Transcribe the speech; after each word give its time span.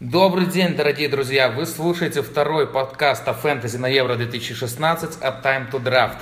Добрый 0.00 0.46
день, 0.46 0.76
дорогие 0.76 1.08
друзья! 1.08 1.50
Вы 1.50 1.66
слушаете 1.66 2.22
второй 2.22 2.68
подкаст 2.68 3.26
о 3.26 3.32
фэнтези 3.32 3.78
на 3.78 3.88
Евро 3.88 4.14
2016 4.14 5.20
от 5.20 5.44
Time 5.44 5.68
to 5.72 5.82
Draft. 5.82 6.18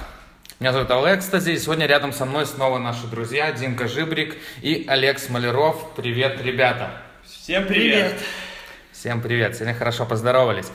Меня 0.60 0.72
зовут 0.72 0.90
Алекстази, 0.90 1.50
и 1.50 1.58
сегодня 1.58 1.84
рядом 1.84 2.14
со 2.14 2.24
мной 2.24 2.46
снова 2.46 2.78
наши 2.78 3.06
друзья 3.06 3.52
Димка 3.52 3.86
Жибрик 3.86 4.34
и 4.62 4.86
Олег 4.88 5.18
Смоляров. 5.18 5.94
Привет, 5.94 6.40
ребята! 6.40 7.02
Всем 7.22 7.66
привет! 7.66 8.14
Всем 8.92 9.20
привет! 9.20 9.56
Сегодня 9.56 9.74
хорошо 9.74 10.06
поздоровались. 10.06 10.72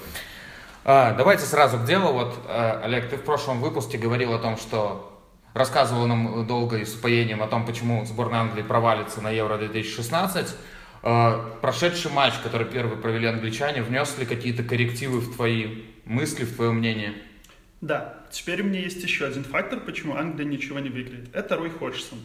А, 0.86 1.16
давайте 1.16 1.46
сразу 1.46 1.80
к 1.80 1.86
делу. 1.86 2.14
Вот, 2.14 2.36
а, 2.46 2.82
Олег, 2.84 3.10
ты 3.10 3.18
в 3.18 3.24
прошлом 3.24 3.62
выпуске 3.62 3.98
говорил 3.98 4.32
о 4.36 4.38
том, 4.38 4.58
что 4.58 5.12
рассказывал 5.56 6.06
нам 6.06 6.46
долго 6.46 6.78
и 6.78 6.86
с 6.86 6.94
упоением 6.94 7.42
о 7.42 7.48
том, 7.48 7.66
почему 7.66 8.06
сборная 8.06 8.42
Англии 8.42 8.62
провалится 8.62 9.22
на 9.22 9.32
Евро 9.32 9.58
2016. 9.58 10.56
А, 11.04 11.58
прошедший 11.62 12.12
матч, 12.12 12.34
который 12.44 12.68
первый 12.68 12.98
провели 12.98 13.28
англичане, 13.28 13.82
внес 13.82 14.18
ли 14.20 14.26
какие-то 14.26 14.64
коррективы 14.64 15.20
в 15.20 15.36
твои 15.36 15.84
мысли, 16.06 16.46
в 16.46 16.56
твое 16.56 16.72
мнение? 16.72 17.14
Да, 17.82 18.24
теперь 18.32 18.62
у 18.62 18.66
меня 18.66 18.80
есть 18.80 19.02
еще 19.04 19.26
один 19.26 19.44
фактор, 19.44 19.80
почему 19.80 20.16
Англия 20.16 20.46
ничего 20.46 20.80
не 20.80 20.90
выиграет. 20.90 21.34
Это 21.34 21.56
Рой 21.58 21.72
Ходжсон. 21.72 22.20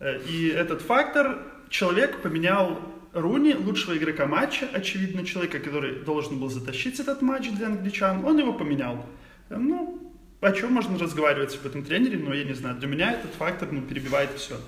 Э, 0.00 0.20
и 0.22 0.48
этот 0.48 0.82
фактор, 0.82 1.38
человек 1.68 2.20
поменял 2.22 2.80
Руни, 3.12 3.54
лучшего 3.54 3.96
игрока 3.96 4.26
матча, 4.26 4.68
очевидно, 4.72 5.24
человека, 5.24 5.60
который 5.60 6.00
должен 6.00 6.40
был 6.40 6.50
затащить 6.50 6.98
этот 6.98 7.22
матч 7.22 7.48
для 7.50 7.68
англичан, 7.68 8.24
он 8.24 8.38
его 8.38 8.52
поменял. 8.52 9.06
Э, 9.48 9.56
ну, 9.56 10.02
о 10.40 10.50
чем 10.50 10.72
можно 10.72 10.98
разговаривать 10.98 11.56
об 11.56 11.66
этом 11.66 11.84
тренере, 11.84 12.18
но 12.18 12.34
я 12.34 12.42
не 12.42 12.54
знаю. 12.54 12.76
Для 12.76 12.88
меня 12.88 13.12
этот 13.12 13.32
фактор 13.34 13.70
ну, 13.70 13.82
перебивает 13.82 14.30
все. 14.32 14.60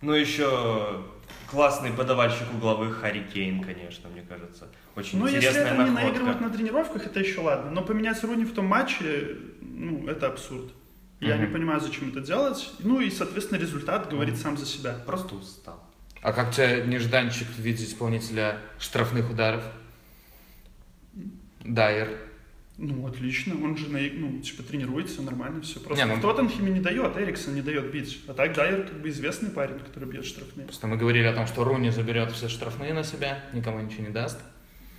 Ну, 0.00 0.12
еще 0.12 1.02
классный 1.50 1.92
подавальщик 1.92 2.46
угловых 2.54 3.00
Харри 3.00 3.26
Кейн, 3.32 3.62
конечно, 3.62 4.08
мне 4.08 4.22
кажется. 4.22 4.68
Очень 4.94 5.18
ну, 5.18 5.28
интересная 5.28 5.52
если 5.52 5.62
это 5.62 5.74
находка. 5.74 5.90
не 6.00 6.04
наигрывают 6.04 6.40
на 6.40 6.50
тренировках, 6.50 7.06
это 7.06 7.20
еще 7.20 7.40
ладно. 7.40 7.70
Но 7.70 7.82
поменять 7.82 8.22
Руни 8.24 8.44
в 8.44 8.52
том 8.54 8.66
матче, 8.66 9.36
ну, 9.60 10.06
это 10.08 10.26
абсурд. 10.28 10.72
Я 11.20 11.36
Мгм. 11.36 11.44
не 11.46 11.50
понимаю, 11.52 11.80
зачем 11.80 12.10
это 12.10 12.20
делать. 12.20 12.70
Ну 12.80 13.00
и, 13.00 13.10
соответственно, 13.10 13.58
результат 13.58 14.10
говорит 14.10 14.36
сам 14.36 14.56
за 14.56 14.66
себя. 14.66 14.94
Просто 15.06 15.34
устал. 15.34 15.82
А 16.22 16.32
как 16.32 16.52
тебе 16.52 16.84
нежданчик 16.86 17.46
в 17.48 17.58
виде 17.58 17.84
исполнителя 17.84 18.58
штрафных 18.78 19.30
ударов? 19.30 19.62
Дайер. 21.64 22.08
Ну, 22.78 23.06
отлично. 23.06 23.54
Он 23.54 23.76
же, 23.76 23.88
на, 23.88 23.98
ну, 23.98 24.38
типа, 24.40 24.62
тренируется, 24.62 25.22
нормально 25.22 25.62
все. 25.62 25.80
Просто 25.80 26.04
Не, 26.04 26.12
ну- 26.12 26.18
в 26.18 26.22
Тоттенхеме 26.22 26.70
не 26.70 26.80
дает, 26.80 27.16
Эриксон 27.16 27.54
не 27.54 27.62
дает 27.62 27.90
бить. 27.90 28.20
А 28.26 28.34
так 28.34 28.54
Дайер 28.54 28.82
как 28.84 29.00
бы 29.00 29.08
известный 29.08 29.48
парень, 29.50 29.78
который 29.78 30.06
бьет 30.08 30.26
штрафные. 30.26 30.66
Просто 30.66 30.86
мы 30.86 30.96
говорили 30.98 31.24
о 31.24 31.32
том, 31.32 31.46
что 31.46 31.64
Руни 31.64 31.88
заберет 31.90 32.32
все 32.32 32.48
штрафные 32.48 32.92
на 32.92 33.02
себя, 33.02 33.42
никому 33.54 33.80
ничего 33.80 34.02
не 34.04 34.10
даст. 34.10 34.38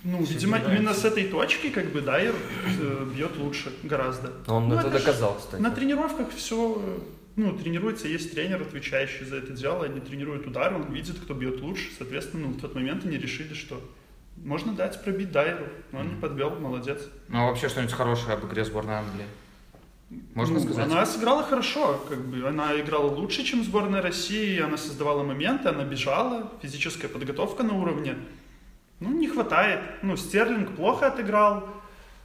Ну, 0.02 0.24
Все 0.24 0.34
видимо, 0.34 0.58
нравится. 0.58 0.76
именно 0.76 0.94
с 0.94 1.04
этой 1.04 1.24
точки, 1.24 1.70
как 1.70 1.86
бы, 1.92 2.00
Дайер 2.00 2.34
э, 2.80 3.06
бьет 3.14 3.36
лучше 3.36 3.72
гораздо. 3.84 4.32
Он 4.48 4.68
Ну, 4.68 4.74
это, 4.76 4.88
это 4.88 4.98
ж 4.98 5.02
доказал, 5.02 5.36
кстати. 5.36 5.60
На 5.60 5.70
тренировках 5.70 6.30
все, 6.34 7.00
ну, 7.36 7.56
тренируется, 7.58 8.08
есть 8.08 8.32
тренер, 8.32 8.62
отвечающий 8.62 9.24
за 9.24 9.36
это 9.36 9.52
дело, 9.52 9.84
они 9.84 10.00
тренируют 10.00 10.46
удар, 10.46 10.74
он 10.74 10.92
видит, 10.92 11.18
кто 11.18 11.34
бьет 11.34 11.60
лучше, 11.60 11.90
соответственно, 11.96 12.46
ну, 12.48 12.54
в 12.54 12.60
тот 12.60 12.74
момент 12.76 13.04
они 13.06 13.18
решили, 13.18 13.54
что 13.54 13.80
можно 14.44 14.72
дать 14.72 15.02
пробить 15.02 15.30
Дайеру, 15.32 15.66
но 15.92 16.00
он 16.00 16.08
не 16.14 16.20
подвел, 16.20 16.50
молодец. 16.58 17.00
Ну 17.28 17.38
а 17.42 17.46
вообще 17.46 17.68
что-нибудь 17.68 17.94
хорошее 17.94 18.34
об 18.34 18.46
игре 18.46 18.64
сборной 18.64 18.94
Англии? 18.94 19.26
Можно 20.34 20.54
Ну, 20.54 20.60
сказать? 20.60 20.86
Она 20.86 21.04
сыграла 21.04 21.42
хорошо, 21.42 22.02
как 22.08 22.18
бы, 22.26 22.46
она 22.48 22.78
играла 22.80 23.08
лучше, 23.10 23.44
чем 23.44 23.62
сборная 23.62 24.00
России, 24.00 24.58
она 24.58 24.78
создавала 24.78 25.22
моменты, 25.22 25.68
она 25.68 25.84
бежала, 25.84 26.50
физическая 26.62 27.10
подготовка 27.10 27.62
на 27.62 27.74
уровне. 27.74 28.16
Ну, 29.00 29.10
не 29.12 29.28
хватает. 29.28 29.80
Ну, 30.02 30.16
Стерлинг 30.16 30.74
плохо 30.76 31.08
отыграл, 31.08 31.68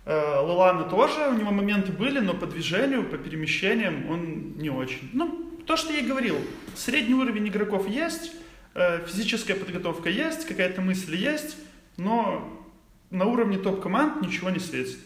э, 0.05 0.15
Лалана 0.15 0.83
тоже, 0.85 1.27
у 1.29 1.33
него 1.33 1.51
моменты 1.51 1.91
были, 1.91 2.19
но 2.19 2.33
по 2.33 2.45
движению, 2.45 3.03
по 3.05 3.17
перемещениям 3.17 4.09
он 4.09 4.53
не 4.57 4.69
очень. 4.69 5.09
Ну, 5.13 5.51
то, 5.67 5.75
что 5.75 5.91
я 5.93 5.99
и 5.99 6.07
говорил, 6.07 6.37
средний 6.75 7.15
уровень 7.15 7.47
игроков 7.49 7.87
есть, 7.89 8.31
э, 8.75 9.05
физическая 9.05 9.57
подготовка 9.57 10.09
есть, 10.09 10.45
какая-то 10.47 10.81
мысль 10.81 11.15
есть, 11.17 11.57
но 11.97 12.65
на 13.09 13.25
уровне 13.25 13.57
топ-команд 13.57 14.21
ничего 14.21 14.49
не 14.49 14.59
светит. 14.59 14.99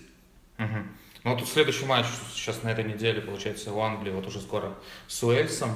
Мгм. 0.57 0.87
Ну 1.23 1.31
вот 1.31 1.39
тут 1.39 1.49
следующий 1.49 1.85
матч 1.85 2.05
сейчас 2.33 2.63
на 2.63 2.69
этой 2.69 2.83
неделе, 2.83 3.21
получается, 3.21 3.73
у 3.73 3.79
Англии, 3.81 4.11
вот 4.11 4.25
уже 4.27 4.39
скоро 4.39 4.73
с 5.07 5.21
Уэльсом. 5.23 5.71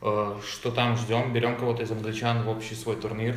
Э, 0.00 0.38
Что 0.44 0.70
там 0.70 0.96
ждем? 0.96 1.32
Берем 1.32 1.56
кого-то 1.56 1.82
из 1.82 1.90
англичан 1.90 2.42
в 2.42 2.48
общий 2.48 2.74
свой 2.74 2.96
турнир. 2.96 3.36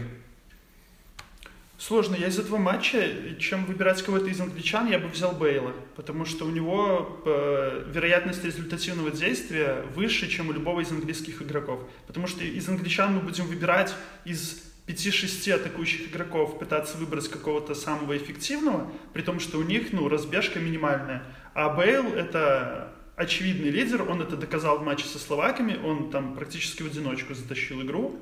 Сложно. 1.78 2.16
Я 2.16 2.28
из 2.28 2.38
этого 2.38 2.58
матча, 2.58 3.38
чем 3.40 3.66
выбирать 3.66 4.04
кого-то 4.04 4.28
из 4.28 4.40
англичан, 4.40 4.88
я 4.88 5.00
бы 5.00 5.08
взял 5.08 5.31
Бейла. 5.31 5.74
Потому 5.96 6.26
что 6.26 6.46
у 6.46 6.52
него 6.52 7.20
э, 7.26 7.86
вероятность 7.92 8.44
результативного 8.44 9.10
действия 9.10 9.84
выше, 9.96 10.30
чем 10.30 10.50
у 10.50 10.52
любого 10.52 10.81
из 10.81 10.92
английских 10.92 11.42
игроков. 11.42 11.80
Потому 12.06 12.28
что 12.28 12.44
из 12.44 12.70
англичан 12.70 13.16
мы 13.16 13.22
будем 13.22 13.46
выбирать 13.46 13.96
из 14.26 14.71
5-6 14.88 15.52
атакующих 15.53 16.09
игроков, 16.09 16.59
пытаться 16.59 16.97
выбрать 16.97 17.28
какого-то 17.28 17.75
самого 17.75 18.18
эффективного, 18.18 18.92
при 19.14 19.22
том, 19.22 19.40
что 19.40 19.58
у 19.58 19.64
них 19.64 19.94
ну, 19.94 20.08
разбежка 20.09 20.59
минимальная. 20.59 21.24
А 21.53 21.69
Бейл— 21.69 22.14
это 22.16 22.94
очевидный 23.16 23.69
лидер, 23.69 24.09
он 24.09 24.22
это 24.22 24.36
доказал 24.36 24.80
в 24.80 24.84
матче 24.84 25.06
со 25.06 25.19
словаками, 25.19 25.80
он 25.84 26.09
там 26.09 26.36
практически 26.36 26.84
в 26.84 26.88
одиночку 26.88 27.34
затащил 27.34 27.81
игру. 27.81 28.19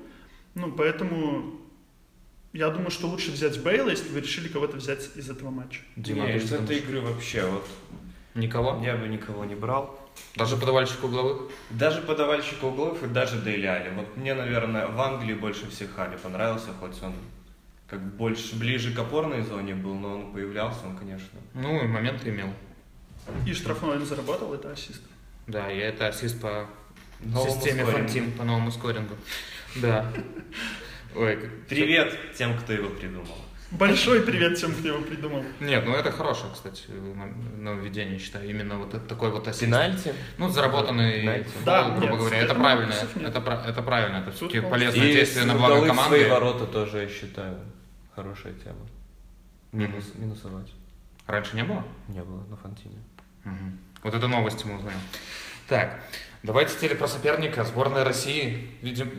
Ну, 0.56 0.72
поэтому 0.72 1.60
я 2.54 2.70
думаю, 2.70 2.92
что 2.92 3.08
лучше 3.08 3.32
взять 3.32 3.62
Бейла, 3.62 3.90
если 3.90 4.10
вы 4.10 4.22
решили 4.22 4.48
кого-то 4.48 4.78
взять 4.78 5.10
из 5.16 5.30
этого 5.30 5.52
матча. 5.52 5.82
Дима, 5.96 6.32
из 6.32 6.48
что 6.48 6.56
этой 6.56 6.78
игры 6.78 7.02
вообще 7.02 7.46
вот 7.46 7.68
Никого? 8.36 8.84
я 8.84 8.96
бы 8.96 9.08
никого 9.08 9.46
не 9.46 9.56
брал. 9.56 9.99
Даже 10.36 10.58
подавальщик 10.58 11.04
угловых? 11.04 11.52
Даже 11.70 12.02
подавальщика 12.02 12.66
углов 12.66 13.04
и 13.04 13.08
даже 13.08 13.40
Дейли 13.40 13.66
Али. 13.66 13.90
Вот 13.90 14.16
мне, 14.18 14.34
наверное, 14.34 14.88
в 14.88 15.00
Англии 15.00 15.34
больше 15.34 15.70
всех 15.70 15.98
Али 15.98 16.18
понравился, 16.18 16.70
хоть 16.80 17.02
он 17.02 17.14
как 17.90 18.02
больше 18.16 18.56
ближе 18.56 18.94
к 18.94 19.00
опорной 19.00 19.42
зоне 19.42 19.74
был, 19.74 19.96
но 19.96 20.16
он 20.16 20.32
появлялся, 20.32 20.86
он, 20.86 20.96
конечно. 20.96 21.40
Ну, 21.56 21.84
и 21.84 21.88
моменты 21.88 22.30
имел. 22.30 22.54
И 23.46 23.54
штрафной 23.54 23.98
он 23.98 24.06
заработал, 24.06 24.54
это 24.54 24.72
ассист. 24.72 25.02
Да, 25.48 25.72
и 25.72 25.78
это 25.78 26.08
ассист 26.08 26.40
по 26.40 26.70
Новому 27.20 27.52
системе. 27.52 27.86
Фантим, 27.86 28.32
по 28.32 28.44
новому 28.44 28.72
скорингу. 28.72 29.16
Да. 29.76 30.12
Ой, 31.16 31.38
Привет 31.68 32.16
тем, 32.38 32.58
кто 32.58 32.74
его 32.74 32.90
придумал. 32.90 33.36
Большой 33.72 34.24
привет 34.24 34.58
тем, 34.58 34.74
кто 34.74 34.88
его 34.88 35.02
придумал. 35.02 35.44
Нет, 35.60 35.86
ну 35.86 35.94
это 35.94 36.12
хорошее, 36.12 36.52
кстати, 36.52 36.86
на- 36.90 37.28
нововведение, 37.58 38.18
считаю. 38.18 38.50
Именно 38.50 38.80
вот 38.80 39.08
такой 39.08 39.30
вот 39.30 39.48
ассист. 39.48 39.62
Пенальти. 39.62 40.14
Ну, 40.40 40.50
заработанный 40.50 41.22
Пенальти. 41.22 41.50
фол, 41.50 41.62
Да, 41.66 41.90
грубо 41.92 42.06
нет, 42.08 42.18
говоря. 42.18 42.38
это 42.38 42.46
Это 42.46 42.56
правильно. 42.56 42.94
Это, 42.94 43.64
это 43.68 43.82
правильно. 43.84 44.18
Это 44.18 44.32
все-таки 44.32 44.62
полезное 44.62 45.06
И 45.08 45.14
действие 45.14 45.46
на 45.46 45.54
благо 45.54 45.74
удалось 45.74 46.00
свои 46.08 46.24
команды. 46.26 46.30
ворота 46.30 46.66
тоже, 46.66 47.02
я 47.02 47.08
считаю, 47.10 47.60
хорошая 48.16 48.54
тема. 48.54 48.88
Минус, 49.72 50.14
минусовать. 50.16 50.72
Раньше 51.28 51.56
не 51.56 51.64
было? 51.64 51.86
Не 52.08 52.24
было 52.24 52.44
на 52.50 52.58
Фантине. 52.58 52.98
Мгм. 53.44 53.78
Вот 54.02 54.16
это 54.16 54.28
новости 54.28 54.66
мы 54.66 54.78
узнаем. 54.78 55.00
Так, 55.68 56.02
давайте 56.42 56.74
теперь 56.76 56.96
про 56.96 57.08
соперника. 57.08 57.64
Сборная 57.64 58.04
России. 58.04 58.72
Видим, 58.82 59.12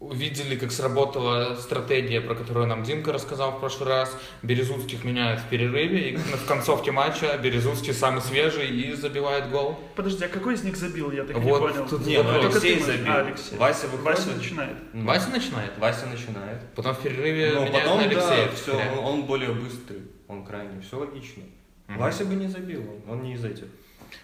увидели, 0.00 0.56
как 0.56 0.70
сработала 0.70 1.56
стратегия, 1.56 2.20
про 2.20 2.34
которую 2.34 2.66
нам 2.66 2.84
Димка 2.84 3.12
рассказал 3.12 3.52
в 3.52 3.60
прошлый 3.60 3.88
раз. 3.88 4.16
Березутских 4.42 5.04
меняют 5.04 5.40
в 5.40 5.48
перерыве, 5.48 6.10
и 6.10 6.16
в 6.16 6.46
концовке 6.46 6.92
матча 6.92 7.36
Березутский 7.42 7.92
самый 7.92 8.22
свежий 8.22 8.68
и 8.68 8.92
забивает 8.94 9.50
гол. 9.50 9.78
Подожди, 9.96 10.24
а 10.24 10.28
какой 10.28 10.54
из 10.54 10.62
них 10.62 10.76
забил? 10.76 11.10
Я 11.10 11.24
так 11.24 11.36
и 11.36 11.40
Вот 11.40 11.60
не 11.62 11.72
понял. 11.72 11.88
тут 11.88 12.06
Не, 12.06 12.22
ну 12.22 12.40
Алексей 12.40 12.78
забил. 12.80 13.12
А, 13.12 13.20
Алексей. 13.20 13.56
Вася 13.58 13.88
выходит. 13.88 14.18
Вася 14.18 14.36
начинает. 14.36 14.76
Ну, 14.92 15.04
Вася 15.04 15.30
начинает? 15.30 15.78
Вася 15.78 16.06
начинает. 16.06 16.74
Потом 16.76 16.94
в 16.94 17.00
перерыве 17.02 17.52
Но 17.54 17.64
меняют 17.64 17.84
потом, 17.84 17.98
на 17.98 18.04
Алексея. 18.04 18.46
да, 18.46 18.52
все, 18.54 18.72
он, 18.72 18.98
он 19.04 19.22
более 19.24 19.52
быстрый, 19.52 20.02
он 20.28 20.44
крайний, 20.44 20.80
все 20.80 20.98
логично. 20.98 21.42
Мгм. 21.88 21.98
Вася 21.98 22.24
бы 22.24 22.34
не 22.36 22.46
забил, 22.46 22.82
он, 22.82 23.12
он 23.14 23.22
не 23.24 23.34
из 23.34 23.44
этих, 23.44 23.64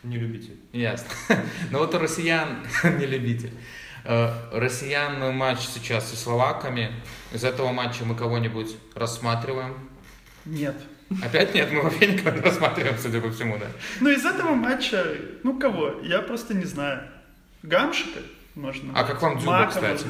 не 0.05 0.19
любитель. 0.19 0.57
Ясно. 0.73 1.09
Ну 1.71 1.79
вот 1.79 1.95
у 1.95 1.99
россиян, 1.99 2.59
не 2.85 3.07
любитель, 3.07 3.51
россиян 4.05 5.35
матч 5.37 5.61
сейчас 5.61 6.11
со 6.11 6.17
словаками. 6.17 6.93
Из 7.33 7.45
этого 7.45 7.73
матча 7.73 8.05
мы 8.05 8.15
кого-нибудь 8.15 8.77
рассматриваем. 8.95 9.75
Нет. 10.45 10.77
Опять 11.23 11.55
нет, 11.55 11.71
мы 11.73 11.83
вообще 11.83 12.07
никого 12.07 12.37
не 12.37 12.43
рассматриваем, 12.43 12.99
судя 12.99 13.21
по 13.21 13.31
всему, 13.31 13.59
да. 13.59 13.67
Ну, 14.01 14.11
из 14.11 14.25
этого 14.25 14.55
матча, 14.55 15.05
ну, 15.43 15.59
кого? 15.59 16.01
Я 16.03 16.21
просто 16.21 16.55
не 16.55 16.65
знаю. 16.65 17.03
Гамшика 17.63 18.21
можно. 18.55 18.93
А 18.95 19.05
как 19.05 19.21
вам 19.23 19.39
Дзюба, 19.39 19.53
Мака 19.53 19.71
кстати? 19.71 20.05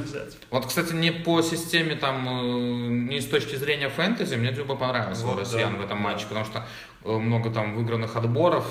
Вот, 0.51 0.67
кстати, 0.67 0.93
не 0.93 1.11
по 1.11 1.43
системе 1.43 1.97
там, 1.97 2.27
э, 2.27 2.89
не 3.13 3.21
с 3.21 3.27
точки 3.27 3.57
зрения 3.57 3.89
фэнтези, 3.89 4.35
мне 4.37 4.53
Дзюба 4.53 4.77
понравился 4.77 5.25
у 5.25 5.31
Вот, 5.31 5.41
россиян 5.41 5.73
да, 5.73 5.79
в 5.79 5.85
этом 5.85 5.99
да. 5.99 6.05
матче, 6.05 6.27
потому 6.27 6.45
что 6.45 6.67
э, 7.05 7.11
много 7.11 7.51
там 7.51 7.75
выигранных 7.75 8.17
отборов, 8.17 8.67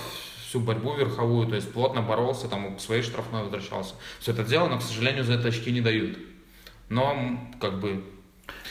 всю 0.53 0.59
борьбу 0.59 0.93
верховую, 0.93 1.47
то 1.47 1.55
есть 1.55 1.73
плотно 1.73 2.03
боролся, 2.03 2.47
там 2.47 2.75
к 2.75 2.79
своей 2.79 3.01
штрафной 3.01 3.41
возвращался. 3.41 3.95
Все 4.19 4.33
это 4.33 4.43
дело, 4.43 4.67
но, 4.67 4.77
к 4.77 4.83
сожалению, 4.83 5.23
за 5.23 5.33
это 5.33 5.47
очки 5.47 5.71
не 5.71 5.81
дают. 5.81 6.19
Но, 6.89 7.39
как 7.59 7.79
бы, 7.79 8.03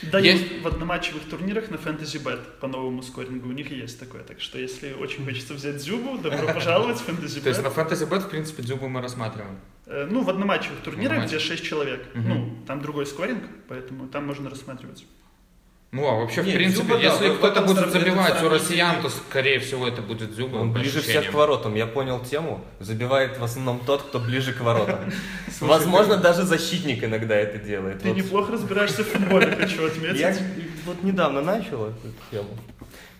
Дают 0.03 0.25
Есть- 0.39 0.61
в 0.61 0.67
одноматчевых 0.67 1.23
турнирах 1.23 1.71
на 1.71 1.75
Fantasy 1.75 2.23
Bet 2.23 2.59
по 2.61 2.67
новому 2.67 3.01
скорингу. 3.01 3.49
У 3.49 3.51
них 3.51 3.71
есть 3.71 3.99
такое. 3.99 4.21
Так 4.23 4.39
что, 4.39 4.59
если 4.59 4.93
очень 4.93 5.25
хочется 5.25 5.55
взять 5.55 5.77
Дзюбу, 5.77 6.19
добро 6.19 6.53
пожаловать 6.53 6.99
в 6.99 7.09
Fantasy 7.09 7.41
То 7.41 7.49
есть 7.49 7.63
на. 7.63 7.67
Fantasy 7.67 8.07
Bet, 8.07 8.19
в 8.19 8.29
принципе, 8.29 8.61
Дзюбу 8.63 8.87
мы 8.87 9.01
рассматриваем. 9.01 9.57
Э, 9.87 10.07
Ну, 10.09 10.21
в 10.23 10.29
одноматчевых 10.29 10.79
турнирах, 10.81 11.25
где 11.25 11.39
6 11.39 11.63
человек. 11.63 12.05
Ну, 12.13 12.55
там 12.67 12.81
другой 12.81 13.05
скоринг, 13.05 13.43
поэтому 13.67 14.07
там 14.07 14.25
можно 14.27 14.49
рассматривать. 14.49 15.05
Ну, 15.93 16.07
а 16.07 16.15
вообще, 16.15 16.41
в 16.41 16.47
Не, 16.47 16.53
принципе, 16.53 16.85
Дзюба, 16.85 16.97
да, 16.97 17.03
если 17.03 17.29
в 17.29 17.37
кто-то 17.37 17.61
будет 17.61 17.91
забивать 17.91 18.41
у 18.41 18.49
россиян, 18.49 18.99
то, 18.99 19.09
скорее 19.09 19.59
всего, 19.59 19.87
это 19.87 20.01
будет 20.01 20.33
Дзюба. 20.33 20.57
Он 20.57 20.73
ближе 20.73 21.01
всех 21.01 21.29
к 21.29 21.33
воротам. 21.35 21.75
Я 21.75 21.85
понял 21.85 22.19
тему. 22.19 22.65
Забивает 22.79 23.37
в 23.37 23.43
основном 23.43 23.79
тот, 23.79 24.01
кто 24.01 24.17
ближе 24.17 24.53
к 24.53 24.61
воротам. 24.61 25.13
Слушай, 25.55 25.69
Возможно, 25.69 26.17
даже 26.17 26.43
защитник 26.43 27.03
иногда 27.03 27.35
это 27.35 27.59
делает. 27.59 28.01
Ты 28.01 28.07
Вот 28.07 28.17
неплохо 28.17 28.53
разбираешься 28.53 29.03
в 29.03 29.07
футболе, 29.07 29.51
хочу 29.55 29.85
отметить. 29.85 30.19
Я 30.19 30.35
вот 30.87 31.03
недавно 31.03 31.43
начал 31.43 31.85
эту 31.85 32.07
тему. 32.31 32.49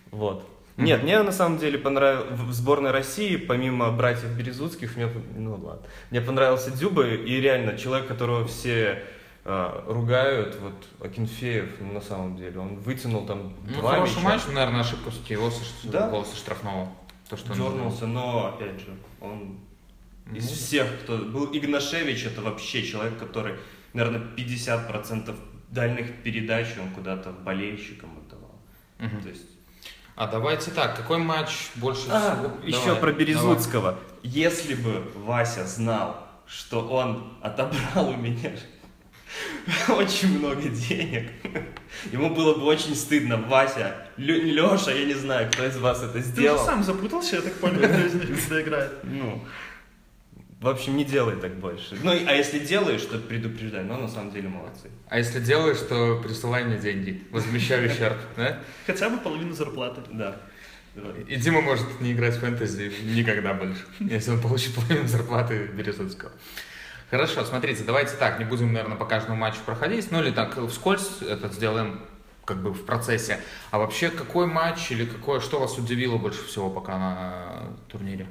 Вот. 0.09 0.49
Нет, 0.75 1.03
мне 1.03 1.21
на 1.21 1.31
самом 1.31 1.59
деле 1.59 1.77
понравилось 1.77 2.25
в 2.31 2.51
сборной 2.53 2.89
России, 2.89 3.35
помимо 3.35 3.91
братьев 3.91 4.31
Березутских, 4.35 4.95
мне, 4.95 5.07
ну 5.37 5.59
ладно, 5.61 5.85
мне 6.09 6.21
понравился 6.21 6.71
Дзюба, 6.71 7.07
и 7.07 7.39
реально 7.39 7.77
человек, 7.77 8.07
которого 8.07 8.47
все 8.47 9.03
а, 9.45 9.83
ругают, 9.87 10.57
вот 10.61 10.73
Акинфеев, 11.05 11.81
на 11.81 11.99
самом 12.01 12.37
деле, 12.37 12.59
он 12.59 12.75
вытянул 12.77 13.25
там 13.25 13.53
Ну, 13.67 13.73
два 13.81 13.91
хороший 13.95 14.17
мяча. 14.17 14.29
матч, 14.29 14.41
наверное, 14.47 14.81
ошибка 14.81 15.11
со, 15.51 15.87
Да. 15.89 16.09
гол 16.09 16.25
со 16.25 16.35
штрафного. 16.35 16.89
То, 17.29 17.37
что 17.37 17.51
он 17.51 17.57
Дернулся, 17.57 18.05
но 18.07 18.47
опять 18.55 18.79
же, 18.79 18.95
он 19.19 19.59
Ну, 20.25 20.35
из 20.37 20.47
всех, 20.49 20.87
кто 21.01 21.17
был 21.17 21.49
Игнашевич, 21.51 22.25
это 22.25 22.41
вообще 22.41 22.83
человек, 22.83 23.17
который, 23.19 23.55
наверное, 23.93 24.21
50% 24.37 25.35
дальних 25.69 26.21
передач 26.23 26.67
он 26.81 26.89
куда-то 26.91 27.31
болельщикам 27.31 28.09
отдавал. 28.17 28.55
Мгм. 28.99 29.21
То 29.23 29.29
есть 29.29 29.43
А 30.15 30.27
давайте 30.27 30.69
так, 30.71 30.95
какой 30.95 31.17
матч 31.17 31.71
больше 31.75 32.03
А, 32.11 32.35
всего? 32.35 32.65
еще 32.65 32.85
Давай, 32.85 33.01
про 33.01 33.11
давай. 33.11 33.13
Березутского. 33.25 33.99
Если 34.21 34.75
бы 34.75 35.11
Вася 35.15 35.65
знал, 35.65 36.25
что 36.45 36.87
он 36.87 37.33
отобрал 37.41 38.09
у 38.09 38.15
меня 38.15 38.51
очень 39.89 40.38
много 40.39 40.63
денег, 40.69 41.30
ему 42.12 42.30
было 42.30 42.56
бы 42.56 42.65
очень 42.65 42.95
стыдно. 42.95 43.38
Вася, 43.38 44.07
Леша, 44.18 44.91
я 44.91 45.06
не 45.06 45.13
знаю, 45.13 45.50
кто 45.51 45.65
из 45.65 45.77
вас 45.77 46.03
это 46.03 46.13
Ты 46.13 46.19
уже 46.19 46.27
сделал. 46.27 46.65
сам 46.65 46.83
запутался, 46.83 47.38
я 47.38 47.41
так 47.41 47.53
понял, 47.53 47.77
кто 47.77 47.88
из 47.88 48.13
них 48.13 48.39
когда 48.47 48.62
играет. 48.62 48.91
Ну, 49.03 49.44
в 50.59 50.68
общем, 50.69 50.95
не 50.95 51.03
делай 51.03 51.35
так 51.35 51.56
больше. 51.59 51.97
Ну, 52.01 52.12
а 52.12 52.33
если 52.33 52.59
делаешь, 52.59 53.01
то 53.01 53.18
предупреждай. 53.18 53.83
Но 53.83 53.97
на 53.97 54.07
самом 54.07 54.31
деле 54.31 54.47
молодцы. 54.47 54.89
А 55.09 55.18
если 55.18 55.41
делаешь, 55.41 55.79
то 55.89 56.21
присылай 56.24 56.63
мне 56.63 56.77
деньги, 56.77 57.21
возмещаю 57.31 57.89
ущерб, 57.91 58.18
да? 58.38 58.59
Хотя 58.88 59.09
бы 59.09 59.18
половину 59.18 59.53
зарплаты. 59.53 60.01
Да. 60.12 60.38
И 61.27 61.36
Дима 61.38 61.62
может 61.62 62.00
не 62.01 62.13
играть 62.13 62.36
в 62.36 62.39
фэнтези 62.39 62.94
никогда 63.03 63.53
больше, 63.53 63.83
если 64.00 64.31
он 64.31 64.39
получит 64.39 64.75
половину 64.75 65.07
зарплаты 65.07 65.65
Березутского. 65.65 66.31
Хорошо, 67.13 67.45
смотрите, 67.45 67.83
давайте 67.83 68.15
так, 68.15 68.39
не 68.39 68.45
будем, 68.45 68.74
наверное, 68.74 68.98
по 68.98 69.06
каждому 69.06 69.38
матчу 69.38 69.60
проходить, 69.63 70.10
ну 70.10 70.19
или 70.19 70.31
так 70.31 70.57
вскользь 70.68 71.21
это 71.21 71.48
сделаем 71.50 72.01
как 72.44 72.63
бы 72.63 72.74
в 72.74 72.88
процессе. 72.88 73.39
А 73.69 73.77
вообще, 73.77 74.10
какой 74.10 74.48
матч 74.48 74.89
или 74.89 75.06
какое, 75.06 75.39
что 75.39 75.60
вас 75.60 75.77
удивило 75.77 76.18
больше 76.18 76.44
всего 76.44 76.71
пока 76.71 76.98
на 76.98 77.77
турнире? 77.88 78.25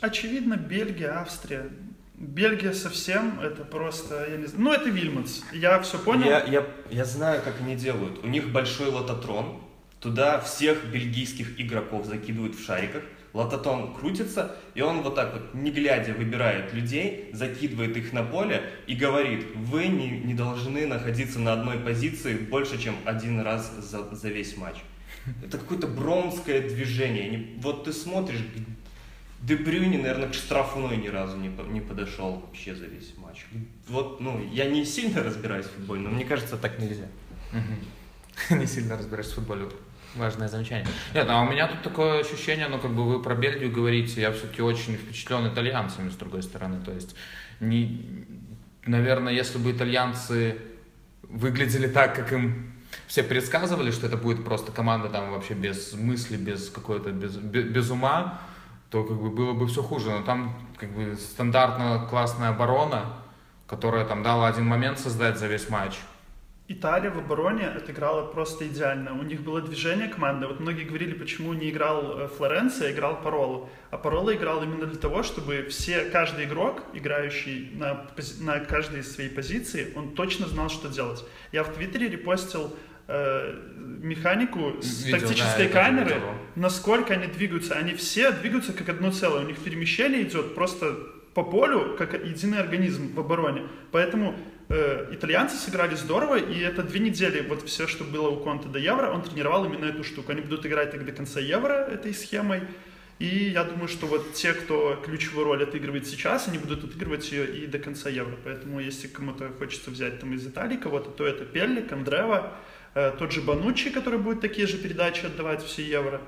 Очевидно, 0.00 0.56
Бельгия, 0.56 1.20
Австрия. 1.20 1.70
Бельгия 2.16 2.72
совсем, 2.72 3.38
это 3.38 3.64
просто, 3.64 4.26
я 4.28 4.38
не 4.38 4.46
знаю, 4.46 4.64
ну 4.64 4.72
это 4.72 4.90
Вильманс. 4.90 5.44
Я 5.52 5.78
все 5.82 5.96
понял. 5.96 6.26
Я, 6.26 6.42
я, 6.42 6.66
я 6.90 7.04
знаю, 7.04 7.42
как 7.44 7.54
они 7.60 7.76
делают. 7.76 8.24
У 8.24 8.26
них 8.26 8.50
большой 8.50 8.88
лототрон. 8.88 9.62
Туда 10.00 10.40
всех 10.40 10.84
бельгийских 10.86 11.60
игроков 11.60 12.06
закидывают 12.06 12.56
в 12.56 12.66
шариках. 12.66 13.04
Лототрон 13.36 13.92
крутится, 13.92 14.56
и 14.74 14.80
он 14.80 15.02
вот 15.02 15.14
так 15.14 15.34
вот, 15.34 15.52
не 15.52 15.70
глядя, 15.70 16.14
выбирает 16.14 16.72
людей, 16.72 17.28
закидывает 17.34 17.94
их 17.94 18.14
на 18.14 18.22
поле 18.22 18.62
и 18.86 18.94
говорит, 18.94 19.44
вы 19.54 19.88
не, 19.88 20.08
не 20.08 20.32
должны 20.32 20.86
находиться 20.86 21.38
на 21.38 21.52
одной 21.52 21.78
позиции 21.78 22.34
больше, 22.34 22.80
чем 22.80 22.96
один 23.04 23.40
раз 23.40 23.70
за, 23.78 24.14
за 24.14 24.28
весь 24.30 24.56
матч. 24.56 24.76
Это 25.44 25.58
какое-то 25.58 25.86
бронское 25.86 26.66
движение. 26.66 27.48
Вот 27.58 27.84
ты 27.84 27.92
смотришь, 27.92 28.40
Де 29.42 29.56
Брюйне, 29.56 29.98
наверное, 29.98 30.30
к 30.30 30.34
штрафной 30.34 30.96
ни 30.96 31.08
разу 31.08 31.36
не, 31.36 31.50
не 31.70 31.82
подошел 31.82 32.36
вообще 32.36 32.74
за 32.74 32.86
весь 32.86 33.12
матч. 33.18 33.44
Вот, 33.86 34.18
ну, 34.18 34.42
я 34.50 34.64
не 34.64 34.86
сильно 34.86 35.22
разбираюсь 35.22 35.66
в 35.66 35.72
футболе, 35.72 36.00
но 36.00 36.08
мне 36.08 36.24
кажется, 36.24 36.56
так 36.56 36.78
нельзя. 36.78 37.06
Не 38.50 38.66
сильно 38.66 38.96
разбираешься 38.98 39.32
в 39.32 39.34
футболе. 39.36 39.66
Важное 40.16 40.48
замечание. 40.48 40.86
Нет, 41.14 41.26
а 41.28 41.42
у 41.42 41.50
меня 41.50 41.68
тут 41.68 41.82
такое 41.82 42.20
ощущение, 42.20 42.68
ну, 42.68 42.78
как 42.78 42.92
бы 42.92 43.04
вы 43.04 43.22
про 43.22 43.34
Бельгию 43.34 43.70
говорите, 43.70 44.20
я 44.20 44.32
все-таки 44.32 44.62
очень 44.62 44.96
впечатлен 44.96 45.46
итальянцами, 45.46 46.08
с 46.08 46.14
другой 46.14 46.42
стороны. 46.42 46.80
То 46.84 46.92
есть, 46.92 47.14
не, 47.60 48.26
наверное, 48.86 49.32
если 49.32 49.58
бы 49.58 49.72
итальянцы 49.72 50.56
выглядели 51.22 51.86
так, 51.86 52.14
как 52.14 52.32
им 52.32 52.72
все 53.06 53.22
предсказывали, 53.22 53.90
что 53.90 54.06
это 54.06 54.16
будет 54.16 54.44
просто 54.44 54.72
команда 54.72 55.08
там 55.08 55.30
вообще 55.30 55.54
без 55.54 55.92
мысли, 55.92 56.36
без 56.36 56.70
какой-то, 56.70 57.10
без, 57.10 57.36
без, 57.36 57.64
без 57.64 57.90
ума, 57.90 58.40
то 58.90 59.04
как 59.04 59.20
бы 59.20 59.30
было 59.30 59.52
бы 59.52 59.66
все 59.66 59.82
хуже. 59.82 60.10
Но 60.10 60.22
там 60.22 60.56
как 60.78 60.90
бы 60.90 61.16
стандартная 61.16 62.06
классная 62.06 62.50
оборона, 62.50 63.16
которая 63.66 64.04
там 64.04 64.22
дала 64.22 64.48
один 64.48 64.66
момент 64.66 64.98
создать 64.98 65.38
за 65.38 65.46
весь 65.46 65.68
матч. 65.68 65.94
Италия 66.68 67.10
в 67.10 67.18
обороне 67.18 67.68
отыграла 67.68 68.26
просто 68.26 68.66
идеально. 68.66 69.16
У 69.16 69.22
них 69.22 69.42
было 69.42 69.60
движение 69.62 70.08
команды. 70.08 70.48
Вот 70.48 70.58
многие 70.58 70.82
говорили, 70.82 71.14
почему 71.14 71.52
не 71.52 71.70
играл 71.70 72.18
э, 72.18 72.28
Флоренция, 72.28 72.88
а 72.88 72.90
играл 72.90 73.22
Пароло. 73.22 73.68
А 73.92 73.98
Пароло 73.98 74.34
играл 74.34 74.64
именно 74.64 74.86
для 74.86 74.98
того, 74.98 75.22
чтобы 75.22 75.66
все, 75.70 76.06
каждый 76.10 76.46
игрок, 76.46 76.82
играющий 76.92 77.70
на, 77.74 78.06
на 78.40 78.58
каждой 78.58 79.00
из 79.00 79.14
своей 79.14 79.30
позиции, 79.30 79.92
он 79.94 80.14
точно 80.16 80.48
знал, 80.48 80.68
что 80.68 80.88
делать. 80.88 81.24
Я 81.52 81.62
в 81.62 81.72
Твиттере 81.72 82.08
репостил 82.08 82.74
э, 83.06 83.54
механику 83.78 84.82
с 84.82 85.04
Видел, 85.04 85.20
тактической 85.20 85.68
да, 85.68 85.72
камеры, 85.72 86.14
видел. 86.14 86.30
насколько 86.56 87.14
они 87.14 87.28
двигаются. 87.28 87.74
Они 87.74 87.94
все 87.94 88.32
двигаются 88.32 88.72
как 88.72 88.88
одно 88.88 89.12
целое. 89.12 89.44
У 89.44 89.46
них 89.46 89.58
перемещение 89.58 90.24
идет 90.24 90.56
просто 90.56 90.96
по 91.32 91.44
полю, 91.44 91.94
как 91.96 92.14
единый 92.14 92.58
организм 92.58 93.14
в 93.14 93.20
обороне. 93.20 93.68
Поэтому 93.92 94.34
э, 94.68 95.08
итальянцы 95.12 95.56
сыграли 95.56 95.94
здорово, 95.94 96.36
и 96.36 96.58
это 96.60 96.82
две 96.82 97.00
недели, 97.00 97.46
вот 97.46 97.62
все, 97.68 97.86
что 97.86 98.04
было 98.04 98.28
у 98.28 98.36
Конта 98.36 98.68
до 98.68 98.78
Евро, 98.78 99.10
он 99.10 99.22
тренировал 99.22 99.64
именно 99.64 99.86
эту 99.86 100.04
штуку. 100.04 100.32
Они 100.32 100.40
будут 100.40 100.66
играть 100.66 100.92
так 100.92 101.04
до 101.04 101.12
конца 101.12 101.40
Евро 101.40 101.72
этой 101.72 102.14
схемой. 102.14 102.62
И 103.18 103.50
я 103.54 103.64
думаю, 103.64 103.88
что 103.88 104.06
вот 104.06 104.34
те, 104.34 104.52
кто 104.52 105.02
ключевую 105.02 105.46
роль 105.46 105.62
отыгрывает 105.62 106.06
сейчас, 106.06 106.48
они 106.48 106.58
будут 106.58 106.84
отыгрывать 106.84 107.32
ее 107.32 107.46
и 107.46 107.66
до 107.66 107.78
конца 107.78 108.10
Евро. 108.10 108.36
Поэтому 108.44 108.78
если 108.78 109.08
кому-то 109.08 109.48
хочется 109.58 109.90
взять 109.90 110.20
там 110.20 110.34
из 110.34 110.46
Италии 110.46 110.76
кого-то, 110.76 111.10
то 111.10 111.26
это 111.26 111.46
Пелли, 111.46 111.80
Кондрева, 111.80 112.52
э, 112.94 113.12
тот 113.18 113.32
же 113.32 113.40
Бануччи, 113.40 113.88
который 113.88 114.18
будет 114.18 114.42
такие 114.42 114.66
же 114.66 114.76
передачи 114.76 115.24
отдавать 115.24 115.64
все 115.64 115.82
Евро. 115.82 116.20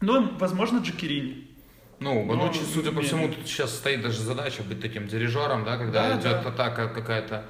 Ну, 0.00 0.36
возможно, 0.38 0.78
Джакерини. 0.78 1.47
Ну, 2.00 2.24
Банучи, 2.26 2.58
Ну, 2.60 2.66
судя 2.74 2.92
по 2.92 3.00
всему, 3.02 3.28
тут 3.28 3.46
сейчас 3.46 3.74
стоит 3.74 4.02
даже 4.02 4.20
задача 4.20 4.62
быть 4.62 4.80
таким 4.80 5.08
дирижером, 5.08 5.64
да, 5.64 5.76
когда 5.76 6.08
Да, 6.08 6.20
идет 6.20 6.42
да. 6.44 6.48
атака 6.50 6.88
какая-то, 6.88 7.44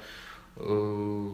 э, 0.55 1.29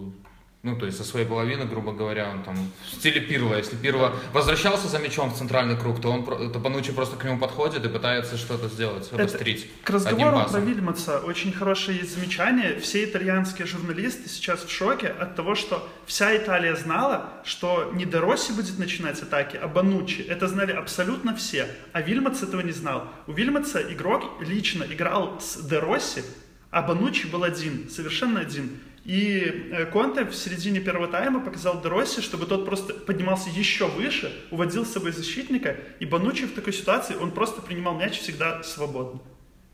ну, 0.66 0.76
то 0.76 0.88
есть 0.88 0.98
со 0.98 1.04
своей 1.04 1.28
половины, 1.28 1.66
грубо 1.66 1.94
говоря, 1.94 2.32
он 2.32 2.42
там 2.42 2.56
в 2.90 2.96
стиле 2.96 3.22
Пирла. 3.22 3.56
Если 3.56 3.76
Пирло 3.76 4.16
возвращался 4.34 4.88
за 4.88 4.98
мячом 4.98 5.30
в 5.30 5.38
центральный 5.38 5.78
круг, 5.78 6.02
то 6.02 6.10
он, 6.10 6.26
то 6.26 6.58
Банучи 6.58 6.92
просто 6.92 7.18
к 7.18 7.24
нему 7.24 7.38
подходит 7.38 7.86
и 7.86 7.88
пытается 7.88 8.36
что-то 8.36 8.68
сделать, 8.68 9.14
обострить. 9.14 9.70
К 9.84 9.92
одним 9.92 10.30
разговору 10.30 10.50
про. 10.50 10.60
Вильмотса 10.60 11.20
очень 11.20 11.54
хорошее 11.54 12.00
есть 12.00 12.16
замечание. 12.16 12.80
Все 12.80 13.06
итальянские 13.06 13.68
журналисты 13.68 14.28
сейчас 14.28 14.64
в 14.64 14.72
шоке 14.72 15.08
от 15.08 15.36
того, 15.36 15.54
что 15.54 15.88
вся 16.08 16.36
Италия 16.36 16.76
знала, 16.76 17.30
что 17.44 17.92
не 17.94 18.06
Де 18.06 18.20
Росси 18.20 18.52
будет 18.52 18.80
начинать 18.80 19.22
атаки, 19.22 19.58
а 19.58 19.68
Бануччи. 19.68 20.22
Это 20.22 20.48
знали 20.48 20.72
абсолютно 20.72 21.36
все. 21.36 21.68
А 21.94 22.02
Вильмотс 22.02 22.42
этого 22.42 22.62
не 22.62 22.72
знал. 22.72 23.08
У 23.28 23.34
Вильмотса 23.34 23.82
игрок 23.94 24.42
лично 24.42 24.84
играл 24.84 25.40
с 25.40 25.58
Де 25.58 25.78
Росси, 25.78 26.24
а 26.72 26.82
Бануччи 26.82 27.28
был 27.28 27.44
один, 27.44 27.88
совершенно 27.88 28.40
один. 28.40 28.80
И 29.06 29.70
э, 29.72 29.86
Конте 29.86 30.26
в 30.26 30.36
середине 30.36 30.80
первого 30.80 31.08
тайма 31.08 31.40
показал 31.40 31.82
Де 31.82 31.90
Росси, 31.90 32.22
чтобы 32.22 32.48
тот 32.48 32.66
просто 32.66 32.94
поднимался 32.94 33.50
еще 33.52 33.88
выше, 33.88 34.34
уводил 34.50 34.86
с 34.86 34.94
собой 34.94 35.12
защитника, 35.12 35.78
и 36.00 36.06
Бануччи 36.06 36.46
в 36.46 36.54
такой 36.54 36.74
ситуации, 36.74 37.16
он 37.16 37.32
просто 37.32 37.62
принимал 37.62 37.96
мяч 37.96 38.20
всегда 38.20 38.64
свободно 38.64 39.22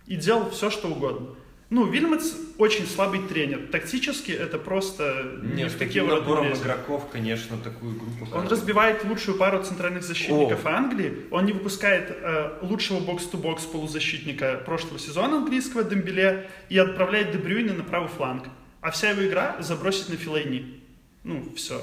и 0.06 0.18
делал 0.18 0.50
все, 0.50 0.70
что 0.70 0.90
угодно. 0.90 1.30
Ну, 1.70 1.86
Вильмец 1.86 2.36
очень 2.58 2.86
слабый 2.86 3.22
тренер. 3.22 3.70
Тактически 3.72 4.34
это 4.34 4.58
просто 4.58 5.40
не 5.42 5.64
Нет, 5.64 5.72
в 5.72 5.78
такие 5.78 6.04
ворота 6.04 6.24
набором 6.24 6.50
лезет. 6.50 6.64
игроков, 6.66 7.08
конечно, 7.10 7.58
такую 7.58 7.96
группу... 7.96 8.28
Он 8.36 8.50
разбивает 8.50 9.06
лучшую 9.06 9.38
пару 9.38 9.64
центральных 9.64 10.04
защитников 10.04 10.66
Англии. 10.66 11.28
Он 11.32 11.46
не 11.46 11.54
выпускает 11.54 12.10
э, 12.10 12.58
лучшего 12.62 13.00
бокс-то-бокс 13.00 13.64
полузащитника 13.68 14.62
прошлого 14.66 15.00
сезона 15.00 15.38
английского 15.38 15.86
Дембеле 15.86 16.50
и 16.68 16.78
отправляет 16.78 17.32
Дебрюйна 17.32 17.74
на 17.74 17.84
правый 17.84 18.10
фланг. 18.10 18.50
А 18.82 18.92
вся 18.92 19.12
его 19.12 19.26
игра 19.26 19.58
забросить 19.60 20.10
на 20.10 20.18
Филайни. 20.18 20.82
ну, 21.24 21.54
все. 21.56 21.82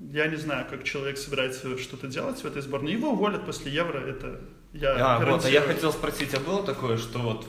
Я 0.00 0.26
не 0.28 0.36
знаю, 0.36 0.66
как 0.70 0.84
человек 0.84 1.18
собирается 1.18 1.76
что-то 1.78 2.06
делать 2.06 2.42
в 2.42 2.46
этой 2.46 2.62
сборной. 2.62 2.92
Его 2.92 3.10
уволят 3.10 3.44
после 3.46 3.72
Евро, 3.72 3.98
это 3.98 4.40
я 4.72 5.16
А, 5.16 5.24
вот, 5.24 5.44
а 5.44 5.50
я 5.50 5.60
хотел 5.60 5.92
спросить, 5.92 6.34
а 6.34 6.40
было 6.40 6.64
такое, 6.64 6.98
что 6.98 7.18
вот 7.18 7.46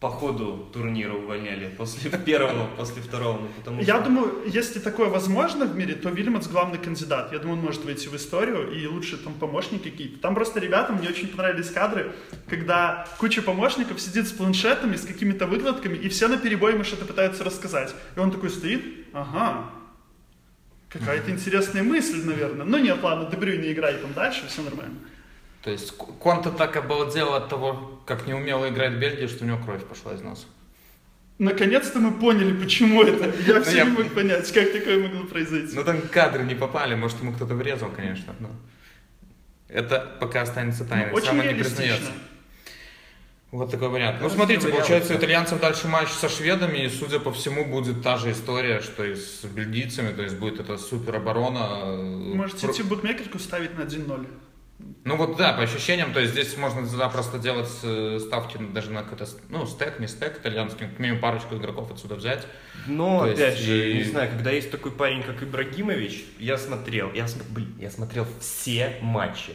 по 0.00 0.08
ходу 0.08 0.66
турнира 0.72 1.12
увольняли 1.12 1.68
после 1.76 2.10
первого, 2.26 2.66
после 2.78 3.02
второго, 3.02 3.40
ну 3.40 3.48
потому 3.58 3.80
Я 3.82 3.96
что- 3.96 4.04
думаю, 4.04 4.42
если 4.46 4.78
такое 4.80 5.08
возможно 5.10 5.66
в 5.66 5.76
мире, 5.76 5.94
то 5.94 6.08
Вильямс 6.08 6.48
главный 6.48 6.78
кандидат. 6.78 7.32
Я 7.32 7.38
думаю, 7.38 7.58
он 7.58 7.64
может 7.66 7.84
войти 7.84 8.08
в 8.08 8.16
историю 8.16 8.72
и 8.72 8.86
лучше 8.86 9.18
там 9.18 9.34
помощники 9.34 9.90
какие-то. 9.90 10.18
Там 10.20 10.34
просто 10.34 10.58
ребята, 10.58 10.94
мне 10.94 11.06
очень 11.08 11.28
понравились 11.28 11.70
кадры, 11.70 12.12
когда 12.48 13.06
куча 13.18 13.42
помощников 13.42 14.00
сидит 14.00 14.26
с 14.26 14.32
планшетами, 14.32 14.96
с 14.96 15.04
какими-то 15.04 15.46
выкладками, 15.46 15.96
и 15.98 16.08
все 16.08 16.28
на 16.28 16.38
перебой 16.38 16.72
ему 16.72 16.84
что-то 16.84 17.04
пытаются 17.04 17.44
рассказать. 17.44 17.94
И 18.16 18.20
он 18.20 18.30
такой 18.30 18.48
стоит, 18.48 18.82
ага, 19.12 19.66
какая-то 20.88 21.30
интересная 21.30 21.82
мысль, 21.82 22.24
наверное. 22.24 22.64
Ну 22.64 22.78
нет, 22.78 23.02
ладно, 23.02 23.28
Дебрю 23.30 23.58
не 23.60 23.70
играй 23.72 23.94
там 23.98 24.14
дальше, 24.14 24.44
все 24.48 24.62
нормально. 24.62 24.96
То 25.62 25.70
есть 25.70 25.96
К- 25.96 26.04
Конте 26.18 26.50
так 26.50 26.76
обалдел 26.76 27.34
от 27.34 27.48
того, 27.48 28.00
как 28.06 28.26
неумело 28.26 28.68
играет 28.68 28.98
Бельгия, 28.98 29.28
что 29.28 29.44
у 29.44 29.46
него 29.48 29.58
кровь 29.64 29.84
пошла 29.84 30.14
из 30.14 30.22
носа. 30.22 30.46
Наконец-то 31.38 31.98
мы 32.00 32.12
поняли, 32.12 32.52
почему 32.52 33.02
это. 33.02 33.32
Я 33.46 33.62
все 33.62 33.78
я- 33.78 33.84
не 33.84 33.90
мог 33.90 34.12
понять, 34.14 34.50
как 34.52 34.72
такое 34.72 34.98
могло 35.02 35.24
произойти. 35.26 35.74
Ну 35.74 35.84
там 35.84 36.00
кадры 36.02 36.44
не 36.44 36.54
попали, 36.54 36.94
может 36.94 37.20
ему 37.20 37.32
кто-то 37.32 37.54
врезал, 37.54 37.90
конечно. 37.90 38.34
Но 38.40 38.50
это 39.68 40.16
пока 40.20 40.42
останется 40.42 40.84
тайной. 40.84 41.10
Ну, 41.10 41.16
очень 41.16 41.26
Сам 41.28 41.36
не 41.38 41.42
реалистично. 41.44 41.76
признается. 41.76 42.12
Вот 43.52 43.70
такой 43.70 43.88
вариант. 43.88 44.18
Ну, 44.20 44.30
смотрите, 44.30 44.60
вариант. 44.62 44.76
получается, 44.80 45.14
у 45.14 45.16
итальянцев 45.16 45.60
дальше 45.60 45.88
матч 45.88 46.08
со 46.10 46.28
шведами, 46.28 46.84
и, 46.84 46.88
судя 46.88 47.18
по 47.18 47.32
всему, 47.32 47.64
будет 47.64 48.00
та 48.02 48.16
же 48.16 48.30
история, 48.30 48.80
что 48.80 49.04
и 49.04 49.14
с 49.16 49.42
бельгийцами, 49.44 50.14
то 50.14 50.22
есть 50.22 50.36
будет 50.36 50.60
эта 50.60 50.78
супер 50.78 51.16
оборона. 51.16 51.80
э, 51.82 51.96
Можете 52.34 52.66
про- 52.66 52.72
идти 52.74 52.82
в 52.82 52.88
букмекерку 52.88 53.38
ставить 53.40 53.76
на 53.76 53.82
1-0. 53.82 54.26
Ну 55.04 55.16
вот 55.16 55.36
да, 55.36 55.54
по 55.54 55.62
ощущениям, 55.62 56.12
то 56.12 56.20
есть 56.20 56.32
здесь 56.32 56.56
можно 56.58 56.84
запросто 56.86 57.38
делать 57.38 57.70
э, 57.82 58.18
ставки 58.20 58.58
даже 58.58 58.90
на 58.90 59.02
какой-то, 59.02 59.26
ну, 59.48 59.66
стек, 59.66 59.98
не 59.98 60.06
стек 60.06 60.38
итальянский, 60.38 60.86
как 60.86 60.98
минимум 60.98 61.20
парочку 61.20 61.56
игроков 61.56 61.90
отсюда 61.90 62.16
взять. 62.16 62.46
Но, 62.86 63.20
То 63.20 63.26
есть 63.28 63.40
опять 63.40 63.58
же, 63.58 63.90
и- 63.92 63.94
не 63.98 64.04
знаю, 64.04 64.30
когда 64.30 64.50
есть 64.50 64.70
такой 64.70 64.92
парень, 64.92 65.22
как 65.22 65.42
Ибрагимович, 65.42 66.24
я 66.38 66.58
смотрел, 66.58 67.10
я, 67.14 67.26
блин, 67.50 67.74
я 67.80 67.90
смотрел 67.90 68.26
все 68.40 68.96
матчи. 69.00 69.54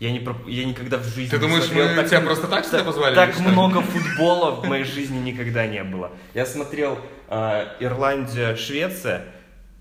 Я, 0.00 0.12
не, 0.12 0.26
я 0.46 0.64
никогда 0.64 0.96
в 0.96 1.04
жизни 1.04 1.28
Ты 1.28 1.36
не 1.36 1.42
думаешь, 1.42 1.64
смотрел 1.64 1.94
мы 1.94 2.04
тебя 2.08 2.20
просто 2.22 2.46
так 2.46 2.64
сюда 2.64 2.82
позвали, 2.84 3.14
Так 3.14 3.38
много 3.38 3.82
футбола 3.82 4.52
в 4.52 4.64
моей 4.66 4.84
жизни 4.84 5.18
никогда 5.18 5.66
не 5.66 5.84
было. 5.84 6.10
Я 6.32 6.46
смотрел 6.46 6.98
э, 7.28 7.66
Ирландия, 7.80 8.56
Швеция, 8.56 9.26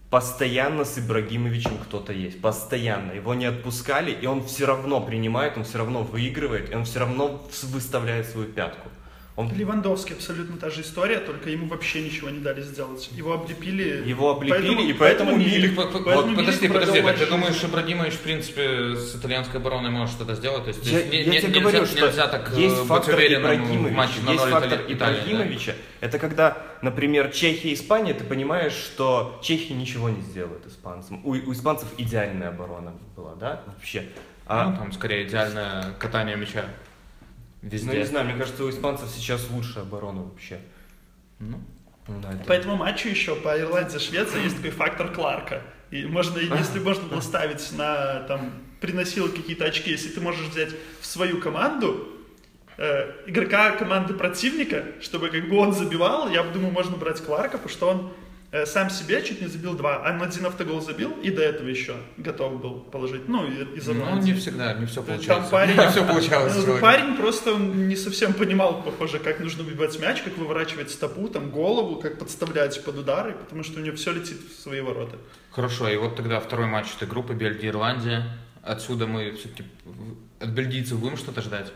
постоянно 0.09 0.85
с 0.85 0.97
Ибрагимовичем 0.97 1.77
кто-то 1.77 2.13
есть, 2.13 2.41
постоянно. 2.41 3.11
Его 3.11 3.33
не 3.33 3.45
отпускали, 3.45 4.11
и 4.11 4.25
он 4.25 4.43
все 4.43 4.65
равно 4.65 5.01
принимает, 5.01 5.57
он 5.57 5.63
все 5.63 5.77
равно 5.77 6.03
выигрывает, 6.03 6.71
и 6.71 6.75
он 6.75 6.85
все 6.85 6.99
равно 6.99 7.41
выставляет 7.63 8.27
свою 8.27 8.47
пятку. 8.47 8.89
Он 9.39 9.50
Левандовский 9.55 10.15
абсолютно 10.15 10.58
та 10.58 10.69
же 10.69 10.81
история, 10.81 11.19
только 11.19 11.50
ему 11.50 11.67
вообще 11.67 12.01
ничего 12.01 12.29
не 12.29 12.39
дали 12.39 12.62
сделать. 12.62 13.10
Его 13.13 13.31
облепили. 13.36 14.03
Его 14.05 14.31
облепили, 14.31 14.89
и 14.89 14.93
поэтому 14.93 15.38
Милик- 15.38 15.72
Милик- 15.72 15.75
поэтому 15.77 16.03
Вот, 16.03 16.36
подожди, 16.36 16.67
Милик 16.67 16.74
подожди, 16.74 16.91
провел 17.01 17.08
так 17.08 17.17
ты 17.19 17.25
думаешь. 17.25 17.63
Ибрагимович, 17.63 18.13
в 18.15 18.19
принципе, 18.19 18.96
с 18.98 19.15
итальянской 19.15 19.62
обороной 19.62 19.91
может 19.91 20.13
что-то 20.15 20.36
сделать? 20.36 20.63
То 20.63 20.69
есть 20.72 20.86
Я, 20.86 21.03
не- 21.03 21.24
я 21.24 21.31
не- 21.31 21.39
тебе 21.39 21.48
нельзя, 21.48 21.60
говорю, 21.62 21.86
что 21.86 22.05
нельзя 22.08 22.27
так 22.27 22.51
э, 22.53 22.60
есть 22.60 22.75
фактор 22.75 23.15
в 23.15 23.91
матче 23.93 24.19
на 24.22 24.31
есть 24.31 24.43
ноль 24.43 24.51
фактор 24.51 24.74
Итали- 24.81 24.93
Италии, 24.93 25.15
да? 25.15 25.24
Ибрагимовича. 25.31 25.74
Это 26.01 26.19
когда, 26.19 26.58
например, 26.81 27.31
Чехия 27.31 27.69
и 27.69 27.74
Испания, 27.75 28.13
ты 28.13 28.25
понимаешь, 28.25 28.74
что 28.74 29.39
Чехия 29.41 29.74
ничего 29.74 30.10
не 30.10 30.22
сделает 30.22 30.67
испанцам. 30.67 31.22
У, 31.25 31.29
у 31.31 31.53
испанцев 31.53 31.88
идеальная 31.98 32.50
оборона 32.50 32.91
была, 33.15 33.36
да, 33.36 33.62
вообще. 33.67 34.03
А, 34.48 34.65
Ну, 34.72 34.77
там 34.77 34.91
скорее 34.91 35.25
идеальное 35.27 35.93
катание 35.98 36.36
мяча 36.36 36.65
везде. 37.61 37.87
ну, 37.91 37.97
не 37.97 38.03
знаю, 38.05 38.25
мне 38.27 38.35
кажется, 38.37 38.63
у 38.63 38.69
испанцев 38.69 39.09
сейчас 39.09 39.49
лучшая 39.49 39.83
оборона 39.83 40.23
вообще. 40.23 40.59
Ну, 41.39 41.59
Ну, 42.07 42.19
да, 42.21 42.33
это- 42.33 42.43
По 42.45 42.53
этому 42.53 42.75
матчу 42.75 43.07
еще 43.07 43.35
по 43.35 43.57
Ирландии-Швеция 43.59 44.41
есть 44.43 44.55
такой 44.57 44.71
фактор 44.71 45.11
Кларка. 45.13 45.61
И 45.91 46.05
можно, 46.05 46.39
если 46.39 46.79
можно 46.79 47.03
было 47.07 47.21
ставить 47.21 47.71
на, 47.73 48.21
там, 48.27 48.51
приносил 48.81 49.29
какие-то 49.29 49.65
очки, 49.65 49.91
если 49.91 50.09
ты 50.09 50.19
можешь 50.21 50.47
взять 50.47 50.69
в 51.01 51.05
свою 51.05 51.39
команду 51.39 52.07
э, 52.77 53.11
игрока 53.27 53.71
команды 53.71 54.13
противника, 54.13 54.85
чтобы 55.01 55.29
как 55.29 55.49
бы 55.49 55.57
он 55.57 55.73
забивал, 55.73 56.29
я 56.29 56.43
думаю, 56.43 56.71
можно 56.71 56.95
брать 56.97 57.21
Кларка, 57.21 57.57
потому 57.57 57.69
что 57.69 57.89
он 57.89 58.13
сам 58.65 58.89
себе 58.89 59.21
чуть 59.21 59.41
не 59.41 59.47
забил 59.47 59.75
два, 59.75 59.97
а 59.97 60.23
один 60.23 60.45
автогол 60.45 60.81
забил 60.81 61.11
и 61.21 61.29
до 61.29 61.43
этого 61.43 61.67
еще 61.67 61.95
готов 62.17 62.59
был 62.61 62.79
положить. 62.79 63.27
Ну, 63.27 63.45
и- 63.45 63.77
из 63.77 63.87
ну, 63.87 64.19
не 64.21 64.33
всегда, 64.33 64.73
не 64.73 64.85
все 64.87 64.95
Там 65.03 65.05
получается. 65.05 65.51
парень- 65.51 65.75
Не 65.77 65.89
все 65.89 66.05
получалось. 66.05 66.55
Ну, 66.55 66.61
сегодня. 66.63 66.81
Парень 66.81 67.15
просто 67.15 67.55
не 67.55 67.95
совсем 67.95 68.33
понимал, 68.33 68.81
похоже, 68.81 69.19
как 69.19 69.39
нужно 69.39 69.63
выбивать 69.63 69.99
мяч, 69.99 70.21
как 70.21 70.35
выворачивать 70.37 70.89
стопу, 70.89 71.27
там, 71.27 71.51
голову, 71.51 71.97
как 71.97 72.17
подставлять 72.17 72.83
под 72.83 72.97
удары, 72.97 73.33
потому 73.33 73.63
что 73.63 73.79
у 73.79 73.83
него 73.83 73.95
все 73.95 74.11
летит 74.13 74.37
в 74.39 74.59
свои 74.61 74.81
ворота. 74.81 75.17
Хорошо, 75.51 75.87
и 75.87 75.97
вот 75.97 76.15
тогда 76.15 76.39
второй 76.39 76.65
матч 76.67 76.87
этой 76.95 77.07
группы 77.07 77.33
Бельгия-Ирландия. 77.33 78.37
Отсюда 78.63 79.07
мы 79.07 79.31
все-таки 79.33 79.63
от 80.39 80.49
бельгийцев 80.49 80.99
будем 80.99 81.17
что-то 81.17 81.41
ждать? 81.41 81.71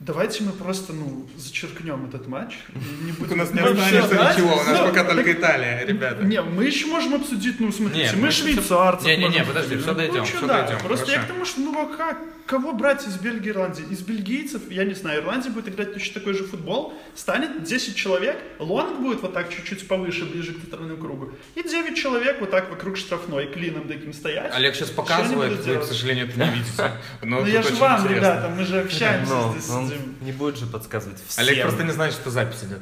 Давайте 0.00 0.44
мы 0.44 0.52
просто, 0.52 0.92
ну, 0.92 1.26
зачеркнем 1.36 2.06
этот 2.06 2.28
матч. 2.28 2.54
не 3.02 3.10
будем 3.12 3.32
У 3.32 3.36
нас 3.36 3.52
не 3.52 3.58
останется 3.60 4.14
ничего, 4.14 4.52
у 4.52 4.56
нас 4.64 4.78
Ну, 4.78 4.86
пока 4.86 5.02
так- 5.02 5.14
только 5.14 5.32
Италия, 5.32 5.84
ребята. 5.84 6.22
Не, 6.24 6.40
мы 6.40 6.66
еще 6.66 6.86
можем 6.86 7.14
обсудить, 7.14 7.58
ну, 7.58 7.72
смотрите, 7.72 8.14
мы 8.16 8.30
швейцарцев 8.30 9.06
Не-не-не, 9.06 9.44
подожди, 9.44 9.76
всё 9.76 9.88
Ну, 9.88 9.94
дойдем, 9.94 10.24
да. 10.42 10.62
дойдем, 10.66 10.78
Просто 10.86 11.10
я 11.10 11.22
к 11.22 11.26
тому, 11.26 11.44
что, 11.44 11.60
ну, 11.60 11.94
как, 11.96 12.16
кого 12.48 12.72
брать 12.72 13.06
из 13.06 13.16
Бельгии, 13.16 13.50
Ирландии? 13.50 13.84
Из 13.90 14.00
бельгийцев, 14.00 14.62
я 14.70 14.84
не 14.84 14.94
знаю, 14.94 15.20
Ирландия 15.22 15.50
будет 15.50 15.68
играть 15.68 15.92
точно 15.92 16.14
такой 16.14 16.32
же 16.34 16.44
футбол, 16.44 16.94
станет 17.14 17.62
10 17.62 17.94
человек, 17.94 18.38
Лонг 18.58 18.98
будет 19.00 19.20
вот 19.22 19.34
так 19.34 19.54
чуть-чуть 19.54 19.86
повыше, 19.86 20.24
ближе 20.24 20.54
к 20.54 20.60
центральному 20.60 20.96
кругу, 21.00 21.32
и 21.54 21.62
9 21.62 21.96
человек 21.96 22.40
вот 22.40 22.50
так 22.50 22.70
вокруг 22.70 22.96
штрафной, 22.96 23.46
клином 23.52 23.86
таким 23.86 24.12
стоять. 24.12 24.52
Олег 24.54 24.74
сейчас 24.74 24.90
показывает, 24.90 25.64
вы, 25.64 25.76
к 25.78 25.84
сожалению, 25.84 26.26
это 26.28 26.40
не 26.40 26.50
видите. 26.58 26.90
Но 27.22 27.40
Ну 27.40 27.46
я 27.46 27.62
же 27.62 27.74
вам, 27.74 28.00
интересно. 28.00 28.16
ребята, 28.16 28.48
мы 28.56 28.64
же 28.64 28.80
общаемся 28.80 29.32
Ну, 29.32 29.52
здесь, 29.52 29.70
он 29.70 29.86
сидим. 29.88 30.14
не 30.22 30.32
будет 30.32 30.56
же 30.58 30.66
подсказывать 30.66 31.18
всем. 31.26 31.44
Олег 31.44 31.62
просто 31.62 31.84
не 31.84 31.92
знает, 31.92 32.14
что 32.14 32.30
запись 32.30 32.64
идет. 32.64 32.80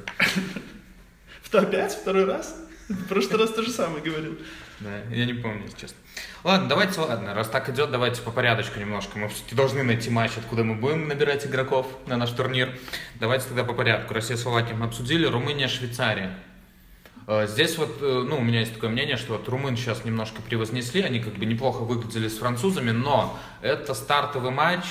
Опять? 1.53 1.93
Второй 1.95 2.25
раз? 2.25 2.55
В 2.89 3.05
прошлый 3.09 3.41
раз 3.41 3.51
то 3.51 3.63
же 3.63 3.71
самое 3.71 4.03
говорил. 4.03 4.39
Да, 4.81 4.91
я 5.11 5.25
не 5.25 5.33
помню, 5.33 5.63
если 5.65 5.79
честно. 5.79 5.97
Ладно, 6.45 6.69
давайте, 6.69 7.01
ладно, 7.01 7.33
раз 7.33 7.49
так 7.49 7.69
идет, 7.71 7.91
давайте 7.91 8.21
по 8.21 8.31
порядочку 8.31 8.79
немножко. 8.79 9.19
Мы 9.19 9.29
все-таки 9.29 9.55
должны 9.55 9.83
найти 9.83 10.11
матч, 10.11 10.33
откуда 10.37 10.65
мы 10.65 10.75
будем 10.75 11.09
набирать 11.09 11.47
игроков 11.47 11.87
на 12.07 12.17
наш 12.17 12.31
турнир. 12.31 12.79
Давайте 13.19 13.47
тогда 13.47 13.65
по 13.65 13.73
порядку. 13.73 14.13
Россия, 14.13 14.37
Словакия 14.37 14.75
мы 14.75 14.87
обсудили, 14.87 15.25
Румыния, 15.27 15.69
Швейцария. 15.69 16.39
Э, 17.27 17.47
Здесь 17.47 17.79
вот, 17.79 17.99
э, 18.03 18.25
ну, 18.29 18.37
у 18.37 18.43
меня 18.43 18.61
есть 18.61 18.75
такое 18.75 18.91
мнение, 18.91 19.17
что 19.17 19.33
вот 19.33 19.49
румын 19.49 19.77
сейчас 19.77 20.05
немножко 20.05 20.43
превознесли, 20.43 21.03
они 21.03 21.21
как 21.21 21.35
бы 21.35 21.47
неплохо 21.47 21.83
выглядели 21.83 22.29
с 22.29 22.39
французами, 22.39 22.91
но 22.91 23.39
это 23.63 23.95
стартовый 23.95 24.51
матч, 24.51 24.85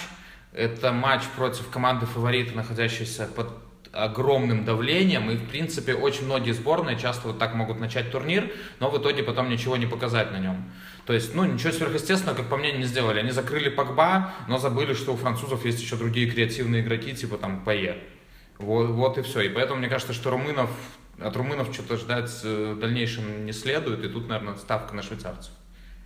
это 0.52 0.92
матч 0.92 1.22
против 1.36 1.70
команды 1.70 2.08
фаворита, 2.08 2.56
находящейся 2.56 3.28
под 3.28 3.50
огромным 3.96 4.66
давлением, 4.66 5.32
и, 5.32 5.38
в 5.38 5.48
принципе, 5.48 5.94
очень 5.94 6.26
многие 6.26 6.52
сборные 6.52 7.00
часто 7.00 7.30
вот 7.30 7.40
так 7.40 7.56
могут 7.56 7.80
начать 7.80 8.12
турнир, 8.12 8.52
но 8.80 8.90
в 8.90 8.98
итоге 8.98 9.24
потом 9.24 9.50
ничего 9.50 9.78
не 9.78 9.86
показать 9.86 10.32
на 10.32 10.38
нем. 10.38 10.70
То 11.06 11.14
есть, 11.14 11.34
ну, 11.34 11.46
ничего 11.46 11.72
сверхъестественного, 11.72 12.36
как 12.36 12.50
по 12.50 12.58
мне, 12.58 12.72
не 12.74 12.84
сделали. 12.84 13.20
Они 13.20 13.32
закрыли 13.32 13.70
Погба, 13.70 14.34
но 14.48 14.58
забыли, 14.58 14.94
что 14.94 15.14
у 15.14 15.16
французов 15.16 15.66
есть 15.66 15.82
еще 15.82 15.96
другие 15.96 16.30
креативные 16.30 16.82
игроки, 16.82 17.16
типа 17.16 17.38
там 17.38 17.64
Пае. 17.64 18.00
Вот, 18.58 18.90
вот 18.90 19.18
и 19.18 19.22
все. 19.22 19.42
И 19.42 19.50
поэтому 19.50 19.80
мне 19.80 19.88
кажется, 19.88 20.14
что 20.14 20.30
румынов, 20.30 20.70
от 21.20 21.36
румынов 21.36 21.74
что-то 21.74 21.98
ждать 21.98 22.32
э, 22.44 22.74
в 22.74 22.80
дальнейшем 22.80 23.46
не 23.46 23.54
следует, 23.54 24.04
и 24.04 24.10
тут, 24.10 24.28
наверное, 24.28 24.56
ставка 24.56 24.96
на 24.96 25.04
швейцарцев. 25.04 25.54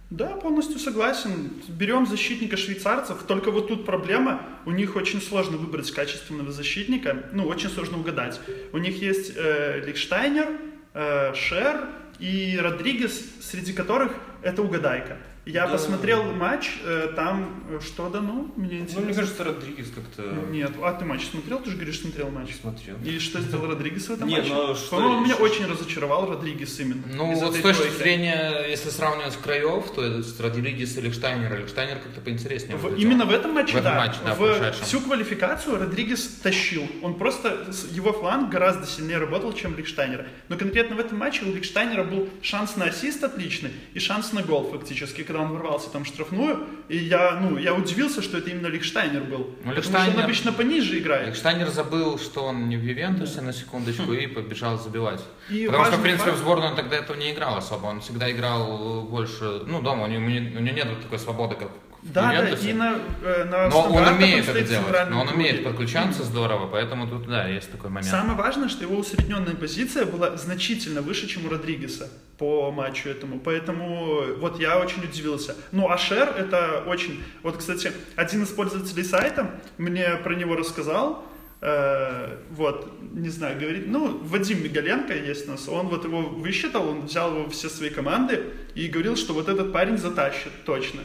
Да, 0.09 0.29
полностью 0.37 0.79
согласен. 0.79 1.51
Берем 1.67 2.07
защитника 2.07 2.57
швейцарцев, 2.57 3.23
только 3.27 3.51
вот 3.51 3.67
тут 3.67 3.85
проблема, 3.85 4.41
у 4.65 4.71
них 4.71 4.95
очень 4.95 5.21
сложно 5.21 5.57
выбрать 5.57 5.91
качественного 5.91 6.51
защитника, 6.51 7.25
ну, 7.31 7.45
очень 7.45 7.69
сложно 7.69 7.99
угадать. 7.99 8.41
У 8.73 8.79
них 8.79 9.01
есть 9.03 9.33
э, 9.35 9.83
Лихштайнер, 9.85 10.47
э, 10.95 11.33
Шер 11.35 11.89
и 12.17 12.57
Родригес, 12.59 13.23
среди 13.41 13.71
которых 13.71 14.15
это 14.41 14.63
угадайка. 14.63 15.17
Я 15.45 15.65
Да. 15.65 15.73
посмотрел 15.73 16.23
матч, 16.33 16.77
э, 16.85 17.11
там 17.15 17.63
э, 17.71 17.79
что 17.83 18.09
да 18.09 18.21
ну, 18.21 18.51
мне 18.55 18.79
интересно. 18.79 18.99
Ну, 18.99 19.05
мне 19.07 19.15
кажется, 19.15 19.43
Родригес 19.43 19.87
как-то 19.95 20.21
Нет, 20.51 20.71
а 20.83 20.93
ты 20.93 21.05
матч 21.05 21.25
смотрел? 21.25 21.59
Ты 21.59 21.71
же 21.71 21.75
говоришь, 21.77 22.01
смотрел 22.01 22.29
матч. 22.29 22.53
смотрел. 22.55 22.97
И 23.03 23.17
что 23.17 23.39
сделал 23.41 23.65
Родригес 23.67 24.09
в 24.09 24.11
этом 24.11 24.27
Не, 24.27 24.37
матче? 24.37 24.53
ну, 24.53 24.75
что 24.75 24.97
По-моему, 24.97 25.21
меня 25.25 25.35
очень 25.37 25.65
разочаровал 25.65 26.29
Родригес 26.29 26.79
именно. 26.81 27.01
Ну, 27.15 27.33
вот 27.33 27.55
с 27.55 27.61
точки 27.61 27.79
тройки. 27.81 27.97
зрения, 27.97 28.65
если 28.69 28.89
сравнивать 28.89 29.37
краев, 29.37 29.89
то 29.95 30.03
это 30.03 30.21
с 30.21 30.39
Родригес 30.39 30.97
или 30.97 31.09
Штайнер. 31.09 31.51
Или 31.59 31.65
Штайнер 31.67 31.97
как-то 31.99 32.21
поинтереснее. 32.21 32.77
В- 32.77 32.95
именно 32.97 33.25
в 33.25 33.31
этом 33.31 33.53
матче, 33.53 33.73
В 33.73 33.77
этом 33.77 33.93
да. 33.93 33.97
матче, 33.97 34.19
да, 34.23 34.35
в 34.35 34.37
прошедшем. 34.37 34.85
всю 34.85 34.99
квалификацию 35.01 35.79
Родригес 35.79 36.27
тащил. 36.43 36.83
Он 37.01 37.17
просто, 37.17 37.71
с- 37.73 37.85
его 37.91 38.13
фланг 38.13 38.49
гораздо 38.51 38.85
сильнее 38.85 39.17
работал, 39.17 39.53
чем 39.53 39.75
Лихштайнера. 39.75 40.27
Но 40.49 40.57
конкретно 40.57 40.95
в 40.95 40.99
этом 40.99 41.17
матче 41.17 41.43
у 41.45 41.51
Лихштайнера 41.51 42.03
был 42.03 42.29
шанс 42.43 42.75
на 42.75 42.85
ассист 42.85 43.23
отличный 43.23 43.71
и 43.95 43.99
шанс 43.99 44.31
на 44.33 44.43
гол 44.43 44.69
фактически, 44.69 45.23
когда 45.29 45.43
он 45.43 45.51
ворвался 45.53 45.89
там 45.91 46.03
в 46.03 46.07
штрафную. 46.07 46.65
И 46.89 46.97
я, 46.97 47.39
ну, 47.39 47.57
я 47.57 47.75
удивился, 47.75 48.21
что 48.23 48.39
это 48.39 48.49
именно 48.49 48.65
Лихштайнер 48.67 49.21
был. 49.23 49.37
Ну, 49.63 49.69
потому 49.75 49.83
что 49.83 49.97
он 49.97 50.03
Лихштайнер- 50.07 50.23
обычно 50.23 50.51
пониже 50.51 50.97
играет. 50.97 51.35
Штайнер 51.37 51.69
забыл, 51.69 52.17
что 52.17 52.45
он 52.45 52.67
не 52.67 52.77
в 52.77 52.83
Ювентусе 52.83 53.41
на 53.41 53.53
секундочку 53.53 54.11
и 54.13 54.25
побежал 54.27 54.79
забивать. 54.79 55.21
И 55.51 55.67
Потому 55.67 55.85
что, 55.85 55.97
в 55.97 56.01
принципе, 56.01 56.31
в 56.31 56.33
факт- 56.33 56.43
сборную 56.43 56.71
он 56.71 56.75
тогда 56.75 56.95
этого 56.97 57.15
не 57.17 57.31
играл 57.31 57.57
особо. 57.57 57.85
Он 57.87 57.99
всегда 58.01 58.31
играл 58.31 59.03
больше, 59.03 59.61
ну, 59.67 59.81
дома. 59.81 60.05
У 60.05 60.07
него, 60.07 60.21
у 60.25 60.61
него 60.61 60.75
нет 60.75 60.87
такой 61.03 61.19
свободы, 61.19 61.55
как 61.55 61.69
в 61.88 61.88
Да, 62.01 62.31
да, 62.31 62.49
и 62.49 62.73
на, 62.73 62.97
э, 63.23 63.43
на 63.43 63.67
Но 63.67 63.89
он 63.89 64.07
умеет 64.07 64.47
это 64.47 64.61
делать. 64.61 65.09
Но 65.09 65.21
он 65.21 65.29
умеет 65.29 65.55
круге. 65.55 65.69
подключаться 65.69 66.23
здорово, 66.23 66.67
поэтому 66.67 67.07
тут, 67.07 67.27
да, 67.27 67.47
есть 67.47 67.71
такой 67.71 67.89
момент. 67.89 68.09
Самое 68.09 68.37
важное, 68.37 68.69
что 68.69 68.83
его 68.83 68.97
усредненная 68.97 69.55
позиция 69.55 70.05
была 70.05 70.37
значительно 70.37 71.01
выше, 71.01 71.27
чем 71.27 71.45
у 71.45 71.49
Родригеса 71.49 72.09
по 72.37 72.71
матчу 72.71 73.09
этому. 73.09 73.39
Поэтому 73.39 74.21
вот 74.37 74.59
я 74.59 74.79
очень 74.79 75.03
удивился. 75.03 75.55
Ну, 75.71 75.89
а 75.89 75.97
Шер 75.97 76.29
это 76.37 76.83
очень... 76.87 77.21
Вот, 77.43 77.57
кстати, 77.57 77.91
один 78.15 78.43
из 78.43 78.49
пользователей 78.49 79.03
сайта 79.03 79.51
мне 79.77 80.15
про 80.23 80.35
него 80.35 80.55
рассказал. 80.55 81.25
Э, 81.61 82.37
вот, 82.51 82.89
не 83.11 83.27
знаю, 83.27 83.59
говорит, 83.59 83.87
ну, 83.87 84.17
Вадим 84.23 84.63
Мигаленко 84.63 85.13
есть 85.13 85.47
у 85.49 85.51
нас, 85.51 85.67
он 85.67 85.87
вот 85.87 86.05
его 86.05 86.21
высчитал, 86.21 86.87
он 86.87 87.07
взял 87.07 87.35
его 87.35 87.49
все 87.49 87.67
свои 87.67 87.89
команды 87.89 88.45
и 88.75 88.87
говорил, 88.87 89.17
что 89.17 89.33
вот 89.33 89.49
этот 89.49 89.73
парень 89.73 89.97
затащит, 89.97 90.53
точно. 90.65 91.01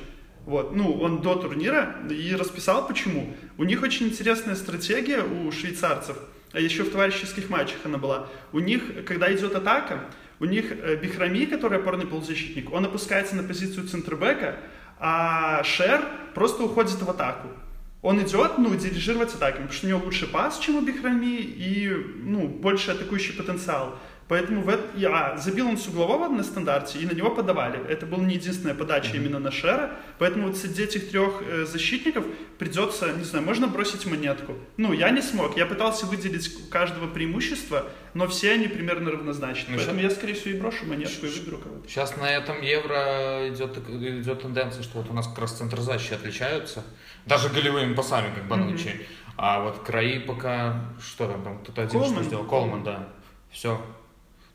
Вот, 0.46 0.76
ну, 0.76 0.92
он 1.00 1.22
до 1.22 1.36
турнира 1.36 1.96
и 2.10 2.34
расписал 2.34 2.86
почему. 2.86 3.34
У 3.56 3.64
них 3.64 3.82
очень 3.82 4.08
интересная 4.08 4.54
стратегия 4.56 5.22
у 5.22 5.50
швейцарцев, 5.50 6.16
а 6.52 6.60
еще 6.60 6.82
в 6.82 6.90
товарищеских 6.90 7.48
матчах 7.48 7.78
она 7.84 7.96
была. 7.96 8.28
У 8.52 8.58
них, 8.58 9.04
когда 9.06 9.32
идет 9.32 9.54
атака, 9.54 10.00
у 10.40 10.44
них 10.44 10.66
э, 10.70 10.96
Бихрами, 10.96 11.46
который 11.46 11.78
опорный 11.78 12.06
полузащитник, 12.06 12.72
он 12.72 12.84
опускается 12.84 13.36
на 13.36 13.42
позицию 13.42 13.88
центрбека, 13.88 14.56
а 14.98 15.62
Шер 15.64 16.04
просто 16.34 16.64
уходит 16.64 17.00
в 17.00 17.08
атаку. 17.08 17.48
Он 18.02 18.20
идет, 18.20 18.58
ну, 18.58 18.74
дирижировать 18.74 19.34
атаками, 19.34 19.62
потому 19.62 19.72
что 19.72 19.86
у 19.86 19.88
него 19.88 20.04
лучше 20.04 20.26
пас, 20.26 20.58
чем 20.58 20.76
у 20.76 20.82
Бихрами, 20.82 21.36
и, 21.40 21.88
ну, 22.22 22.46
больше 22.48 22.90
атакующий 22.90 23.32
потенциал. 23.32 23.98
Поэтому 24.26 24.62
в 24.62 24.69
это... 24.69 24.83
А, 25.11 25.37
забил 25.37 25.69
он 25.69 25.76
с 25.76 25.87
углового 25.87 26.28
на 26.28 26.43
стандарте, 26.43 26.99
и 26.99 27.07
на 27.07 27.12
него 27.12 27.31
подавали. 27.31 27.78
Это 27.88 28.07
была 28.07 28.25
не 28.25 28.35
единственная 28.37 28.75
подача 28.75 29.16
именно 29.16 29.38
на 29.38 29.50
Шера. 29.50 29.93
Поэтому 30.19 30.49
вот 30.49 30.57
среди 30.57 30.85
этих 30.85 31.11
трех 31.11 31.43
э, 31.43 31.66
защитников 31.66 32.25
придется, 32.59 33.12
не 33.12 33.25
знаю, 33.25 33.45
можно 33.45 33.66
бросить 33.66 34.07
монетку. 34.07 34.54
Ну, 34.78 34.93
я 34.93 35.11
не 35.11 35.21
смог. 35.21 35.57
Я 35.57 35.66
пытался 35.66 36.07
выделить 36.07 36.50
у 36.57 36.71
каждого 36.71 37.07
преимущество, 37.07 37.87
но 38.14 38.26
все 38.26 38.52
они 38.52 38.66
примерно 38.66 39.11
равнозначны. 39.11 39.73
Ну, 39.73 39.76
Поэтому 39.76 40.00
я, 40.00 40.11
скорее 40.11 40.35
всего, 40.35 40.50
и 40.50 40.59
брошу 40.59 40.87
монетку 40.87 41.26
и 41.26 41.28
выберу 41.28 41.59
кого-то. 41.59 41.88
Сейчас 41.88 42.16
на 42.16 42.31
этом 42.31 42.62
евро 42.62 43.49
идет, 43.50 43.76
идет 43.88 44.40
тенденция, 44.40 44.83
что 44.83 44.99
вот 44.99 45.11
у 45.11 45.12
нас 45.12 45.26
как 45.26 45.40
раз 45.40 45.52
центр 45.52 45.81
защиты 45.81 46.14
отличаются. 46.14 46.83
Даже 47.26 47.50
голевыми 47.50 47.95
пасами, 47.95 48.35
как 48.35 48.49
Банучи. 48.49 49.07
А 49.37 49.62
вот 49.62 49.81
краи 49.81 50.19
пока... 50.21 50.93
Что 51.00 51.26
там? 51.26 51.43
там 51.43 51.59
кто-то 51.59 51.83
один 51.83 52.00
Колман. 52.00 52.14
что 52.14 52.23
сделал? 52.25 52.45
Колман, 52.45 52.85
да. 52.85 53.09
Все. 53.50 53.81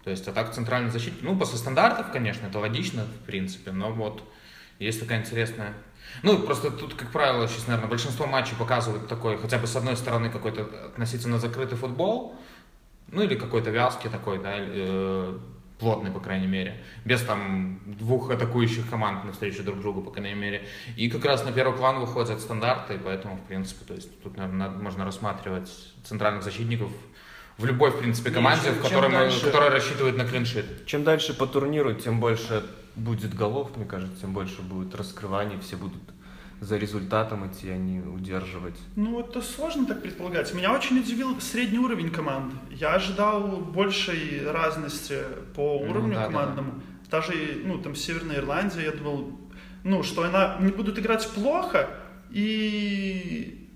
То 0.10 0.13
есть, 0.13 0.28
а 0.28 0.32
так 0.32 0.51
центральный 0.51 0.89
защитник, 0.89 1.22
ну, 1.22 1.38
после 1.38 1.60
стандартов, 1.60 2.12
конечно, 2.12 2.48
это 2.48 2.58
логично, 2.58 3.04
в 3.04 3.25
принципе, 3.28 3.72
но 3.72 3.92
вот 3.92 4.24
есть 4.80 5.00
такая 5.00 5.20
интересная... 5.20 5.74
Ну, 6.24 6.39
просто 6.39 6.72
тут, 6.72 6.96
как 6.96 7.12
правило, 7.12 7.48
сейчас, 7.48 7.68
наверное, 7.68 7.92
большинство 7.92 8.25
матчей 8.25 8.56
показывают 8.58 9.08
такой, 9.08 9.38
хотя 9.38 9.60
бы 9.60 9.68
с 9.68 9.75
одной 9.75 9.96
стороны, 9.96 10.32
какой-то 10.32 10.63
относительно 10.63 11.38
закрытый 11.38 11.78
футбол, 11.78 12.36
ну, 13.12 13.22
или 13.22 13.36
какой-то 13.36 13.70
вязкий 13.70 14.10
такой, 14.10 14.42
да, 14.42 14.56
э, 14.58 15.38
плотный, 15.78 16.10
по 16.10 16.20
крайней 16.20 16.48
мере, 16.48 16.82
без 17.06 17.22
там 17.22 17.80
двух 17.86 18.32
атакующих 18.32 18.89
команд 18.89 19.25
навстречу 19.25 19.62
друг 19.62 19.80
другу, 19.80 20.01
по 20.01 20.10
крайней 20.10 20.34
мере. 20.34 20.66
И 20.96 21.08
как 21.12 21.24
раз 21.24 21.46
на 21.46 21.51
первый 21.51 21.78
план 21.78 22.00
выходят 22.00 22.42
стандарты, 22.42 22.98
поэтому, 22.98 23.36
в 23.36 23.42
принципе, 23.42 23.86
то 23.86 23.94
есть 23.94 24.24
тут, 24.24 24.38
наверное, 24.38 24.70
можно 24.70 25.06
рассматривать 25.06 25.70
центральных 26.04 26.41
защитников 26.41 26.89
в 27.60 27.65
любой, 27.65 27.91
в 27.91 28.00
принципе, 28.00 28.32
команде, 28.32 28.65
чем- 28.65 28.74
в 28.74 28.82
чем 28.82 28.84
которой, 28.84 29.10
мы- 29.10 29.17
дальше- 29.19 29.45
которая 29.45 29.69
рассчитывает 29.69 30.17
на 30.17 30.26
клиншит. 30.26 30.86
Чем 30.86 31.04
дальше 31.04 31.34
по 31.34 31.45
турниру, 31.45 31.93
тем 31.93 32.19
больше 32.19 32.63
будет 32.95 33.34
голов, 33.34 33.76
мне 33.78 33.86
кажется, 33.86 34.15
тем 34.22 34.34
больше 34.34 34.62
будет 34.62 34.95
раскрываний, 34.95 35.58
все 35.60 35.76
будут 35.76 36.02
за 36.62 36.78
результатом 36.78 37.48
идти, 37.48 37.69
а 37.69 37.78
не 37.78 38.00
удерживать. 38.02 38.76
Ну, 38.95 39.19
это 39.19 39.41
сложно 39.41 39.86
так 39.86 40.02
предполагать. 40.02 40.54
Меня 40.54 40.74
очень 40.74 41.00
удивил 41.00 41.39
средний 41.39 41.80
уровень 41.80 42.10
команд. 42.12 42.54
Я 42.72 42.95
ожидал 42.95 43.41
большей 43.58 44.41
разности 44.52 45.17
по 45.56 45.80
Ну, 45.86 45.91
уровню 45.91 46.15
да, 46.15 46.19
да, 46.19 46.26
командному. 46.26 46.74
Даже, 47.12 47.34
ну, 47.65 47.78
там, 47.80 47.95
Северная 47.95 48.38
Ирландия, 48.38 48.84
я 48.84 48.91
думал, 48.91 49.39
ну, 49.84 50.04
что 50.04 50.24
она 50.24 50.58
не 50.60 50.72
будут 50.72 51.00
играть 51.00 51.28
плохо, 51.30 51.89
и 52.32 53.67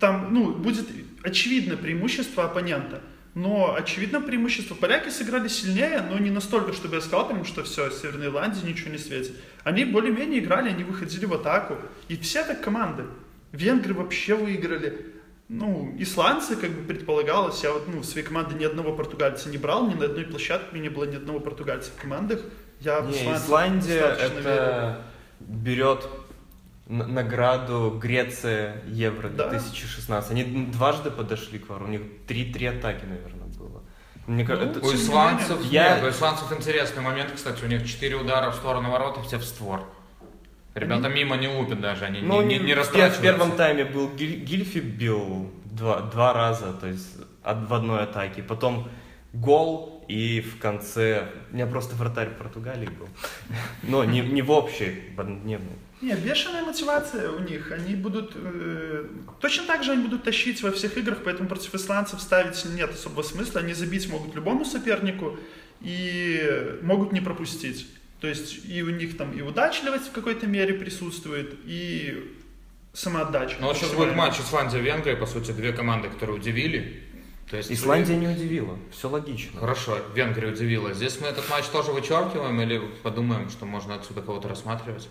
там, 0.00 0.28
ну, 0.32 0.54
будет 0.54 0.86
очевидно 1.22 1.76
преимущество 1.76 2.44
оппонента. 2.44 3.00
Но, 3.34 3.74
очевидно, 3.76 4.20
преимущество 4.20 4.74
поляки 4.74 5.10
сыграли 5.10 5.48
сильнее, 5.48 6.02
но 6.08 6.18
не 6.18 6.30
настолько, 6.30 6.72
чтобы 6.72 6.96
я 6.96 7.00
сказал, 7.00 7.28
прям, 7.28 7.44
что 7.44 7.62
все, 7.62 7.90
Северной 7.90 8.26
Ирландии 8.26 8.66
ничего 8.66 8.90
не 8.90 8.98
светит. 8.98 9.36
Они 9.62 9.84
более-менее 9.84 10.40
играли, 10.40 10.70
они 10.70 10.82
выходили 10.82 11.24
в 11.24 11.34
атаку. 11.34 11.76
И 12.08 12.16
все 12.16 12.42
так 12.42 12.60
команды. 12.62 13.04
Венгры 13.52 13.94
вообще 13.94 14.34
выиграли. 14.34 15.14
Ну, 15.48 15.94
исландцы, 15.98 16.56
как 16.56 16.70
бы 16.70 16.82
предполагалось, 16.82 17.62
я 17.62 17.72
вот, 17.72 17.88
ну, 17.88 18.00
в 18.00 18.04
своей 18.04 18.26
команде 18.26 18.54
ни 18.56 18.64
одного 18.64 18.92
португальца 18.94 19.48
не 19.48 19.56
брал, 19.56 19.88
ни 19.88 19.94
на 19.94 20.06
одной 20.06 20.24
площадке 20.24 20.78
не 20.78 20.90
было 20.90 21.04
ни 21.04 21.16
одного 21.16 21.40
португальца 21.40 21.90
в 21.96 22.00
командах. 22.00 22.40
Я 22.80 23.00
в 23.00 23.08
Не, 23.08 23.16
исландцев 23.16 23.44
Исландия 23.44 24.00
верю. 24.16 24.38
это 24.40 25.02
берет 25.40 26.06
награду 26.88 27.98
Греция 28.00 28.82
Евро 28.86 29.28
Да. 29.28 29.48
2016. 29.50 30.30
Они 30.30 30.44
дважды 30.66 31.10
подошли 31.10 31.58
к 31.58 31.68
вору, 31.68 31.86
у 31.86 31.88
них 31.88 32.00
3-3 32.26 32.78
атаки, 32.78 33.04
наверное, 33.04 33.46
было. 33.58 33.82
Мне 34.26 34.42
Ну, 34.44 34.48
кажется, 34.48 34.78
У 34.80 34.82
Тем 34.82 34.90
не 34.92 34.96
исландцев. 34.96 35.64
Я- 35.64 35.94
нет, 35.96 36.04
у 36.04 36.10
исландцев 36.10 36.52
интересный 36.52 37.02
момент, 37.02 37.30
кстати, 37.34 37.64
у 37.64 37.68
них 37.68 37.86
4 37.86 38.16
удара 38.16 38.50
в 38.50 38.54
сторону 38.56 38.90
ворот 38.90 39.18
и 39.18 39.22
все 39.26 39.38
в 39.38 39.44
створ. 39.44 39.82
Ребята 40.74 41.08
мимо 41.08 41.36
не 41.36 41.48
лупят 41.48 41.80
даже, 41.80 42.04
они 42.04 42.20
Ну, 42.20 42.40
не, 42.42 42.58
не, 42.58 42.64
не 42.64 42.64
в 42.64 42.68
пер- 42.68 42.74
в 42.74 42.78
растрачиваются. 42.78 43.22
первом 43.22 43.52
тайме 43.56 43.84
был 43.84 44.08
Гиль- 44.10 44.44
Гильфи 44.44 44.78
бил 44.78 45.50
два, 45.64 46.00
два 46.02 46.32
раза, 46.32 46.72
то 46.72 46.86
есть 46.86 47.16
от, 47.42 47.68
в 47.68 47.74
одной 47.74 48.02
атаке. 48.04 48.42
Потом 48.42 48.88
гол, 49.32 50.04
и 50.08 50.40
в 50.40 50.58
конце... 50.58 51.28
У 51.50 51.54
меня 51.54 51.66
просто 51.66 51.94
вратарь 51.94 52.30
Португалии 52.30 52.88
был. 52.88 53.08
Но 53.82 54.04
не, 54.04 54.20
не 54.20 54.42
в 54.42 54.50
общей, 54.50 55.02
в 55.16 55.20
однодневной. 55.20 55.76
Не, 56.00 56.14
бешеная 56.14 56.64
мотивация 56.64 57.30
у 57.30 57.40
них. 57.40 57.72
Они 57.72 57.94
будут... 57.94 58.32
э, 58.36 59.06
точно 59.40 59.66
так 59.66 59.82
же 59.82 59.92
они 59.92 60.04
будут 60.04 60.22
тащить 60.22 60.62
во 60.62 60.70
всех 60.70 60.96
играх, 60.96 61.18
поэтому 61.24 61.48
против 61.48 61.74
исландцев 61.74 62.20
ставить 62.20 62.64
нет 62.64 62.90
особого 62.90 63.22
смысла. 63.22 63.60
Они 63.60 63.74
забить 63.74 64.08
могут 64.08 64.34
любому 64.34 64.64
сопернику 64.64 65.36
и 65.80 66.78
могут 66.82 67.12
не 67.12 67.20
пропустить. 67.20 67.88
То 68.20 68.28
есть 68.28 68.64
и 68.66 68.82
у 68.82 68.90
них 68.90 69.16
там 69.16 69.32
и 69.32 69.42
удачливость 69.42 70.08
в 70.08 70.12
какой-то 70.12 70.46
мере 70.46 70.74
присутствует, 70.74 71.54
и 71.64 72.34
самоотдача. 72.92 73.56
Ну 73.60 73.68
вот 73.68 73.76
сейчас 73.76 73.92
будет 73.92 74.14
матч 74.14 74.40
Исландия-Венгрия, 74.40 75.16
по 75.16 75.26
сути, 75.26 75.52
две 75.52 75.72
команды, 75.72 76.08
которые 76.08 76.36
удивили. 76.36 77.04
То 77.50 77.56
есть 77.56 77.72
Исландия 77.72 78.16
не 78.16 78.28
удивила, 78.28 78.78
все 78.92 79.08
логично. 79.08 79.60
Хорошо, 79.60 79.98
Венгрия 80.14 80.48
удивила. 80.48 80.92
Здесь 80.92 81.18
мы 81.20 81.28
этот 81.28 81.48
матч 81.48 81.64
тоже 81.66 81.92
вычеркиваем 81.92 82.60
или 82.60 82.78
подумаем, 83.02 83.48
что 83.48 83.64
можно 83.64 83.94
отсюда 83.94 84.20
кого-то 84.20 84.48
рассматривать? 84.48 85.08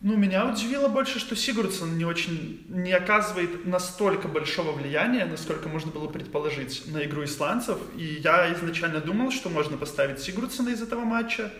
Ну, 0.00 0.16
меня 0.16 0.46
удивило 0.46 0.86
больше, 0.86 1.18
что 1.18 1.34
Сигурдсон 1.34 1.98
не 1.98 2.04
очень 2.04 2.64
не 2.68 2.92
оказывает 2.92 3.66
настолько 3.66 4.28
большого 4.28 4.70
влияния, 4.70 5.24
насколько 5.24 5.68
можно 5.68 5.90
было 5.90 6.06
предположить 6.06 6.84
на 6.86 7.02
игру 7.04 7.24
исландцев. 7.24 7.78
И 7.96 8.20
я 8.22 8.52
изначально 8.54 9.00
думал, 9.00 9.32
что 9.32 9.48
можно 9.48 9.76
поставить 9.76 10.20
Сигурдсона 10.20 10.68
из 10.68 10.82
этого 10.82 11.00
матча, 11.00 11.52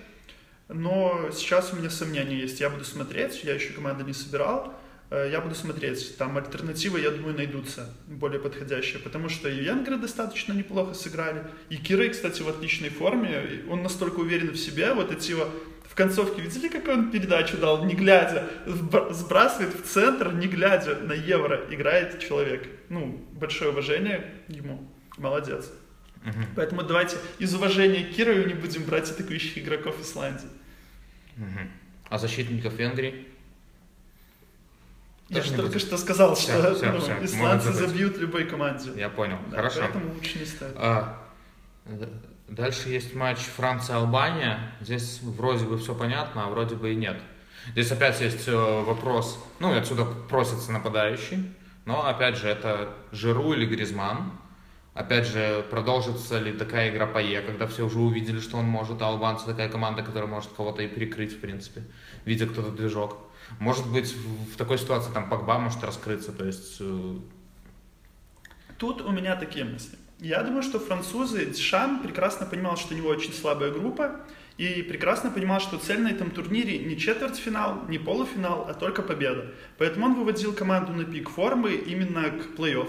но 0.69 1.31
сейчас 1.33 1.73
у 1.73 1.77
меня 1.77 1.91
сомнения 1.91 2.39
есть. 2.39 2.61
Я 2.61 2.71
буду 2.71 2.85
смотреть, 2.85 3.43
я 3.43 3.55
еще 3.55 3.73
команду 3.73 4.05
не 4.05 4.13
собирал. 4.13 4.73
Э, 5.11 5.29
Я 5.33 5.41
буду 5.41 5.55
смотреть. 5.55 6.17
Там 6.19 6.37
альтернативы, 6.37 7.01
я 7.01 7.11
думаю, 7.11 7.35
найдутся 7.37 7.95
более 8.07 8.41
подходящие, 8.41 8.99
потому 9.01 9.29
что 9.29 9.49
и 9.49 9.61
венгры 9.61 9.97
достаточно 9.97 10.53
неплохо 10.53 10.95
сыграли. 10.95 11.45
И 11.71 11.77
Кирей, 11.77 12.11
кстати, 12.11 12.43
в 12.43 12.49
отличной 12.49 12.91
форме. 12.91 13.63
Он 13.71 13.83
настолько 13.83 14.21
уверен 14.21 14.51
в 14.51 14.57
себе. 14.57 14.93
Вот 14.93 15.11
эти 15.13 15.31
его 15.31 15.49
в 15.85 15.95
концовке 15.95 16.43
видели, 16.43 16.69
какую 16.69 16.99
он 16.99 17.11
передачу 17.11 17.57
дал, 17.57 17.85
не 17.85 17.95
глядя, 17.95 18.49
сб- 18.67 19.13
сбрасывает 19.13 19.75
в 19.75 19.83
центр, 19.87 20.33
не 20.33 20.47
глядя 20.47 20.97
на 20.97 21.13
евро, 21.15 21.65
играет 21.71 22.21
человек. 22.21 22.69
Ну, 22.89 23.19
большое 23.33 23.71
уважение 23.71 24.25
ему, 24.49 24.87
молодец. 25.17 25.71
Мгм. 26.25 26.47
Поэтому 26.57 26.83
давайте 26.83 27.17
из 27.39 27.55
уважения 27.55 28.05
к 28.05 28.11
Кирову 28.15 28.47
не 28.47 28.55
будем 28.55 28.85
брать 28.85 29.11
атакующих 29.11 29.57
игроков 29.59 30.01
Исландии. 30.01 30.49
Мгм. 31.37 31.71
А 32.11 32.19
защитников 32.19 32.75
Венгрии? 32.75 33.27
Я 35.29 35.43
же 35.43 35.53
только 35.55 35.79
что 35.79 35.99
сказал, 35.99 36.35
Всё, 36.35 36.53
что 36.59 36.75
всё, 36.75 36.87
ну, 36.93 37.01
могут 37.01 37.23
исландцы 37.25 37.73
забьют 37.73 38.17
любой 38.19 38.45
команде. 38.45 38.91
Я 38.97 39.11
понял. 39.11 39.37
Да, 39.51 39.59
Хорошо. 39.59 39.81
Поэтому 39.81 40.15
лучше 40.15 40.39
не 40.39 40.45
ставить. 40.47 40.75
А, 40.77 41.19
д- 41.85 42.09
дальше 42.49 42.89
есть 42.89 43.15
матч 43.15 43.39
Франция-Албания. 43.39 44.73
Здесь 44.81 45.21
вроде 45.23 45.65
бы 45.67 45.77
все 45.79 45.95
понятно, 45.95 46.47
а 46.47 46.49
вроде 46.49 46.77
бы 46.77 46.93
и 46.93 46.97
нет. 46.97 47.21
Здесь 47.73 47.93
опять 47.93 48.21
есть 48.21 48.49
э, 48.49 48.55
вопрос, 48.55 49.39
ну 49.61 49.77
отсюда 49.77 50.05
просится 50.07 50.73
нападающий, 50.73 51.53
но 51.85 52.07
опять 52.07 52.37
же 52.39 52.49
это 52.49 52.89
Жиру 53.13 53.53
или 53.53 53.67
Гризман. 53.67 54.33
Опять 54.95 55.27
же, 55.29 55.65
продолжится 55.71 56.39
ли 56.41 56.53
такая 56.53 56.91
игра 56.91 57.07
по 57.07 57.19
Е, 57.19 57.41
когда 57.43 57.67
все 57.69 57.85
уже 57.87 57.99
увидели, 58.01 58.41
что 58.41 58.57
он 58.57 58.65
может, 58.65 59.01
а 59.03 59.07
албанцы 59.09 59.45
такая 59.47 59.69
команда, 59.69 60.03
которая 60.03 60.29
может 60.29 60.51
кого-то 60.57 60.83
и 60.83 60.89
перекрыть, 60.89 61.35
в 61.35 61.41
принципе, 61.41 61.85
видя 62.25 62.47
кто-то 62.47 62.71
движок. 62.71 63.19
Может 63.59 63.91
быть, 63.91 64.15
в 64.15 64.57
такой 64.57 64.79
ситуации 64.79 65.13
там 65.13 65.29
Погба 65.29 65.59
может 65.59 65.83
раскрыться, 65.83 66.33
то 66.33 66.45
есть 66.45 66.77
э, 66.81 67.17
Тут 68.79 69.03
у 69.03 69.11
меня 69.11 69.35
такие 69.35 69.65
мысли. 69.65 69.99
Я 70.21 70.43
думаю, 70.43 70.63
что 70.63 70.79
французы, 70.79 71.47
Дишан 71.47 72.01
прекрасно 72.01 72.47
понимал, 72.47 72.77
что 72.77 72.95
у 72.95 72.97
него 72.97 73.09
очень 73.09 73.33
слабая 73.33 73.71
группа, 73.73 74.21
и 74.57 74.83
прекрасно 74.83 75.31
понимал, 75.31 75.61
что 75.61 75.79
цель 75.79 76.01
на 76.01 76.09
этом 76.09 76.31
турнире 76.31 76.79
не 76.79 76.97
четвертьфинал, 76.97 77.85
не 77.89 77.99
полуфинал, 77.99 78.67
а 78.69 78.75
только 78.75 79.03
победа. 79.03 79.53
Поэтому 79.79 80.07
он 80.07 80.15
выводил 80.15 80.53
команду 80.53 80.93
на 80.93 81.05
пик 81.05 81.31
формы 81.31 81.75
именно 81.75 82.31
к 82.31 82.59
плей-офф. 82.59 82.89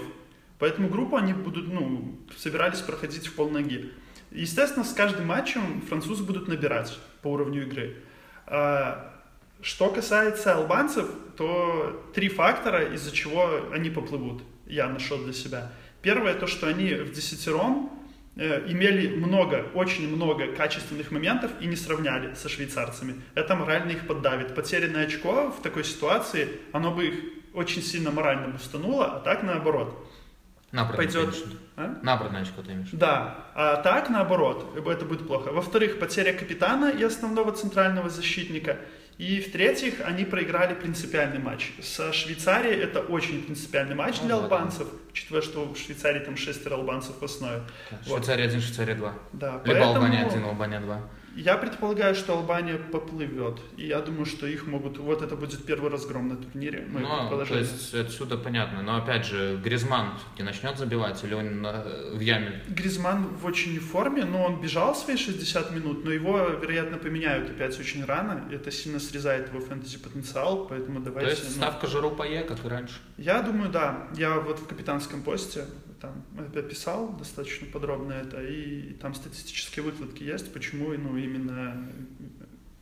Поэтому 0.57 0.89
группу 0.89 1.15
они 1.15 1.33
будут, 1.33 1.67
ну, 1.67 2.19
собирались 2.37 2.79
проходить 2.79 3.27
в 3.27 3.33
полноги. 3.33 3.91
Естественно, 4.31 4.83
с 4.83 4.93
каждым 4.93 5.27
матчем 5.27 5.81
французы 5.87 6.23
будут 6.23 6.47
набирать 6.47 6.99
по 7.21 7.29
уровню 7.29 7.63
игры. 7.63 7.97
А, 8.45 9.08
Что 9.61 9.89
касается 9.89 10.55
албанцев, 10.55 11.07
то 11.35 12.09
три 12.13 12.29
фактора, 12.29 12.93
из-за 12.93 13.11
чего 13.11 13.49
они 13.73 13.89
поплывут, 13.89 14.41
я 14.65 14.87
нашел 14.87 15.17
для 15.17 15.33
себя. 15.33 15.71
Первое, 16.01 16.33
то, 16.33 16.47
что 16.47 16.67
они 16.67 16.93
в 16.93 17.11
десятером 17.11 17.91
э, 18.37 18.63
имели 18.71 19.15
много, 19.15 19.65
очень 19.73 20.13
много 20.13 20.47
качественных 20.53 21.11
моментов 21.11 21.51
и 21.59 21.65
не 21.65 21.75
сравняли 21.75 22.35
со 22.35 22.47
швейцарцами. 22.47 23.15
Это 23.35 23.55
морально 23.55 23.91
их 23.91 24.07
поддавит. 24.07 24.55
Потерянное 24.55 25.05
очко 25.05 25.51
в 25.51 25.61
такой 25.61 25.83
ситуации, 25.83 26.47
оно 26.71 26.91
бы 26.91 27.07
их 27.07 27.15
очень 27.53 27.81
сильно 27.81 28.11
морально 28.11 28.47
бустануло, 28.47 29.17
а 29.17 29.19
так 29.19 29.43
наоборот. 29.43 30.07
набранное 30.71 31.05
Пойдет. 31.05 31.35
виду? 31.35 31.57
А? 31.75 31.99
Набранное 32.01 32.43
очко 32.43 32.61
ты 32.61 32.71
имеешь? 32.71 32.89
Да, 32.93 33.47
а 33.55 33.77
так 33.77 34.09
наоборот, 34.09 34.77
это 34.77 35.03
будет 35.03 35.27
плохо. 35.27 35.51
Во-вторых, 35.51 35.99
потеря 35.99 36.31
капитана 36.31 36.89
и 36.89 37.03
основного 37.03 37.51
центрального 37.51 38.09
защитника. 38.09 38.77
И 39.19 39.41
в-третьих, 39.41 39.95
они 40.05 40.23
проиграли 40.23 40.73
принципиальный 40.73 41.39
матч. 41.39 41.73
Со 41.81 42.13
Швейцарией 42.13 42.81
это 42.81 43.01
очень 43.01 43.43
принципиальный 43.43 43.93
матч 43.93 44.15
Ну 44.21 44.27
для 44.27 44.37
да, 44.37 44.43
албанцев, 44.43 44.87
учитывая, 45.11 45.41
что 45.41 45.65
в 45.65 45.77
Швейцарии 45.77 46.19
там 46.19 46.37
шестеро 46.37 46.75
албанцев 46.75 47.19
в 47.19 47.25
основе. 47.25 47.63
Вот. 48.05 48.23
Швейцария 48.23 48.45
1, 48.45 48.61
Швейцария 48.61 48.95
2. 48.95 49.13
Да, 49.33 49.51
Либо 49.51 49.61
поэтому 49.65 49.95
Албания 49.95 50.25
1, 50.25 50.43
Албания 50.45 50.79
2. 50.79 51.01
Я 51.35 51.57
предполагаю, 51.57 52.15
что 52.15 52.33
Албания 52.33 52.77
поплывет. 52.77 53.59
И 53.77 53.87
я 53.87 54.01
думаю, 54.01 54.25
что 54.25 54.47
их 54.47 54.67
могут... 54.67 54.97
Вот 54.97 55.21
это 55.21 55.35
будет 55.35 55.65
первый 55.65 55.89
разгром 55.89 56.27
на 56.27 56.35
турнире. 56.35 56.85
Мое 56.87 57.05
Ну, 57.29 57.45
то 57.45 57.57
есть 57.57 57.93
отсюда 57.93 58.37
понятно. 58.37 58.81
Но 58.81 58.97
опять 58.97 59.25
же, 59.25 59.59
Гризман 59.63 60.17
все-таки 60.17 60.43
начнет 60.43 60.77
забивать 60.77 61.23
или 61.23 61.33
он 61.33 61.61
на- 61.61 61.83
в 62.13 62.19
яме? 62.19 62.61
Гризман 62.67 63.27
в 63.35 63.45
очень 63.45 63.79
форме, 63.79 64.25
но 64.25 64.43
он 64.43 64.61
бежал 64.61 64.95
свои 64.95 65.17
60 65.17 65.71
минут, 65.71 66.03
но 66.05 66.11
его, 66.11 66.37
вероятно, 66.61 66.97
поменяют 66.97 67.49
опять 67.49 67.79
очень 67.79 68.05
рано. 68.05 68.43
Это 68.51 68.71
сильно 68.71 68.99
срезает 68.99 69.49
его 69.49 69.59
фэнтези-потенциал, 69.59 70.67
поэтому 70.67 70.99
То 70.99 71.05
давайте... 71.05 71.31
есть 71.31 71.43
ну, 71.57 71.63
ставка 71.63 71.87
Жиру 71.87 72.11
по 72.11 72.23
Е, 72.23 72.43
как 72.43 72.63
и 72.65 72.67
раньше. 72.67 72.95
Я 73.17 73.41
думаю, 73.41 73.69
да. 73.71 74.07
Я 74.15 74.39
вот 74.39 74.59
в 74.59 74.67
капитанском 74.67 75.21
посте 75.21 75.65
там 75.99 76.23
описал 76.55 77.15
достаточно 77.17 77.67
подробно 77.67 78.13
это, 78.13 78.41
и 78.41 78.93
там 78.93 79.13
статистические 79.13 79.83
выкладки 79.83 80.23
есть, 80.23 80.53
почему 80.53 80.93
ну, 80.93 81.17
именно 81.17 81.91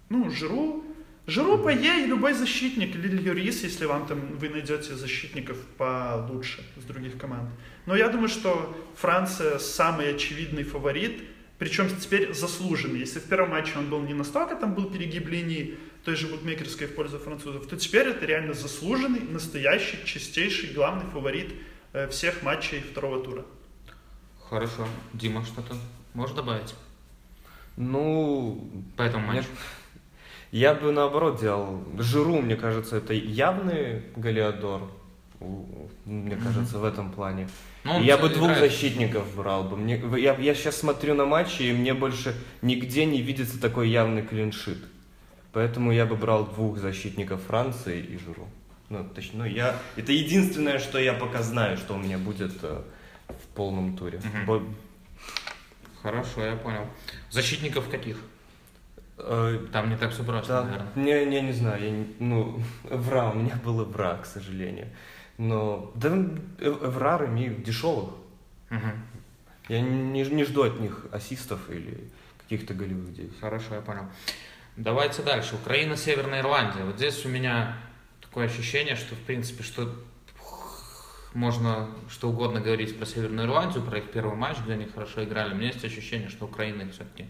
ну, 0.10 0.30
Жиру, 0.30 0.84
Жиру 1.26 1.58
по 1.58 1.70
Е 1.70 2.04
и 2.04 2.08
любой 2.08 2.34
защитник, 2.34 2.96
или 2.96 3.22
Юрис, 3.22 3.64
если 3.64 3.86
вам 3.86 4.08
там 4.08 4.38
вы 4.38 4.50
найдете 4.50 4.96
защитников 4.96 5.58
получше 5.78 6.64
с 6.78 6.84
других 6.86 7.18
команд. 7.18 7.50
Но 7.86 7.96
я 7.96 8.08
думаю, 8.08 8.30
что 8.30 8.76
Франция 8.96 9.60
самый 9.60 10.16
очевидный 10.16 10.64
фаворит, 10.64 11.22
причем 11.58 11.90
теперь 11.90 12.34
заслуженный. 12.34 13.00
Если 13.00 13.20
в 13.20 13.24
первом 13.24 13.50
матче 13.50 13.74
он 13.78 13.90
был 13.90 14.02
не 14.02 14.14
настолько, 14.14 14.56
там 14.56 14.74
был 14.74 14.90
перегиб 14.90 15.28
линии 15.28 15.78
той 16.06 16.16
же 16.16 16.28
букмекерской 16.28 16.88
в 16.88 16.96
пользу 16.96 17.20
французов, 17.20 17.68
то 17.68 17.76
теперь 17.76 18.08
это 18.08 18.26
реально 18.26 18.54
заслуженный, 18.54 19.20
настоящий, 19.20 19.98
чистейший, 20.06 20.70
главный 20.74 21.12
фаворит 21.12 21.54
всех 22.10 22.44
матчей 22.44 22.82
второго 22.82 23.24
тура. 23.24 23.46
Хорошо. 24.50 24.88
Дима, 25.14 25.44
что-то 25.46 25.76
можешь 26.14 26.36
добавить 26.36 26.74
Ну, 27.76 28.70
по 28.96 29.02
этому 29.04 29.28
матчу? 29.28 29.48
я 30.52 30.74
бы 30.74 30.92
наоборот 30.92 31.40
делал. 31.40 31.84
Жиру, 31.98 32.42
мне 32.42 32.56
кажется, 32.56 32.98
это 32.98 33.14
явный 33.14 34.04
Галиадор. 34.16 34.90
Мне 36.06 36.36
кажется, 36.36 36.80
в 36.80 36.86
этом 36.86 37.12
плане. 37.12 37.48
Ну, 37.84 38.02
я 38.02 38.18
бы 38.18 38.28
играет. 38.28 38.38
двух 38.38 38.58
защитников 38.58 39.36
брал 39.36 39.66
бы. 39.66 39.78
Мне, 39.78 40.02
я, 40.18 40.36
я 40.36 40.56
сейчас 40.56 40.78
смотрю 40.78 41.14
на 41.14 41.26
матчи, 41.26 41.62
и 41.64 41.74
мне 41.74 41.94
больше 41.94 42.34
нигде 42.62 43.06
не 43.06 43.22
видится 43.22 43.60
такой 43.62 43.90
явный 43.90 44.24
клиншит. 44.24 44.80
Поэтому 45.54 45.92
я 45.92 46.06
бы 46.06 46.16
брал 46.16 46.46
двух 46.48 46.78
защитников 46.80 47.42
Франции 47.44 48.00
и 48.02 48.18
Жиру. 48.18 48.48
Ну, 48.90 49.04
точнее, 49.04 49.40
ну, 49.40 49.46
я, 49.46 49.76
это 49.98 50.12
единственное, 50.12 50.80
что 50.80 50.98
я 51.00 51.14
пока 51.14 51.42
знаю, 51.44 51.78
что 51.78 51.96
у 51.96 51.98
меня 51.98 52.18
будет 52.18 52.54
э, 52.64 52.82
в 53.28 53.48
полном 53.56 53.98
туре. 53.98 54.22
Бо- 54.46 54.64
Хорошо, 56.02 56.46
я 56.46 56.56
понял. 56.56 56.86
Защитников 57.30 57.90
каких? 57.90 58.18
э, 59.18 59.60
Там 59.74 59.90
не 59.90 59.98
так 59.98 60.12
все 60.14 60.24
просто, 60.24 60.54
Да, 60.54 60.64
наверное. 60.64 60.88
не, 60.96 61.26
не, 61.26 61.42
не 61.42 61.52
знаю, 61.54 61.84
я 61.84 61.92
не- 61.92 62.08
ну, 62.20 62.62
Эвра, 62.90 63.32
у 63.32 63.36
меня 63.36 63.56
был 63.66 63.82
Эвра, 63.84 64.18
к 64.22 64.26
сожалению. 64.26 64.88
Но, 65.38 65.92
да, 65.96 66.10
Эв- 66.60 66.84
Эвра, 66.84 67.18
Реми 67.22 67.50
дешевых. 67.64 68.12
Мгм. 68.70 68.92
Я 69.70 69.82
не, 69.82 70.24
не 70.24 70.44
жду 70.46 70.64
от 70.64 70.80
них 70.80 71.06
ассистов 71.12 71.70
или 71.70 72.10
каких-то 72.44 72.74
голевых 72.74 73.14
действий. 73.14 73.38
Хорошо, 73.42 73.76
я 73.76 73.82
понял. 73.82 74.04
Давайте 74.78 75.24
дальше. 75.24 75.56
Украина, 75.56 75.98
Северная 75.98 76.40
Ирландия. 76.40 76.86
Вот 76.86 76.96
здесь 76.96 77.26
у 77.26 77.30
меня 77.30 77.76
такое 78.38 78.54
ощущение, 78.54 78.96
что, 78.96 79.16
в 79.16 79.20
принципе, 79.22 79.64
что 79.64 79.92
можно 81.34 81.90
что 82.08 82.30
угодно 82.30 82.62
говорить 82.62 82.96
про 82.96 83.08
Северную 83.08 83.48
Ирландию, 83.48 83.84
про 83.84 83.98
их 83.98 84.12
первый 84.12 84.36
матч, 84.36 84.58
где 84.64 84.74
они 84.74 84.86
хорошо 84.86 85.24
играли. 85.24 85.54
У 85.54 85.58
меня 85.58 85.70
есть 85.70 85.84
ощущение, 85.84 86.30
что 86.30 86.46
Украина 86.46 86.84
их 86.84 86.92
все-таки, 86.92 87.26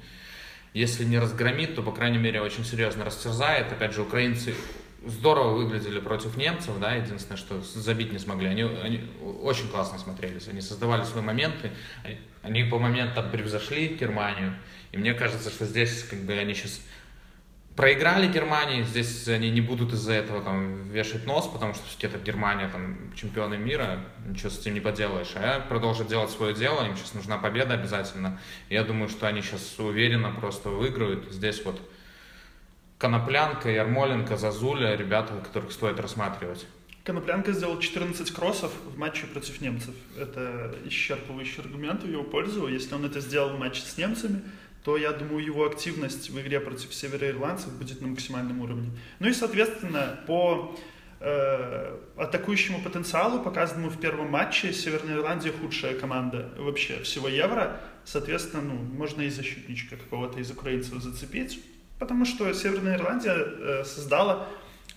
если 0.73 1.05
не 1.05 1.17
разгромит, 1.17 1.75
то, 1.75 1.81
по 1.81 1.93
крайней 1.93 2.17
мере, 2.17 2.41
очень 2.41 2.65
серьезно 2.65 3.05
растерзает. 3.05 3.71
Опять 3.71 3.93
же, 3.93 4.01
украинцы 4.01 4.53
здорово 5.05 5.53
выглядели 5.53 6.01
против 6.01 6.35
немцев, 6.35 6.77
да, 6.77 6.95
единственное, 6.95 7.37
что 7.37 7.61
забить 7.61 8.11
не 8.11 8.19
смогли. 8.19 8.49
Они, 8.49 8.63
они 8.63 9.09
очень 9.21 9.69
классно 9.69 9.99
смотрелись, 9.99 10.49
они 10.49 10.59
создавали 10.59 11.05
свои 11.05 11.23
моменты, 11.23 11.71
они, 12.03 12.17
они 12.43 12.63
по 12.65 12.79
моментам 12.79 13.31
превзошли 13.31 13.95
Германию. 13.95 14.55
И 14.91 14.97
мне 14.97 15.13
кажется, 15.13 15.51
что 15.51 15.65
здесь 15.65 16.03
как 16.03 16.19
бы 16.23 16.33
они 16.33 16.53
сейчас 16.53 16.81
проиграли 17.77 18.27
Германии, 18.27 18.81
здесь 18.81 19.27
они 19.27 19.51
не 19.51 19.61
будут 19.61 19.93
из-за 19.93 20.13
этого 20.13 20.41
там 20.41 20.89
вешать 20.89 21.25
нос, 21.27 21.47
потому 21.47 21.75
что 21.75 21.85
все-таки 21.85 22.07
это 22.07 22.17
Германия, 22.17 22.67
там, 22.67 23.13
чемпионы 23.15 23.57
мира, 23.57 24.03
ничего 24.25 24.49
с 24.49 24.59
этим 24.59 24.73
не 24.73 24.79
поделаешь. 24.81 25.31
А 25.35 25.59
продолжат 25.59 26.07
делать 26.07 26.31
свое 26.31 26.55
дело, 26.55 26.85
им 26.85 26.97
сейчас 26.97 27.13
нужна 27.13 27.37
победа 27.37 27.75
обязательно. 27.75 28.41
Я 28.69 28.83
думаю, 28.83 29.09
что 29.09 29.27
они 29.27 29.41
сейчас 29.43 29.77
уверенно 29.77 30.31
просто 30.31 30.69
выиграют. 30.69 31.31
Здесь 31.31 31.63
вот 31.63 31.79
Коноплянка, 32.97 33.69
Ярмоленко, 33.69 34.37
Зазуля, 34.37 34.95
ребята, 34.95 35.33
которых 35.43 35.71
стоит 35.71 35.99
рассматривать. 35.99 36.65
Коноплянка 37.03 37.53
сделал 37.53 37.79
14 37.79 38.31
кроссов 38.31 38.71
в 38.85 38.97
матче 38.97 39.27
против 39.27 39.61
немцев. 39.61 39.93
Это 40.17 40.75
исчерпывающий 40.85 41.61
аргумент 41.61 42.03
в 42.03 42.09
его 42.09 42.23
пользу. 42.23 42.67
Если 42.67 42.93
он 42.95 43.05
это 43.05 43.21
сделал 43.21 43.55
в 43.55 43.59
матче 43.59 43.81
с 43.81 43.97
немцами, 43.97 44.41
то 44.87 44.95
я 44.95 45.11
думаю, 45.11 45.43
его 45.43 45.65
активность 45.65 46.29
в 46.29 46.39
игре 46.39 46.61
против 46.61 46.93
североирландцев 46.93 47.73
будет 47.73 47.99
на 47.99 48.07
максимальном 48.07 48.61
уровне. 48.61 48.89
Ну 49.19 49.27
и, 49.27 49.33
соответственно, 49.33 50.17
по 50.25 50.77
э, 51.19 51.97
атакующему 52.15 52.81
потенциалу, 52.81 53.43
показанному 53.43 53.89
в 53.89 53.99
первом 53.99 54.31
матче, 54.31 54.71
Северная 54.71 55.15
Ирландия 55.15 55.51
худшая 55.51 55.99
команда 55.99 56.53
вообще 56.57 57.03
всего 57.03 57.27
Евро. 57.27 57.81
Соответственно, 58.05 58.63
ну, 58.63 58.75
можно 58.75 59.23
и 59.23 59.29
защитничка 59.29 59.97
какого-то 59.97 60.39
из 60.39 60.51
украинцев 60.51 61.03
зацепить. 61.03 61.61
Потому 61.99 62.23
что 62.23 62.53
Северная 62.53 62.95
Ирландия 62.95 63.35
э, 63.35 63.83
создала 63.83 64.47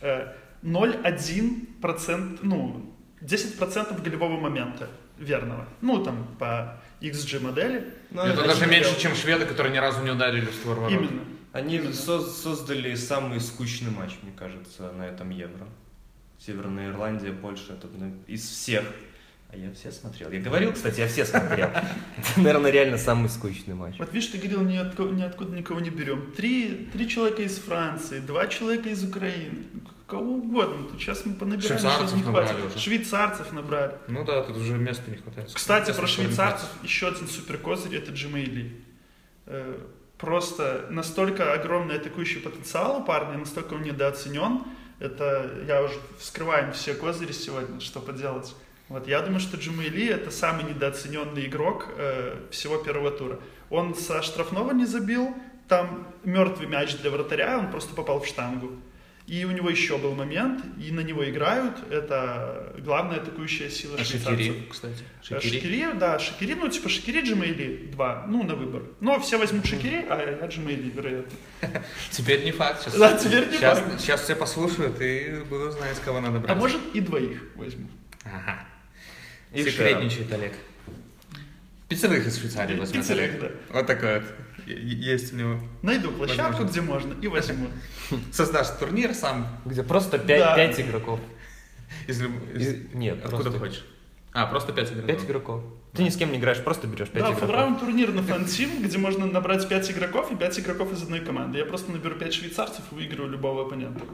э, 0.02 0.32
0,1%, 0.62 2.38
ну, 2.42 2.94
10% 3.22 4.02
голевого 4.04 4.38
момента 4.38 4.88
верного. 5.20 5.68
Ну, 5.80 6.02
там, 6.02 6.26
по 6.38 6.80
XG 7.00 7.40
модели. 7.40 7.94
Ну, 8.10 8.22
Это 8.22 8.42
даже 8.42 8.64
не 8.66 8.72
меньше, 8.72 8.98
чем 8.98 9.14
шведы, 9.14 9.46
которые 9.46 9.72
ни 9.72 9.78
разу 9.78 10.02
не 10.02 10.10
ударили 10.10 10.46
в 10.46 10.54
створ 10.54 10.80
ворот. 10.80 10.92
Именно. 10.92 11.22
Они 11.52 11.80
со- 11.92 12.20
создали 12.20 12.94
самый 12.94 13.40
скучный 13.40 13.90
матч, 13.90 14.12
мне 14.22 14.32
кажется, 14.36 14.90
на 14.92 15.02
этом 15.02 15.30
Евро. 15.30 15.66
Северная 16.38 16.90
Ирландия, 16.90 17.32
Польша, 17.32 17.74
это 17.74 17.86
ну, 17.98 18.14
из 18.26 18.48
всех. 18.48 18.84
А 19.52 19.56
я 19.56 19.72
все 19.72 19.90
смотрел. 19.90 20.30
Я 20.30 20.40
говорил, 20.40 20.72
кстати, 20.72 21.00
я 21.00 21.08
все 21.08 21.24
смотрел. 21.24 21.70
Это, 22.16 22.40
наверное, 22.40 22.70
реально 22.70 22.98
самый 22.98 23.28
скучный 23.28 23.74
матч. 23.74 23.98
Вот 23.98 24.12
видишь, 24.12 24.28
ты 24.30 24.38
говорил, 24.38 24.62
ни 24.62 24.76
откуда, 24.76 25.12
ниоткуда 25.12 25.56
никого 25.56 25.80
не 25.80 25.90
берем. 25.90 26.30
Три, 26.36 26.88
три 26.92 27.08
человека 27.08 27.42
из 27.42 27.58
Франции, 27.58 28.20
два 28.20 28.46
человека 28.46 28.90
из 28.90 29.02
Украины. 29.02 29.64
Кого 30.10 30.32
угодно. 30.34 30.88
Тут 30.88 31.00
сейчас 31.00 31.24
мы 31.24 31.34
понабираем, 31.34 31.78
Швейцарцев 31.78 32.08
сейчас 32.08 32.12
не 32.16 32.22
хватит. 32.22 32.50
набрали 32.50 32.66
уже. 32.66 32.78
Швейцарцев 32.78 33.52
набрали. 33.52 33.94
Ну 34.08 34.24
да, 34.24 34.42
тут 34.42 34.56
уже 34.56 34.76
места 34.76 35.10
не 35.10 35.16
хватает. 35.18 35.50
Кстати, 35.52 35.86
про 35.86 35.92
Сколько 35.92 36.08
швейцарцев 36.08 36.68
еще 36.82 37.08
один 37.08 37.28
супер 37.28 37.58
козырь 37.58 37.96
это 37.96 38.10
Джимейли. 38.12 38.84
Э, 39.46 39.78
Просто 40.20 40.84
настолько 40.90 41.54
огромный 41.54 41.96
атакующий 41.96 42.42
потенциал 42.42 42.98
у 43.00 43.04
парня, 43.04 43.38
настолько 43.38 43.72
он 43.72 43.82
недооценен. 43.84 44.64
Это 44.98 45.50
я 45.66 45.82
уже 45.82 45.94
вскрываем 46.18 46.72
все 46.72 46.92
козыри 46.92 47.32
сегодня, 47.32 47.80
что 47.80 48.00
поделать. 48.00 48.54
Вот 48.90 49.08
я 49.08 49.22
думаю, 49.22 49.40
что 49.40 49.56
Джимейли 49.56 50.08
это 50.08 50.30
самый 50.30 50.64
недооцененный 50.64 51.46
игрок 51.46 51.88
э, 51.96 52.36
всего 52.50 52.76
первого 52.76 53.10
тура. 53.10 53.40
Он 53.70 53.94
со 53.94 54.20
штрафного 54.20 54.72
не 54.72 54.84
забил, 54.84 55.34
там 55.68 56.06
мертвый 56.22 56.66
мяч 56.66 56.94
для 56.98 57.10
вратаря, 57.10 57.58
он 57.58 57.70
просто 57.70 57.94
попал 57.94 58.20
в 58.20 58.26
штангу. 58.26 58.72
И 59.30 59.44
у 59.44 59.52
него 59.52 59.70
еще 59.70 59.96
был 59.96 60.16
момент, 60.16 60.60
и 60.76 60.90
на 60.90 61.02
него 61.02 61.24
играют. 61.30 61.76
Это 61.88 62.74
главная 62.80 63.18
атакующая 63.18 63.70
сила 63.70 63.96
А 63.96 64.02
швейцарцев. 64.02 64.44
Шакири, 64.44 64.68
кстати. 64.68 65.04
Шакири. 65.22 65.54
Шакири, 65.54 65.92
да, 66.00 66.18
Шакири, 66.18 66.54
ну, 66.54 66.68
типа 66.68 66.88
Шакири, 66.88 67.20
Джимейли, 67.20 67.90
два, 67.92 68.24
ну, 68.26 68.42
на 68.42 68.56
выбор. 68.56 68.82
Но 68.98 69.20
все 69.20 69.38
возьмут 69.38 69.66
Шакири, 69.66 70.04
а 70.10 70.38
я 70.40 70.46
Джимейли, 70.48 70.90
вероятно. 70.90 71.38
Теперь 72.10 72.42
не 72.42 72.50
факт. 72.50 72.82
Сейчас, 72.82 72.98
Да, 72.98 73.16
теперь 73.16 73.46
не 73.46 73.58
сейчас, 73.58 73.78
факт. 73.78 74.00
Сейчас 74.00 74.22
все 74.22 74.34
послушают 74.34 75.00
и 75.00 75.44
будут 75.48 75.74
знать, 75.74 75.96
кого 76.04 76.20
надо 76.20 76.40
брать. 76.40 76.50
А 76.50 76.58
может 76.58 76.80
и 76.92 77.00
двоих 77.00 77.40
возьму. 77.54 77.86
Ага. 78.24 78.66
И 79.52 79.62
Секретничает 79.62 80.32
Олег. 80.32 80.54
Пиццевых 81.90 82.24
из 82.26 82.38
Швейцарии 82.38 82.78
возьмет 82.78 83.10
Олег. 83.10 83.40
да. 83.40 83.50
Вот 83.70 83.86
такой 83.86 84.20
вот. 84.20 84.28
Есть 84.66 85.32
у 85.32 85.36
него. 85.36 85.60
Найду 85.82 86.12
площадку, 86.12 86.62
Возможно. 86.62 86.70
где 86.70 86.80
можно, 86.80 87.14
и 87.20 87.26
возьму. 87.26 87.66
Создашь 88.32 88.68
турнир 88.78 89.12
сам 89.12 89.48
Где 89.64 89.82
просто 89.82 90.16
Да. 90.18 90.54
5, 90.54 90.80
игроков. 90.80 91.18
из, 92.06 92.20
люб- 92.20 92.54
из- 92.54 92.68
Из- 92.68 92.94
Нет, 92.94 93.18
Откуда 93.24 93.42
просто 93.50 93.58
хочешь. 93.58 93.84
А, 94.32 94.46
просто 94.46 94.72
5 94.72 94.92
игроков. 94.92 95.06
5 95.08 95.24
игроков. 95.24 95.64
Ты 95.92 96.04
ни 96.04 96.08
с 96.08 96.16
кем 96.16 96.30
не 96.30 96.38
играешь, 96.38 96.62
просто 96.62 96.86
берешь 96.86 97.08
5 97.08 97.14
Да, 97.14 97.30
игроков. 97.30 97.40
фулраунд 97.40 97.80
турнир 97.80 98.12
на 98.12 98.22
фан-тим, 98.22 98.80
где 98.84 98.96
можно 98.96 99.26
набрать 99.26 99.68
5 99.68 99.90
игроков 99.90 100.30
и 100.30 100.36
5 100.36 100.60
игроков 100.60 100.92
из 100.92 101.02
одной 101.02 101.18
команды. 101.20 101.58
Я 101.58 101.64
просто 101.64 101.90
наберу 101.90 102.14
5 102.14 102.32
швейцарцев 102.32 102.84
и 102.92 102.94
выиграю 102.94 103.28
любого 103.28 103.66
оппонента. 103.66 104.04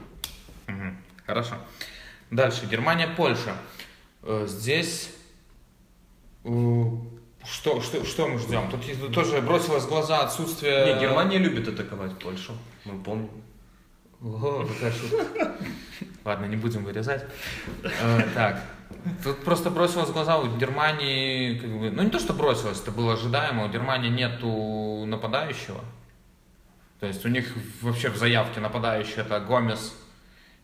Хорошо. 1.27 1.57
Дальше. 2.31 2.65
Германия, 2.65 3.09
Польша. 3.15 3.55
Э, 4.23 4.47
Здесь 4.49 5.11
что, 7.51 7.81
что, 7.81 8.05
что 8.05 8.29
мы 8.29 8.39
ждем? 8.39 8.71
Тут 8.71 9.15
тоже 9.15 9.41
бросилось 9.41 9.85
в 9.85 9.89
глаза 9.89 10.21
отсутствие... 10.21 10.95
Не, 10.95 11.01
Германия 11.01 11.39
любит 11.39 11.69
атаковать 11.69 12.19
Польшу. 12.19 12.53
Мы 12.85 13.03
помним. 13.03 13.31
Ого, 14.23 14.67
какая 14.67 14.93
шутка. 14.93 15.53
Ладно, 16.25 16.47
не 16.47 16.57
будем 16.57 16.85
вырезать. 16.85 17.25
Э, 17.83 18.23
Так, 18.35 18.63
тут 19.23 19.45
просто 19.45 19.71
бросилось 19.71 20.09
в 20.09 20.13
глаза 20.13 20.39
у 20.39 20.57
Германии, 20.57 21.59
как 21.59 21.71
бы, 21.71 21.91
ну 21.91 22.03
не 22.03 22.11
то, 22.11 22.19
что 22.19 22.33
бросилось, 22.33 22.81
это 22.81 22.91
было 22.91 23.13
ожидаемо, 23.13 23.67
у 23.67 23.69
Германии 23.69 24.09
нету 24.11 25.05
нападающего. 25.07 25.81
То 27.01 27.07
есть 27.07 27.25
у 27.25 27.29
них 27.29 27.53
вообще 27.83 28.09
в 28.09 28.17
заявке 28.17 28.61
нападающий 28.61 29.21
это 29.21 29.39
Гомес 29.41 29.95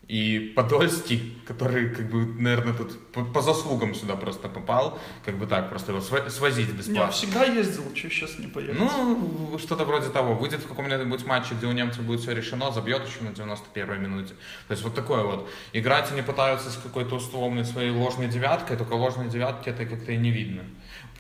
и 0.09 0.53
Подольский, 0.57 1.39
который, 1.47 1.89
как 1.95 2.11
бы, 2.11 2.27
наверное, 2.27 2.75
тут 2.75 3.13
по, 3.13 3.25
по 3.25 3.41
заслугам 3.41 3.95
сюда 3.95 4.17
просто 4.17 4.49
попал, 4.49 4.99
как 5.25 5.39
бы 5.39 5.47
так, 5.47 5.71
просто 5.71 5.93
его 5.93 6.01
сво- 6.01 6.29
свозить 6.29 6.71
бесплатно. 6.73 7.13
всегда 7.13 7.45
ездил, 7.45 7.85
что 7.95 8.11
сейчас 8.11 8.39
не 8.39 8.47
поехать. 8.49 8.79
Ну, 8.79 9.59
что-то 9.59 9.85
вроде 9.85 10.09
того. 10.11 10.35
Выйдет 10.35 10.61
в 10.61 10.69
каком-нибудь 10.69 11.25
матче, 11.25 11.55
где 11.55 11.67
у 11.67 11.73
немцев 11.73 12.03
будет 12.03 12.21
все 12.21 12.33
решено, 12.35 12.73
забьет 12.73 13.07
еще 13.07 13.23
на 13.25 13.29
91-й 13.29 13.99
минуте. 13.99 14.35
То 14.69 14.73
есть 14.73 14.83
вот 14.83 14.95
такое 14.95 15.23
вот. 15.23 15.49
Играть 15.73 16.11
они 16.13 16.23
пытаются 16.23 16.71
с 16.71 16.77
какой-то 16.77 17.15
условной 17.17 17.65
своей 17.65 17.91
ложной 17.91 18.29
девяткой, 18.29 18.77
только 18.77 18.95
ложной 18.95 19.29
девятки 19.29 19.69
это 19.69 19.87
как-то 19.87 20.13
и 20.13 20.17
не 20.17 20.31
видно. 20.31 20.63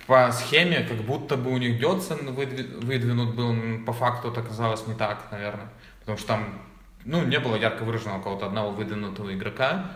По 0.06 0.32
схеме, 0.32 0.84
как 0.88 0.98
будто 0.98 1.36
бы 1.36 1.52
у 1.52 1.58
них 1.58 1.80
выдви- 1.80 2.84
выдвинут 2.84 3.34
был, 3.36 3.54
по 3.86 3.92
факту 3.92 4.28
это 4.28 4.40
оказалось 4.40 4.86
не 4.86 4.94
так, 4.94 5.28
наверное. 5.30 5.70
Потому 6.00 6.18
что 6.18 6.26
там, 6.26 6.58
ну, 7.04 7.24
не 7.24 7.38
было 7.40 7.56
ярко 7.56 7.82
выраженного 7.84 8.18
какого-то 8.18 8.46
одного 8.46 8.70
выдвинутого 8.70 9.32
игрока. 9.34 9.92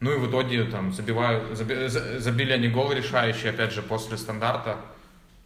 Ну 0.00 0.12
и 0.12 0.18
в 0.18 0.28
итоге 0.28 0.64
там 0.64 0.92
забивают, 0.92 1.52
заби- 1.52 1.88
за- 1.88 2.20
забили 2.20 2.52
они 2.52 2.68
гол 2.68 2.92
решающий, 2.92 3.48
опять 3.48 3.72
же, 3.72 3.82
после 3.82 4.16
стандарта. 4.18 4.76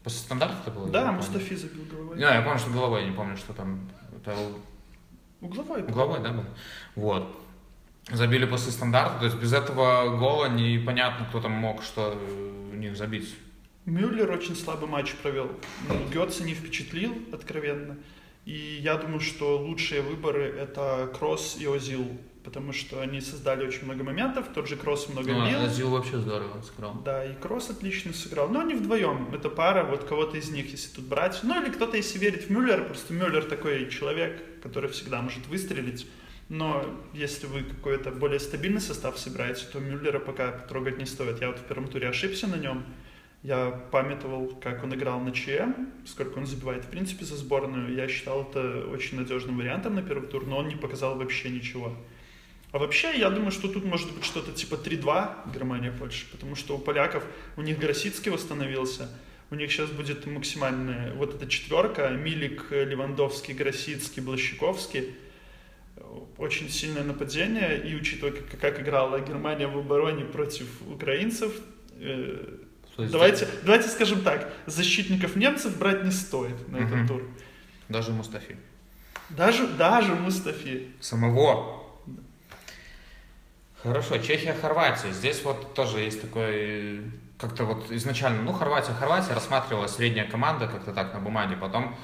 После 0.05 0.21
стандарта 0.21 0.57
это 0.63 0.71
было? 0.71 0.89
Да. 0.89 1.13
Мустафи 1.13 1.55
забил 1.55 1.85
головой. 1.91 2.17
Не, 2.17 2.23
я 2.23 2.43
помню, 2.43 2.59
что 2.59 2.71
головой, 2.71 3.03
я 3.03 3.09
не 3.09 3.15
помню, 3.15 3.37
что 3.37 3.53
там. 3.53 3.89
Это 4.17 4.35
Угловой. 5.41 5.83
угловой, 5.83 6.21
да, 6.21 6.31
был? 6.33 6.45
Вот. 6.97 7.41
Забили 8.11 8.47
после 8.47 8.73
стандарта, 8.73 9.19
то 9.19 9.25
есть 9.27 9.37
без 9.37 9.53
этого 9.53 10.17
гола 10.17 10.47
непонятно, 10.49 11.27
кто 11.29 11.41
там 11.41 11.53
мог 11.53 11.83
что 11.83 12.19
у 12.73 12.75
них 12.75 12.97
забить. 12.97 13.35
Мюллер 13.85 14.31
очень 14.33 14.57
слабый 14.57 14.89
матч 14.89 15.15
провел. 15.23 15.51
Ну, 15.89 15.95
Гетце 16.13 16.43
не 16.45 16.55
впечатлил, 16.55 17.15
откровенно. 17.33 17.97
И 18.49 18.81
я 18.83 18.97
думаю, 18.97 19.21
что 19.21 19.59
лучшие 19.59 20.01
выборы 20.01 20.45
это 20.45 21.13
Кросс 21.19 21.59
и 21.61 21.67
Озил, 21.67 22.07
потому 22.45 22.73
что 22.73 23.03
они 23.03 23.21
создали 23.21 23.67
очень 23.67 23.85
много 23.85 24.05
моментов. 24.05 24.47
Тот 24.55 24.67
же 24.67 24.77
Кросс 24.77 25.07
много 25.11 25.31
Ну, 25.31 25.47
бил. 25.47 25.61
Азил 25.61 25.91
вообще 25.91 26.17
здорово 26.17 26.63
сыграл. 26.63 26.95
Да, 27.05 27.27
и 27.27 27.35
Кросс 27.35 27.69
отлично 27.69 28.15
сыграл. 28.15 28.49
Но 28.49 28.61
они 28.61 28.73
вдвоем. 28.73 29.29
Это 29.35 29.51
пара, 29.51 29.85
вот 29.85 30.05
кого-то 30.05 30.39
из 30.39 30.49
них, 30.49 30.71
если 30.71 30.89
тут 30.97 31.05
брать. 31.05 31.41
Ну 31.43 31.63
или 31.63 31.71
кто-то, 31.71 31.99
если 31.99 32.19
верит 32.19 32.45
в 32.45 32.51
Мюллера, 32.51 32.85
просто 32.85 33.13
Мюллер 33.13 33.45
такой 33.45 33.91
человек, 33.91 34.43
который 34.63 34.89
всегда 34.89 35.21
может 35.21 35.47
выстрелить. 35.47 36.07
Но 36.49 36.87
если 37.13 37.47
вы 37.49 37.65
какой-то 37.65 38.13
более 38.13 38.41
стабильный 38.41 38.81
состав 38.81 39.19
собираете, 39.19 39.67
то 39.71 39.79
Мюллера 39.79 40.21
пока 40.21 40.53
трогать 40.53 40.97
не 40.97 41.05
стоит. 41.05 41.43
Я 41.43 41.49
вот 41.49 41.59
в 41.59 41.65
первом 41.65 41.89
туре 41.89 42.09
ошибся 42.09 42.47
на 42.47 42.57
нем. 42.57 42.83
Я 43.43 43.71
памятовал, 43.93 44.49
как 44.61 44.83
он 44.83 44.93
играл 44.95 45.21
на 45.21 45.31
ЧМ, 45.31 45.73
сколько 46.07 46.39
он 46.39 46.47
забивает, 46.47 46.85
в 46.85 46.89
принципе, 46.89 47.25
за 47.25 47.37
сборную. 47.37 47.95
Я 47.95 48.09
считал 48.09 48.43
это 48.43 48.87
очень 48.89 49.17
надежным 49.17 49.57
вариантом 49.57 49.95
на 49.95 50.03
первый 50.03 50.29
тур, 50.29 50.45
но 50.45 50.59
он 50.59 50.69
не 50.69 50.75
показал 50.75 51.17
вообще 51.17 51.49
ничего. 51.49 51.95
А 52.73 52.79
вообще, 52.79 53.17
я 53.17 53.31
думаю, 53.31 53.53
что 53.53 53.69
тут 53.69 53.85
может 53.85 54.13
быть 54.13 54.25
что-то 54.25 54.53
типа 54.53 54.75
3-2 54.75 55.55
Германия-Польша, 55.55 56.27
потому 56.33 56.57
что 56.57 56.77
у 56.77 56.79
поляков, 56.79 57.25
у 57.57 57.63
них 57.63 57.79
Гросицкий 57.79 58.31
восстановился, 58.31 59.09
у 59.51 59.55
них 59.55 59.73
сейчас 59.73 59.91
будет 59.91 60.27
максимальная 60.27 61.15
вот 61.15 61.35
эта 61.35 61.47
четверка, 61.47 62.11
Милик, 62.11 62.71
Левандовский, 62.71 63.55
Гросицкий, 63.55 64.21
Блащиковский. 64.21 65.15
Очень 66.37 66.69
сильное 66.69 67.05
нападение, 67.05 67.81
и 67.89 67.95
учитывая, 67.95 68.33
как, 68.33 68.61
как 68.61 68.81
играла 68.81 69.21
Германия 69.21 69.67
в 69.67 69.79
обороне 69.79 70.25
против 70.25 70.67
украинцев, 70.87 71.53
э, 71.95 72.59
есть 73.03 73.13
давайте, 73.13 73.49
давайте 73.63 73.89
скажем 73.89 74.23
так, 74.23 74.53
защитников 74.67 75.37
немцев 75.37 75.77
брать 75.79 76.05
не 76.05 76.11
стоит 76.11 76.69
на 76.69 76.79
Мгм. 76.79 76.87
этот 76.95 77.09
тур. 77.09 77.23
Даже 77.89 78.13
Мустафи. 78.13 78.57
Даже, 79.31 79.67
даже 79.67 80.15
Мустафи. 80.15 80.89
Самого. 81.01 81.85
Хорошо, 83.83 84.19
Чехия, 84.19 84.55
Хорватия. 84.55 85.13
Здесь 85.13 85.43
вот 85.45 85.75
тоже 85.75 86.01
есть 86.01 86.21
такой, 86.21 86.45
э, 86.47 87.01
как-то 87.39 87.65
вот 87.65 87.91
изначально, 87.93 88.43
ну, 88.43 88.53
Хорватия, 88.53 88.93
Хорватия 88.93 89.35
рассматривалась 89.35 89.93
средняя 89.95 90.29
команда, 90.29 90.67
как-то 90.67 90.93
так 90.93 91.15
на 91.15 91.21
бумаге, 91.21 91.57
потом 91.57 91.97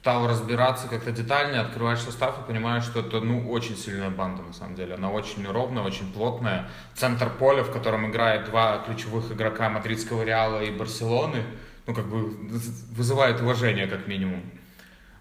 стал 0.00 0.28
разбираться 0.28 0.88
как-то 0.88 1.10
детальнее, 1.10 1.60
открываешь 1.60 2.00
состав 2.00 2.38
и 2.40 2.46
понимаешь, 2.46 2.84
что 2.84 3.00
это, 3.00 3.20
ну, 3.20 3.50
очень 3.50 3.76
сильная 3.76 4.10
банда, 4.10 4.42
на 4.42 4.52
самом 4.52 4.74
деле. 4.74 4.94
Она 4.94 5.10
очень 5.10 5.46
ровная, 5.46 5.82
очень 5.82 6.12
плотная. 6.12 6.68
Центр 6.94 7.28
поля, 7.30 7.62
в 7.64 7.72
котором 7.72 8.08
играет 8.10 8.46
два 8.46 8.78
ключевых 8.78 9.32
игрока 9.32 9.68
Мадридского 9.68 10.22
Реала 10.22 10.62
и 10.62 10.70
Барселоны, 10.70 11.42
ну, 11.86 11.94
как 11.94 12.06
бы 12.06 12.30
вызывает 12.92 13.40
уважение, 13.40 13.86
как 13.86 14.06
минимум. 14.06 14.42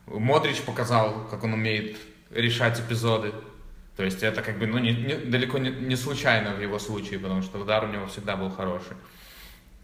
Модрич 0.06 0.62
показал, 0.62 1.28
как 1.30 1.44
он 1.44 1.54
умеет 1.54 1.98
решать 2.30 2.80
эпизоды. 2.80 3.34
То 3.96 4.04
есть 4.04 4.22
это 4.22 4.44
как 4.44 4.60
бы 4.60 4.68
ну, 4.68 4.78
не, 4.78 4.94
не- 4.94 5.16
далеко 5.16 5.58
не, 5.58 5.72
не 5.72 5.96
случайно 5.96 6.52
в 6.54 6.62
его 6.62 6.78
случае, 6.78 7.20
потому 7.20 7.42
что 7.42 7.60
удар 7.60 7.84
у 7.84 7.88
него 7.88 8.06
всегда 8.08 8.36
был 8.36 8.52
хороший. 8.52 8.96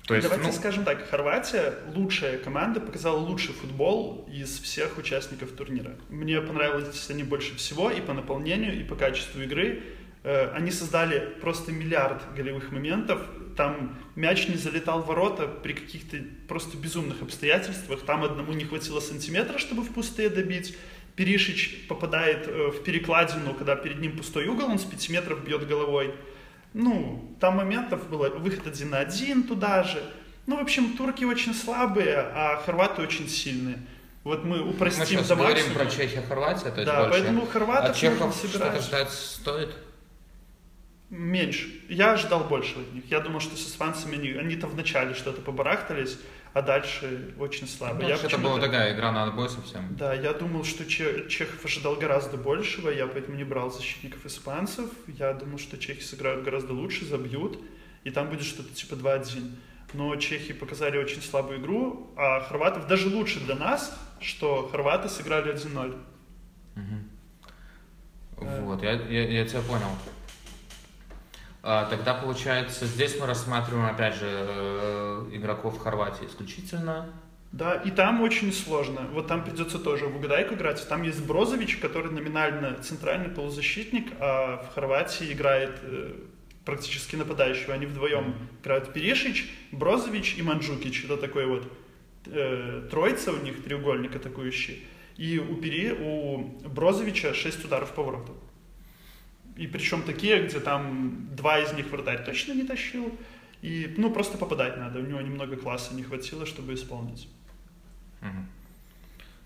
То 0.08 0.16
есть, 0.16 0.28
Давайте 0.28 0.52
ну, 0.52 0.54
скажем 0.54 0.84
так, 0.84 1.10
Хорватия 1.10 1.76
лучшая 1.96 2.38
команда, 2.38 2.82
показала 2.82 3.18
лучший 3.18 3.54
футбол 3.54 4.28
из 4.30 4.60
всех 4.60 4.98
участников 4.98 5.52
турнира. 5.52 5.96
Мне 6.10 6.42
понравились 6.42 7.10
они 7.10 7.24
больше 7.24 7.56
всего 7.56 7.90
и 7.90 8.02
по 8.02 8.12
наполнению, 8.14 8.78
и 8.78 8.84
по 8.84 8.96
качеству 8.96 9.42
игры. 9.42 9.82
Э, 10.24 10.52
Они 10.54 10.72
создали 10.72 11.20
просто 11.40 11.72
миллиард 11.72 12.22
голевых 12.36 12.72
моментов. 12.72 13.22
Там 13.56 13.98
мяч 14.16 14.50
не 14.50 14.58
залетал 14.58 15.04
в 15.04 15.08
ворота 15.08 15.48
при 15.48 15.72
каких-то 15.72 16.18
просто 16.50 16.76
безумных 16.76 17.22
обстоятельствах. 17.22 18.02
Там 18.02 18.26
одному 18.26 18.52
не 18.52 18.66
хватило 18.66 19.00
сантиметра, 19.00 19.58
чтобы 19.58 19.84
в 19.84 19.94
пустые 19.94 20.30
добить. 20.30 20.76
Перишич 21.16 21.86
попадает 21.88 22.48
э, 22.48 22.72
в 22.72 22.84
перекладину, 22.84 23.54
когда 23.54 23.78
перед 23.78 24.00
ним 24.00 24.18
пустой 24.18 24.48
угол, 24.48 24.70
он 24.70 24.80
с 24.80 24.84
5 24.84 25.10
метров 25.10 25.46
бьет 25.46 25.66
головой. 25.66 26.14
Ну, 26.74 27.36
там 27.40 27.58
моментов 27.58 28.10
было, 28.10 28.30
выход 28.30 28.68
один 28.68 28.90
на 28.90 29.00
один 29.00 29.44
туда 29.44 29.84
же. 29.84 30.04
Ну, 30.48 30.58
в 30.58 30.62
общем, 30.62 30.98
турки 30.98 31.24
очень 31.24 31.54
слабые, 31.54 32.18
а 32.18 32.62
хорваты 32.66 33.02
очень 33.02 33.30
сильные. 33.30 33.80
Вот 34.24 34.44
мы 34.44 34.64
мы 34.64 34.70
упростим 34.72 35.06
сейчас 35.06 35.28
до 35.28 35.36
говорим 35.36 35.74
про 35.74 35.86
Чехию, 35.86 36.24
Хорватию, 36.28 36.72
то 36.72 36.82
есть 36.82 36.86
Да, 36.86 37.04
больше. 37.04 37.12
поэтому 37.12 37.46
хорватов 37.46 37.90
От 37.92 37.96
чехов 37.98 38.36
что-то 38.36 38.80
ждать 38.82 39.12
стоит? 39.12 39.76
Меньше. 41.10 41.68
Я 41.90 42.14
ожидал 42.14 42.46
больше 42.46 42.80
от 42.80 42.94
них. 42.94 43.04
Я 43.12 43.20
думал, 43.20 43.40
что 43.40 43.56
с 43.56 43.68
испанцами 43.68 44.16
они, 44.18 44.30
они-то 44.32 44.68
вначале 44.68 45.14
что-то 45.14 45.42
побарахтались, 45.42 46.18
а 46.54 46.62
дальше 46.62 47.34
очень 47.40 47.68
слабо. 47.68 48.04
Я 48.04 48.16
это 48.16 48.38
была 48.38 48.60
такая 48.60 48.94
игра 48.96 49.12
на 49.12 49.24
отбой 49.24 49.50
совсем. 49.50 49.96
Да, 49.98 50.14
я 50.14 50.34
думал, 50.34 50.64
что 50.64 50.86
Че- 50.86 51.28
Чехов 51.28 51.66
ожидал 51.66 51.96
гораздо 51.96 52.38
большего, 52.38 52.90
я 52.90 53.08
поэтому 53.08 53.36
не 53.38 53.44
брал 53.44 53.72
защитников 53.72 54.26
испанцев. 54.26 54.90
Я 55.08 55.34
думал, 55.34 55.58
что 55.58 55.78
чехи 55.78 56.02
сыграют 56.02 56.44
гораздо 56.44 56.74
лучше, 56.74 57.06
забьют, 57.06 57.60
и 58.04 58.12
там 58.12 58.30
будет 58.30 58.44
что-то 58.44 58.74
типа 58.74 58.94
2-1. 58.94 59.52
Но 59.94 60.16
чехи 60.16 60.54
показали 60.54 60.98
очень 60.98 61.22
слабую 61.22 61.60
игру, 61.60 62.14
а 62.16 62.42
хорватов 62.42 62.88
даже 62.88 63.10
лучше 63.10 63.40
для 63.40 63.56
нас, 63.56 63.96
что 64.20 64.68
хорваты 64.72 65.10
сыграли 65.10 65.52
1-0. 65.54 65.96
Мгм. 66.76 67.10
Э. 68.38 68.62
Вот, 68.64 68.82
я, 68.84 68.94
я, 68.94 69.28
я 69.28 69.46
тебя 69.46 69.62
понял. 69.62 69.90
А, 71.66 71.86
тогда 71.86 72.14
получается, 72.14 72.86
здесь 72.86 73.18
мы 73.18 73.26
рассматриваем 73.26 73.86
опять 73.86 74.16
же 74.16 74.28
э, 74.28 75.30
игроков 75.32 75.80
Хорватии 75.80 76.26
исключительно. 76.26 77.10
Да, 77.54 77.76
и 77.76 77.90
там 77.90 78.22
очень 78.22 78.52
сложно. 78.52 79.08
Вот 79.14 79.28
там 79.28 79.46
придется 79.46 79.80
тоже 79.80 80.08
в 80.08 80.18
угадайку 80.18 80.56
играть. 80.56 80.86
Там 80.90 81.04
есть 81.04 81.26
Брозович, 81.26 81.78
который 81.78 82.12
номинально 82.12 82.76
центральный 82.82 83.30
полузащитник, 83.30 84.12
а 84.20 84.58
в 84.58 84.76
Хорватии 84.76 85.32
играет 85.32 85.80
э, 85.84 86.16
практически 86.66 87.16
нападающего. 87.16 87.74
Они 87.74 87.86
вдвоем 87.86 88.36
играют 88.62 88.92
Перешич, 88.92 89.50
Брозович 89.72 90.36
и 90.38 90.42
Манджукич. 90.42 91.06
Это 91.06 91.16
такой 91.16 91.46
вот 91.46 91.72
э, 92.26 92.90
троица 92.92 93.32
у 93.32 93.38
них, 93.38 93.64
треугольник 93.64 94.16
атакующий. 94.18 94.86
И 95.16 95.40
у, 95.40 95.56
Пере, 95.56 95.94
у 95.94 96.40
Брозовича 96.68 97.34
6 97.34 97.64
ударов 97.64 97.92
по 97.92 98.04
воротам. 98.04 98.36
И 99.56 99.68
причем 99.68 100.02
такие, 100.04 100.44
где 100.48 100.60
там 100.60 101.28
два 101.36 101.60
из 101.60 101.74
них 101.74 101.90
вратарь 101.92 102.24
точно 102.26 102.54
не 102.54 102.64
тащил. 102.64 103.18
И, 103.62 103.94
ну, 103.98 104.12
просто 104.12 104.38
попадать 104.38 104.78
надо. 104.78 105.00
У 105.00 105.04
него 105.04 105.22
немного 105.22 105.56
класса 105.56 105.94
не 105.94 106.04
хватило, 106.04 106.46
чтобы 106.46 106.74
исполнить. 106.74 107.28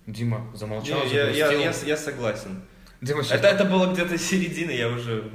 Дима 0.06 0.48
замолчал, 0.56 1.04
я, 1.06 1.30
я, 1.30 1.52
я, 1.52 1.72
я 1.72 1.98
согласен. 1.98 2.62
Дима 3.02 3.24
сейчас 3.24 3.40
Это, 3.40 3.48
это 3.50 3.66
было 3.66 3.92
где-то 3.94 4.18
середина, 4.18 4.72
я 4.72 4.88
уже 4.88 5.30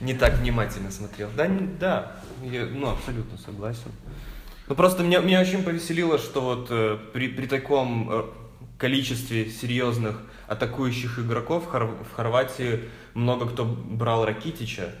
не 0.00 0.14
так 0.14 0.38
внимательно 0.38 0.90
смотрел. 0.90 1.28
Да, 1.36 1.46
не- 1.48 1.66
да, 1.66 2.12
я, 2.44 2.66
ну, 2.66 2.88
абсолютно 2.90 3.36
согласен. 3.36 3.90
Ну, 4.68 4.74
просто 4.76 5.02
меня, 5.02 5.18
меня 5.18 5.40
очень 5.40 5.64
повеселило, 5.64 6.18
что 6.18 6.40
вот 6.40 6.68
э, 6.70 6.98
при, 7.12 7.26
при 7.28 7.46
таком 7.46 8.08
э, 8.10 8.24
количестве 8.78 9.50
серьезных 9.50 10.22
атакующих 10.46 11.18
игроков 11.18 11.64
в, 11.66 11.66
Хор- 11.66 11.98
в 12.04 12.12
Хорватии 12.14 12.80
много 13.14 13.46
кто 13.46 13.64
брал 13.64 14.24
Ракитича. 14.24 14.92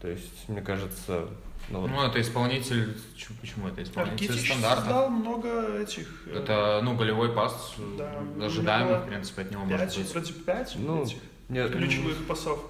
То 0.00 0.08
есть, 0.08 0.48
мне 0.48 0.60
кажется, 0.60 1.26
ну, 1.70 1.80
вот 1.80 1.90
Ну, 1.90 2.02
это 2.02 2.20
исполнитель... 2.20 2.96
Почему 3.40 3.68
это 3.68 3.82
исполнитель 3.82 4.26
Аркитич 4.30 4.50
стандарта? 4.50 4.80
создал 4.82 5.10
много 5.10 5.78
этих... 5.82 6.22
э, 6.26 6.38
Это, 6.42 6.80
ну, 6.84 6.94
голевой 6.96 7.32
пас, 7.32 7.74
э, 7.78 7.96
Да, 8.38 8.46
ожидаемый, 8.46 8.98
в 9.00 9.06
принципе, 9.06 9.42
от 9.42 9.50
него 9.50 9.64
может 9.64 9.80
пять, 9.80 9.98
быть. 9.98 10.10
вроде 10.12 10.32
пять 10.32 10.76
Ну, 10.78 11.02
этих 11.04 11.16
мне- 11.48 11.68
ключевых 11.68 12.26
пасов. 12.26 12.60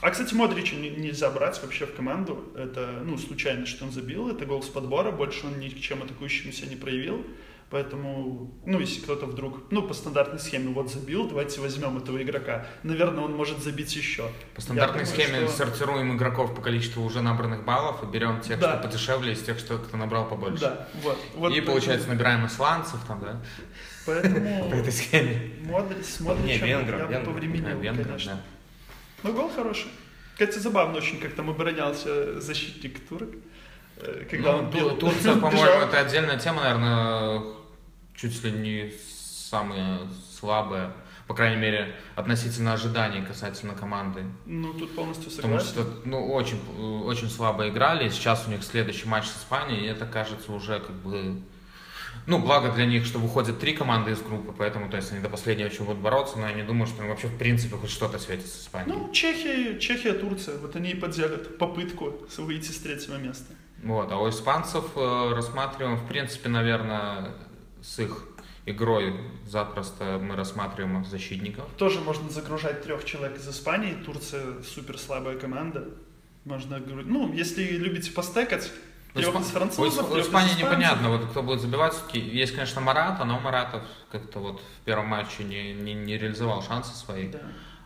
А, 0.00 0.10
кстати, 0.10 0.34
Модрича 0.34 0.74
не- 0.76 0.90
нельзя 0.90 1.30
брать 1.30 1.60
вообще 1.62 1.86
в 1.86 1.94
команду. 1.94 2.44
Это, 2.56 3.00
ну, 3.04 3.16
случайно, 3.16 3.64
что 3.66 3.84
он 3.84 3.92
забил. 3.92 4.28
Это 4.28 4.44
гол 4.46 4.62
с 4.62 4.68
подбора. 4.68 5.12
Больше 5.12 5.46
он 5.46 5.60
ни 5.60 5.68
к 5.68 5.80
чем 5.80 6.02
атакующему 6.02 6.52
себя 6.52 6.68
не 6.68 6.76
проявил. 6.76 7.24
Поэтому, 7.74 8.54
ну, 8.66 8.78
если 8.78 9.00
кто-то 9.00 9.26
вдруг, 9.26 9.72
ну, 9.72 9.82
по 9.82 9.94
стандартной 9.94 10.38
схеме 10.38 10.72
вот 10.72 10.92
забил, 10.92 11.26
давайте 11.28 11.60
возьмем 11.60 11.98
этого 11.98 12.22
игрока. 12.22 12.68
Наверное, 12.84 13.24
он 13.24 13.34
может 13.34 13.58
забить 13.64 13.96
еще. 13.96 14.30
По 14.54 14.60
стандартной 14.60 15.00
Я 15.00 15.06
думаю, 15.10 15.26
схеме 15.26 15.48
что- 15.48 15.56
сортируем 15.56 16.16
игроков 16.16 16.54
по 16.54 16.62
количеству 16.62 17.02
уже 17.02 17.20
набранных 17.20 17.64
баллов 17.64 18.00
и 18.04 18.06
берем 18.06 18.40
тех, 18.42 18.60
Да. 18.60 18.74
что 18.78 18.86
подешевле, 18.86 19.32
из 19.32 19.42
тех, 19.42 19.58
что 19.58 19.78
кто 19.78 19.96
набрал 19.96 20.28
побольше. 20.28 20.60
Да, 20.60 20.88
вот. 21.02 21.18
вот 21.34 21.52
и, 21.52 21.60
получается, 21.62 22.06
набираем 22.08 22.46
исландцев 22.46 23.00
там, 23.08 23.18
да? 23.18 23.40
Поэтому 24.06 24.68
По 24.70 24.74
этой 24.76 24.92
схеме. 24.92 25.50
Модрич, 25.62 26.04
с 26.06 26.20
Модричем 26.20 26.66
венгров, 26.66 27.10
я 27.10 27.18
бы 27.18 27.24
повременил, 27.32 27.80
конечно. 28.04 28.34
да. 28.34 28.40
Ну, 29.24 29.32
гол 29.32 29.50
хороший. 29.50 29.88
Кстати, 30.34 30.58
забавно 30.60 30.98
очень, 30.98 31.18
как 31.18 31.32
там 31.34 31.50
оборонялся 31.50 32.40
защитник 32.40 33.00
турок. 33.08 33.30
э, 33.96 34.26
Когда 34.30 34.52
Ну, 34.52 34.58
он 34.58 34.70
бил. 34.70 34.96
Турция, 34.96 35.34
по-моему, 35.40 35.64
это 35.86 35.98
отдельная 35.98 36.38
тема, 36.38 36.62
наверное, 36.62 37.53
чуть 38.14 38.42
ли 38.44 38.50
не 38.52 38.92
самая 39.50 40.00
слабая, 40.38 40.92
по 41.26 41.34
крайней 41.34 41.60
мере, 41.60 41.94
относительно 42.16 42.74
ожиданий 42.74 43.24
касательно 43.24 43.74
команды. 43.74 44.24
Ну, 44.46 44.74
тут 44.74 44.94
полностью 44.94 45.30
Потому 45.30 45.58
согласен. 45.58 45.90
что, 45.92 46.08
ну, 46.08 46.32
очень, 46.32 46.60
э, 46.76 46.80
очень 46.80 47.30
слабо 47.30 47.68
играли. 47.68 48.08
Сейчас 48.10 48.46
у 48.46 48.50
них 48.50 48.62
следующий 48.62 49.08
матч 49.08 49.26
с 49.26 49.38
Испанией, 49.38 49.84
и 49.84 49.88
это 49.88 50.06
кажется 50.06 50.52
уже 50.52 50.80
как 50.80 50.94
бы... 50.96 51.40
Ну, 52.26 52.38
благо 52.38 52.72
для 52.72 52.86
них, 52.86 53.04
что 53.04 53.18
выходят 53.18 53.58
три 53.58 53.74
команды 53.74 54.12
из 54.12 54.22
группы, 54.22 54.54
поэтому, 54.56 54.88
то 54.88 54.96
есть, 54.96 55.12
они 55.12 55.20
до 55.20 55.28
последнего 55.28 55.68
еще 55.68 55.82
будут 55.82 56.00
бороться, 56.00 56.38
но 56.38 56.48
я 56.48 56.54
не 56.54 56.62
думаю, 56.62 56.86
что 56.86 57.02
им 57.02 57.08
вообще, 57.08 57.26
в 57.26 57.36
принципе, 57.36 57.76
хоть 57.76 57.90
что-то 57.90 58.18
светит 58.18 58.46
с 58.46 58.62
Испанией. 58.62 58.96
Ну, 58.96 59.12
Чехия, 59.12 59.78
Чехия, 59.78 60.12
Турция. 60.12 60.58
Вот 60.58 60.76
они 60.76 60.90
и 60.90 60.94
поделят 60.94 61.58
попытку 61.58 62.14
выйти 62.38 62.70
с 62.70 62.78
третьего 62.78 63.16
места. 63.16 63.52
Вот, 63.82 64.10
а 64.10 64.16
у 64.16 64.28
испанцев 64.30 64.84
э, 64.96 65.32
рассматриваем, 65.34 65.96
в 65.96 66.06
принципе, 66.06 66.48
наверное, 66.48 67.32
с 67.84 67.98
их 67.98 68.26
игрой 68.66 69.14
запросто 69.46 70.18
мы 70.22 70.36
рассматриваем 70.36 71.04
защитников. 71.04 71.66
Тоже 71.76 72.00
можно 72.00 72.30
загружать 72.30 72.82
трех 72.82 73.04
человек 73.04 73.36
из 73.36 73.48
Испании. 73.48 73.94
Турция 73.94 74.62
супер 74.62 74.98
слабая 74.98 75.38
команда. 75.38 75.88
Можно 76.44 76.78
ну, 76.78 77.32
если 77.32 77.62
любите 77.62 78.10
постекать, 78.10 78.70
У 79.14 79.18
трех 79.18 79.34
из 79.40 79.46
французов, 79.46 80.10
у 80.10 80.20
Испании 80.20 80.58
непонятно, 80.58 81.10
вот 81.10 81.26
кто 81.26 81.42
будет 81.42 81.60
забивать. 81.60 81.94
Все-таки 81.94 82.18
есть, 82.18 82.54
конечно, 82.54 82.80
Марата, 82.80 83.24
но 83.24 83.38
Маратов 83.38 83.82
как-то 84.10 84.40
вот 84.40 84.60
в 84.60 84.84
первом 84.84 85.06
матче 85.06 85.44
не, 85.44 85.72
не, 85.72 85.94
не 85.94 86.18
реализовал 86.18 86.62
шансы 86.62 86.94
свои. 86.94 87.28
Да. 87.28 87.40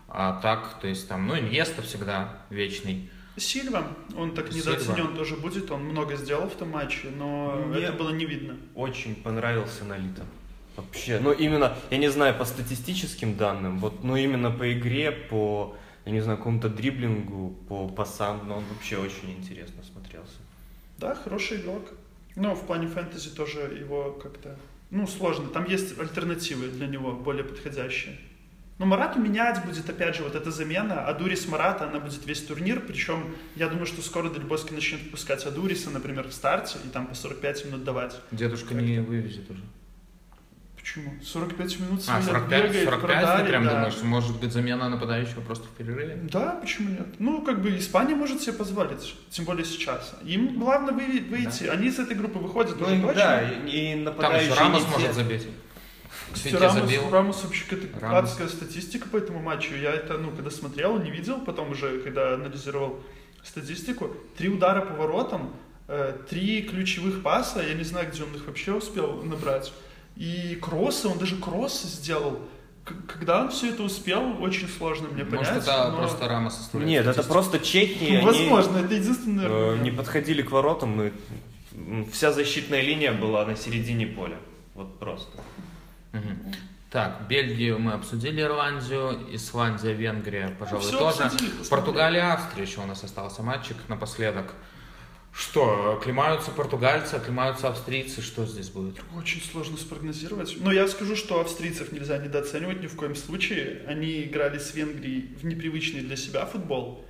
А 0.08 0.40
так, 0.40 0.80
то 0.80 0.88
есть 0.88 1.08
там, 1.08 1.26
ну, 1.26 1.38
Иньеста 1.38 1.82
всегда 1.82 2.38
вечный. 2.50 3.10
Сильва, 3.38 3.86
он 4.16 4.34
так 4.34 4.52
Сильва. 4.52 4.72
недооценен 4.72 5.16
тоже 5.16 5.36
будет, 5.36 5.70
он 5.70 5.84
много 5.84 6.16
сделал 6.16 6.48
в 6.48 6.54
том 6.54 6.70
матче, 6.70 7.08
но 7.16 7.56
Мне- 7.68 7.80
это 7.84 7.92
было 7.92 8.10
не 8.10 8.24
видно. 8.26 8.56
очень 8.74 9.14
понравился 9.14 9.84
Нолита. 9.84 10.24
Вообще, 10.76 11.18
ну 11.20 11.32
именно, 11.32 11.76
я 11.90 11.98
не 11.98 12.08
знаю, 12.08 12.34
по 12.36 12.44
статистическим 12.44 13.36
данным, 13.36 13.78
вот, 13.78 14.04
но 14.04 14.16
именно 14.16 14.50
по 14.50 14.72
игре, 14.72 15.10
по, 15.10 15.74
я 16.04 16.12
не 16.12 16.20
знаю, 16.20 16.38
какому-то 16.38 16.68
дриблингу, 16.68 17.50
по 17.68 17.88
пасам, 17.88 18.46
но 18.46 18.58
он 18.58 18.64
вообще 18.72 18.96
очень 18.96 19.30
интересно 19.36 19.82
смотрелся. 19.82 20.36
Да, 20.98 21.14
хороший 21.14 21.58
игрок. 21.58 21.82
Но 22.36 22.54
в 22.54 22.64
плане 22.66 22.86
фэнтези 22.86 23.30
тоже 23.30 23.58
его 23.80 24.12
как-то... 24.12 24.56
Ну, 24.90 25.06
сложно. 25.08 25.48
Там 25.48 25.64
есть 25.68 25.98
альтернативы 25.98 26.68
для 26.68 26.86
него, 26.86 27.12
более 27.12 27.42
подходящие. 27.44 28.16
Но 28.78 28.86
Марату 28.86 29.18
менять 29.18 29.64
будет, 29.64 29.88
опять 29.90 30.14
же, 30.14 30.22
вот 30.22 30.36
эта 30.36 30.52
замена. 30.52 31.04
Адурис 31.04 31.48
Марата, 31.48 31.88
она 31.88 31.98
будет 31.98 32.24
весь 32.26 32.42
турнир. 32.42 32.78
Причем, 32.80 33.34
я 33.56 33.68
думаю, 33.68 33.86
что 33.86 34.02
скоро 34.02 34.30
Дельбоски 34.30 34.72
начнет 34.72 35.02
выпускать 35.02 35.44
Адуриса, 35.46 35.90
например, 35.90 36.28
в 36.28 36.32
старте, 36.32 36.78
и 36.84 36.88
там 36.88 37.06
по 37.08 37.14
45 37.16 37.64
минут 37.66 37.82
давать. 37.84 38.14
Дедушка 38.30 38.74
не 38.74 39.00
вывезет 39.00 39.50
уже. 39.50 39.62
Почему? 40.76 41.12
45 41.22 41.80
минут 41.80 42.00
А, 42.08 42.22
Свинет 42.22 42.24
45, 42.24 42.62
бегает, 42.64 42.84
45 42.88 43.00
продали, 43.00 43.42
ты 43.42 43.48
прям 43.48 43.64
да. 43.64 43.70
думаешь, 43.74 44.02
может 44.02 44.40
быть 44.40 44.52
замена 44.52 44.88
нападающего 44.88 45.40
просто 45.42 45.66
в 45.66 45.70
перерыве? 45.72 46.18
Да, 46.30 46.52
почему 46.62 46.90
нет? 46.90 47.06
Ну, 47.18 47.42
как 47.42 47.60
бы 47.60 47.76
Испания 47.76 48.14
может 48.14 48.40
себе 48.40 48.52
позволить, 48.54 49.14
тем 49.28 49.44
более 49.44 49.66
сейчас. 49.66 50.14
Им 50.24 50.58
главное 50.58 50.94
вы- 50.94 51.20
выйти. 51.28 51.64
Они 51.64 51.88
из 51.88 51.98
этой 51.98 52.16
группы 52.16 52.38
выходят 52.38 52.80
уже 52.80 52.94
Ну, 52.94 53.08
точно. 53.08 53.20
да, 53.22 53.42
и, 53.42 54.00
и 54.00 54.04
Там 54.04 54.34
еще 54.36 54.54
Рамос 54.54 54.86
может 54.88 55.12
забить. 55.14 55.46
Кстати, 56.32 56.54
Рамос, 56.54 56.74
забил. 56.74 57.10
Рамос 57.10 57.44
вообще 57.44 57.64
какая-то 57.68 58.00
Рамос. 58.00 58.30
адская 58.30 58.48
статистика 58.48 59.08
по 59.08 59.16
этому 59.16 59.40
матчу. 59.40 59.74
Я 59.74 59.92
это, 59.92 60.18
ну, 60.18 60.30
когда 60.30 60.50
смотрел, 60.50 60.98
не 60.98 61.10
видел, 61.10 61.40
потом 61.40 61.70
уже, 61.72 62.00
когда 62.00 62.34
анализировал 62.34 63.00
статистику. 63.42 64.10
Три 64.36 64.48
удара 64.48 64.80
по 64.82 64.94
воротам, 64.94 65.52
э, 65.88 66.16
три 66.28 66.62
ключевых 66.62 67.22
паса, 67.22 67.62
я 67.62 67.74
не 67.74 67.84
знаю, 67.84 68.08
где 68.12 68.22
он 68.22 68.34
их 68.34 68.46
вообще 68.46 68.72
успел 68.72 69.22
набрать. 69.22 69.72
И 70.16 70.58
кроссы, 70.60 71.08
он 71.08 71.18
даже 71.18 71.36
кроссы 71.36 71.86
сделал. 71.86 72.40
Когда 73.06 73.42
он 73.42 73.50
все 73.50 73.70
это 73.70 73.82
успел, 73.82 74.42
очень 74.42 74.66
сложно 74.68 75.08
мне 75.08 75.24
понять. 75.24 75.48
Может, 75.48 75.62
это 75.64 75.90
но- 75.90 75.98
просто 75.98 76.26
Рама 76.28 76.50
составляет 76.50 76.90
Нет, 76.90 77.06
это 77.06 77.22
просто 77.22 77.58
чеки, 77.58 78.16
они 78.16 78.24
Возможно, 78.24 78.78
это 78.78 78.94
единственное. 78.94 79.46
э, 79.74 79.78
не 79.78 79.90
подходили 79.90 80.40
к 80.42 80.50
воротам, 80.50 81.02
и 81.02 81.12
вся 82.12 82.32
защитная 82.32 82.80
линия 82.80 83.12
была 83.12 83.44
на 83.44 83.56
середине 83.56 84.06
поля. 84.06 84.38
Вот 84.74 84.98
просто. 84.98 85.38
Мгм. 86.12 86.54
Так, 86.90 87.26
Бельгию 87.28 87.78
мы 87.78 87.92
обсудили, 87.92 88.40
Ирландию, 88.40 89.26
Исландия, 89.34 89.92
Венгрия, 89.92 90.56
пожалуй, 90.58 90.86
всё 90.86 90.98
тоже. 90.98 91.24
обсудили. 91.24 91.50
Португалия, 91.68 92.32
Австрия 92.32 92.62
еще 92.62 92.80
у 92.80 92.86
нас 92.86 93.04
остался 93.04 93.42
матчик 93.42 93.76
напоследок. 93.88 94.54
Что, 95.32 95.98
оклемаются 95.98 96.50
португальцы, 96.50 97.14
оклемаются 97.14 97.68
австрийцы, 97.68 98.22
что 98.22 98.46
здесь 98.46 98.70
будет? 98.70 98.96
Очень 99.16 99.42
сложно 99.42 99.76
спрогнозировать. 99.76 100.56
Но 100.58 100.72
я 100.72 100.88
скажу, 100.88 101.14
что 101.14 101.40
австрийцев 101.40 101.92
нельзя 101.92 102.18
недооценивать 102.18 102.80
ни 102.82 102.86
в 102.86 102.96
коем 102.96 103.14
случае. 103.14 103.84
Они 103.86 104.22
играли 104.24 104.58
с 104.58 104.74
Венгрией 104.74 105.36
в 105.40 105.44
непривычный 105.44 106.00
для 106.00 106.16
себя 106.16 106.44
футбол. 106.46 107.04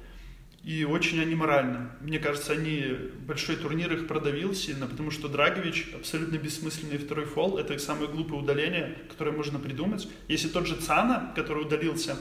И 0.62 0.84
очень 0.84 1.20
они 1.20 1.34
морально. 1.34 1.92
Мне 2.00 2.18
кажется, 2.18 2.52
они 2.52 2.84
большой 3.26 3.56
турнир 3.56 3.92
их 3.92 4.08
продавил 4.08 4.54
сильно, 4.54 4.86
потому 4.86 5.10
что 5.10 5.28
Драгович 5.28 5.92
абсолютно 5.94 6.36
бессмысленный 6.36 6.98
второй 6.98 7.24
фол. 7.26 7.58
Это 7.58 7.78
самое 7.78 8.10
глупое 8.10 8.42
удаление, 8.42 8.98
которое 9.08 9.30
можно 9.30 9.58
придумать. 9.58 10.08
Если 10.26 10.48
тот 10.48 10.66
же 10.66 10.76
Цана, 10.76 11.32
который 11.34 11.62
удалился 11.62 12.16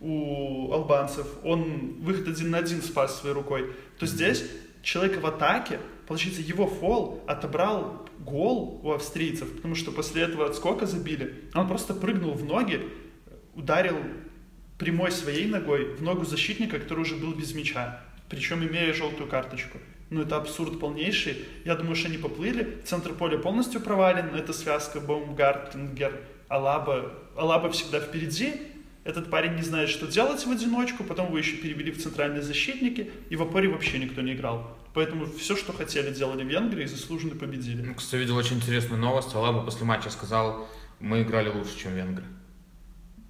у 0.00 0.70
албанцев, 0.72 1.26
он 1.42 1.94
выход 2.00 2.28
один 2.28 2.50
на 2.50 2.58
один 2.58 2.82
спас 2.82 3.20
своей 3.20 3.34
рукой, 3.34 3.72
то 3.98 4.06
здесь 4.06 4.44
человек 4.82 5.20
в 5.20 5.26
атаке, 5.26 5.80
получается, 6.06 6.42
его 6.42 6.66
фол 6.66 7.24
отобрал 7.26 8.06
гол 8.18 8.80
у 8.84 8.92
австрийцев, 8.92 9.50
потому 9.56 9.74
что 9.74 9.90
после 9.90 10.22
этого 10.22 10.46
отскока 10.46 10.86
забили. 10.86 11.50
Он 11.54 11.66
просто 11.66 11.94
прыгнул 11.94 12.32
в 12.32 12.44
ноги, 12.44 12.80
ударил 13.54 13.96
прямой 14.78 15.10
своей 15.10 15.46
ногой 15.46 15.94
в 15.96 16.02
ногу 16.02 16.24
защитника, 16.24 16.78
который 16.78 17.00
уже 17.00 17.16
был 17.16 17.34
без 17.34 17.54
мяча, 17.54 18.00
причем 18.28 18.64
имея 18.66 18.92
желтую 18.94 19.28
карточку. 19.28 19.78
Ну, 20.10 20.22
это 20.22 20.36
абсурд 20.36 20.80
полнейший. 20.80 21.44
Я 21.64 21.74
думаю, 21.74 21.94
что 21.94 22.08
они 22.08 22.16
поплыли. 22.16 22.78
Центр 22.84 23.12
поля 23.12 23.36
полностью 23.38 23.80
провален. 23.80 24.34
Это 24.34 24.54
связка 24.54 25.00
Баумгартенгер, 25.00 26.18
Алаба. 26.48 27.12
Алаба 27.36 27.70
всегда 27.70 28.00
впереди. 28.00 28.54
Этот 29.04 29.30
парень 29.30 29.54
не 29.54 29.62
знает, 29.62 29.90
что 29.90 30.06
делать 30.06 30.46
в 30.46 30.50
одиночку. 30.50 31.04
Потом 31.04 31.26
его 31.26 31.36
еще 31.36 31.56
перевели 31.56 31.92
в 31.92 32.02
центральные 32.02 32.40
защитники. 32.40 33.10
И 33.28 33.36
в 33.36 33.42
опоре 33.42 33.68
вообще 33.68 33.98
никто 33.98 34.22
не 34.22 34.32
играл. 34.32 34.78
Поэтому 34.94 35.26
все, 35.26 35.56
что 35.56 35.74
хотели, 35.74 36.10
делали 36.12 36.42
венгры 36.42 36.84
и 36.84 36.86
заслуженно 36.86 37.34
победили. 37.34 37.82
Ну, 37.82 37.94
Кстати, 37.94 38.20
видел 38.20 38.36
очень 38.36 38.56
интересную 38.56 39.00
новость. 39.00 39.34
Алаба 39.34 39.62
после 39.62 39.84
матча 39.84 40.08
сказал, 40.08 40.66
мы 41.00 41.22
играли 41.22 41.50
лучше, 41.50 41.78
чем 41.78 41.94
венгры. 41.94 42.24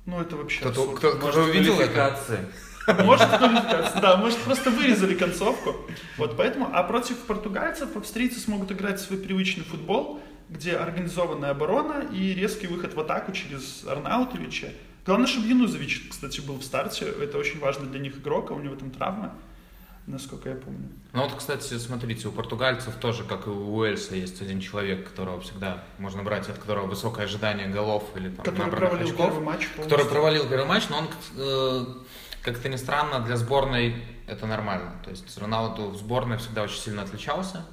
Ну, 0.08 0.18
это 0.22 0.36
вообще 0.36 0.60
Кто-то, 0.60 0.80
абсурд. 0.92 0.98
кто, 0.98 1.28
кто 1.28 1.42
увидел 1.42 1.74
это? 1.78 1.92
квалификации. 1.92 2.38
Может, 3.04 3.28
квалификация, 3.28 4.00
да, 4.00 4.16
может, 4.16 4.38
просто 4.38 4.70
вырезали 4.70 5.14
концовку. 5.14 5.76
Вот 6.16 6.34
поэтому, 6.38 6.70
а 6.72 6.82
против 6.82 7.18
португальцев 7.26 7.94
австрийцы 7.94 8.40
смогут 8.40 8.72
играть 8.72 8.98
свой 9.02 9.18
привычный 9.18 9.64
футбол, 9.64 10.20
где 10.48 10.78
организованная 10.78 11.50
оборона 11.50 12.06
и 12.10 12.32
резкий 12.32 12.68
выход 12.68 12.94
в 12.94 13.00
атаку 13.00 13.32
через 13.32 13.84
Арнаутовича. 13.86 14.68
Главное, 15.04 15.26
чтобы 15.26 15.46
Янузович, 15.46 16.06
кстати, 16.08 16.40
был 16.40 16.56
в 16.56 16.64
старте. 16.64 17.04
Это 17.04 17.36
очень 17.36 17.60
важно 17.60 17.84
для 17.84 18.00
них 18.00 18.16
игрок, 18.16 18.50
а 18.50 18.54
у 18.54 18.60
него 18.60 18.76
там 18.76 18.90
травма, 18.90 19.34
насколько 20.08 20.48
я 20.48 20.56
помню. 20.56 20.88
Ну 21.12 21.22
вот, 21.22 21.34
кстати, 21.34 21.74
смотрите, 21.78 22.28
у 22.28 22.32
португальцев 22.32 22.94
тоже, 22.96 23.24
как 23.24 23.46
и 23.46 23.50
у 23.50 23.76
Уэльса, 23.76 24.14
есть 24.16 24.40
один 24.42 24.60
человек, 24.60 25.08
которого 25.08 25.40
всегда 25.40 25.84
можно 25.98 26.22
брать, 26.22 26.48
от 26.48 26.58
которого 26.58 26.86
высокое 26.86 27.26
ожидание 27.26 27.68
голов 27.68 28.04
или 28.16 28.30
там, 28.30 28.44
Который 28.44 28.70
провалил 28.70 29.06
очков. 29.08 29.26
первый 29.26 29.44
матч 29.44 29.66
который 29.68 29.88
полностью. 29.88 30.08
провалил 30.10 30.48
первый 30.48 30.66
матч, 30.66 30.88
но 30.88 30.98
он, 30.98 31.08
э, 31.36 31.84
как-то 32.42 32.68
ни 32.68 32.76
странно, 32.76 33.20
для 33.20 33.36
сборной 33.36 34.02
это 34.26 34.46
нормально. 34.46 34.92
То 35.04 35.10
есть 35.10 35.38
Роналду 35.38 35.90
в 35.90 35.96
сборной 35.96 36.38
всегда 36.38 36.62
очень 36.62 36.78
сильно 36.80 37.02
отличался. 37.02 37.64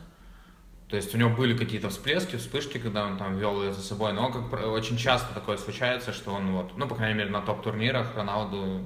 То 0.87 0.95
есть 0.97 1.15
у 1.15 1.17
него 1.17 1.31
были 1.31 1.57
какие-то 1.57 1.89
всплески, 1.89 2.35
вспышки, 2.35 2.77
когда 2.77 3.05
он 3.05 3.17
там 3.17 3.37
вел 3.37 3.63
ее 3.63 3.73
за 3.73 3.81
собой, 3.81 4.13
но 4.13 4.31
как 4.31 4.53
очень 4.67 4.97
часто 4.97 5.33
такое 5.33 5.57
случается, 5.57 6.13
что 6.13 6.31
он 6.31 6.51
вот, 6.51 6.77
ну, 6.77 6.87
по 6.87 6.93
крайней 6.95 7.17
мере, 7.17 7.31
на 7.31 7.41
топ-турнирах 7.41 8.15
Роналду 8.15 8.85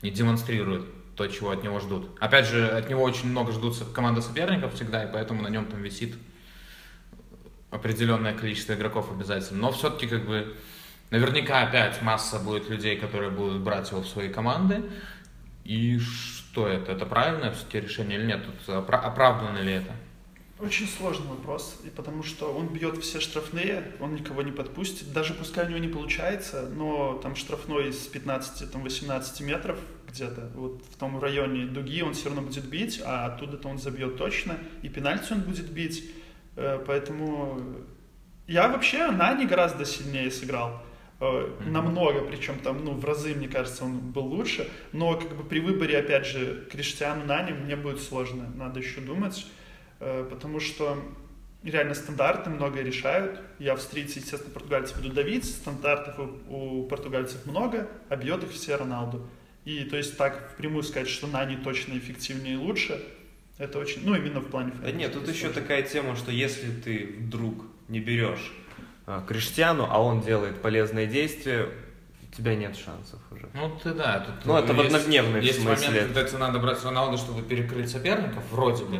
не 0.00 0.10
демонстрирует 0.10 0.84
то, 1.20 1.28
чего 1.28 1.50
от 1.50 1.62
него 1.62 1.80
ждут. 1.80 2.16
Опять 2.18 2.46
же, 2.46 2.66
от 2.66 2.88
него 2.88 3.02
очень 3.02 3.28
много 3.28 3.52
ждут 3.52 3.76
команда 3.92 4.22
соперников 4.22 4.72
всегда, 4.72 5.04
и 5.04 5.12
поэтому 5.12 5.42
на 5.42 5.48
нем 5.48 5.66
там 5.66 5.82
висит 5.82 6.16
определенное 7.70 8.32
количество 8.32 8.72
игроков 8.72 9.12
обязательно. 9.12 9.60
Но 9.60 9.70
все-таки 9.70 10.06
как 10.06 10.24
бы 10.24 10.56
наверняка 11.10 11.60
опять 11.60 12.00
масса 12.00 12.38
будет 12.38 12.70
людей, 12.70 12.96
которые 12.96 13.30
будут 13.30 13.60
брать 13.60 13.90
его 13.90 14.00
в 14.00 14.08
свои 14.08 14.30
команды. 14.30 14.82
И 15.62 15.98
что 15.98 16.66
это? 16.66 16.92
Это 16.92 17.04
правильное 17.04 17.52
все-таки 17.52 17.80
решение 17.80 18.18
или 18.18 18.24
нет? 18.24 18.42
Тут 18.46 18.74
опра- 18.74 19.02
оправдано 19.02 19.58
ли 19.58 19.74
это? 19.74 19.92
Очень 20.58 20.88
сложный 20.88 21.28
вопрос, 21.28 21.80
и 21.84 21.88
потому 21.88 22.22
что 22.22 22.52
он 22.52 22.68
бьет 22.68 23.02
все 23.02 23.18
штрафные, 23.18 23.92
он 23.98 24.14
никого 24.14 24.42
не 24.42 24.52
подпустит, 24.52 25.10
даже 25.10 25.32
пускай 25.32 25.64
у 25.64 25.68
него 25.68 25.78
не 25.78 25.88
получается, 25.88 26.68
но 26.68 27.14
там 27.22 27.34
штрафной 27.34 27.88
из 27.88 28.10
15-18 28.12 29.42
метров 29.42 29.78
где-то, 30.10 30.50
вот 30.54 30.82
в 30.90 30.96
том 30.96 31.20
районе 31.20 31.66
дуги 31.66 32.02
он 32.02 32.14
все 32.14 32.26
равно 32.26 32.42
будет 32.42 32.66
бить, 32.66 33.00
а 33.04 33.26
оттуда-то 33.26 33.68
он 33.68 33.78
забьет 33.78 34.16
точно, 34.16 34.58
и 34.82 34.88
пенальти 34.88 35.32
он 35.32 35.40
будет 35.40 35.70
бить, 35.70 36.10
Э, 36.56 36.82
поэтому 36.84 37.62
я 38.48 38.68
вообще 38.68 39.10
Нани 39.10 39.46
гораздо 39.46 39.84
сильнее 39.84 40.30
сыграл, 40.30 40.82
Э, 41.20 41.48
намного, 41.66 42.20
причем 42.22 42.58
там, 42.60 42.82
ну, 42.82 42.94
в 42.94 43.04
разы, 43.04 43.34
мне 43.34 43.46
кажется, 43.46 43.84
он 43.84 43.98
был 43.98 44.24
лучше, 44.24 44.70
но 44.92 45.16
как 45.16 45.36
бы 45.36 45.44
при 45.44 45.60
выборе, 45.60 45.98
опять 45.98 46.26
же, 46.26 46.66
Криштиану 46.72 47.26
Нани 47.26 47.52
мне 47.52 47.76
будет 47.76 48.00
сложно, 48.00 48.50
надо 48.56 48.80
еще 48.80 49.00
думать, 49.00 49.46
Э, 50.00 50.26
потому 50.30 50.60
что 50.60 50.96
реально 51.62 51.94
стандарты 51.94 52.48
многое 52.48 52.82
решают. 52.82 53.38
И 53.58 53.68
австрийцы, 53.68 54.18
естественно, 54.18 54.52
португальцы 54.52 54.96
будут 54.96 55.12
давить, 55.12 55.44
стандартов 55.44 56.18
у, 56.48 56.80
у 56.80 56.86
португальцев 56.86 57.44
много, 57.44 57.86
а 58.08 58.16
бьет 58.16 58.42
их 58.42 58.50
все 58.50 58.76
Роналду. 58.76 59.28
И 59.64 59.84
то 59.84 59.96
есть 59.96 60.16
так 60.16 60.52
впрямую 60.54 60.82
сказать, 60.82 61.08
что 61.08 61.26
Нани 61.26 61.56
точно 61.56 61.98
эффективнее 61.98 62.54
и 62.54 62.56
лучше, 62.56 63.02
это 63.58 63.78
очень, 63.78 64.02
ну 64.04 64.14
именно 64.14 64.40
в 64.40 64.46
плане 64.46 64.72
Да 64.82 64.90
нет, 64.90 65.12
тут 65.12 65.28
еще 65.28 65.46
сложно. 65.46 65.60
такая 65.62 65.82
тема, 65.82 66.16
что 66.16 66.32
если 66.32 66.70
ты 66.70 67.14
вдруг 67.18 67.64
не 67.88 68.00
берешь 68.00 68.52
а, 69.06 69.22
Криштиану, 69.26 69.86
а 69.90 70.00
он 70.02 70.22
делает 70.22 70.62
полезные 70.62 71.06
действия, 71.06 71.68
у 72.22 72.34
тебя 72.34 72.54
нет 72.54 72.76
шансов 72.76 73.18
уже. 73.32 73.48
Ну, 73.54 73.76
ты 73.82 73.92
да. 73.92 74.20
Тут 74.20 74.46
Ну, 74.46 74.56
это 74.56 74.72
в 74.72 74.76
есть- 74.78 74.94
однодневной 74.94 75.44
Есть 75.44 75.60
смысле. 75.62 75.88
момент, 75.88 76.06
когда 76.06 76.24
тебе 76.24 76.38
надо 76.38 76.58
брать 76.60 76.82
Роналду, 76.84 77.18
чтобы 77.18 77.42
перекрыть 77.42 77.90
соперников, 77.90 78.42
вроде 78.50 78.84
бы. 78.84 78.98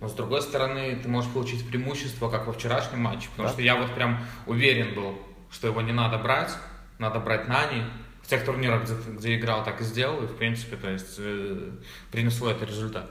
Но 0.00 0.08
с 0.08 0.14
другой 0.14 0.42
стороны, 0.42 0.98
ты 1.00 1.08
можешь 1.08 1.30
получить 1.30 1.66
преимущество, 1.68 2.28
как 2.28 2.48
во 2.48 2.52
вчерашнем 2.52 3.00
матче. 3.00 3.28
Потому 3.30 3.48
Да. 3.48 3.52
что 3.54 3.62
я 3.62 3.76
вот 3.76 3.94
прям 3.94 4.24
уверен 4.46 4.94
был, 4.96 5.16
что 5.50 5.68
его 5.68 5.80
не 5.80 5.92
надо 5.92 6.18
брать, 6.18 6.50
надо 6.98 7.20
брать 7.20 7.46
Нани. 7.46 7.84
В 8.22 8.28
тех 8.28 8.44
турнирах, 8.44 8.84
где, 8.84 8.94
где 8.94 9.36
играл, 9.36 9.64
так 9.64 9.80
и 9.80 9.84
сделал. 9.84 10.22
И, 10.22 10.26
в 10.26 10.36
принципе, 10.36 10.76
то 10.76 10.90
есть, 10.90 11.16
э, 11.18 11.70
принесло 12.10 12.50
это 12.50 12.64
результат. 12.64 13.10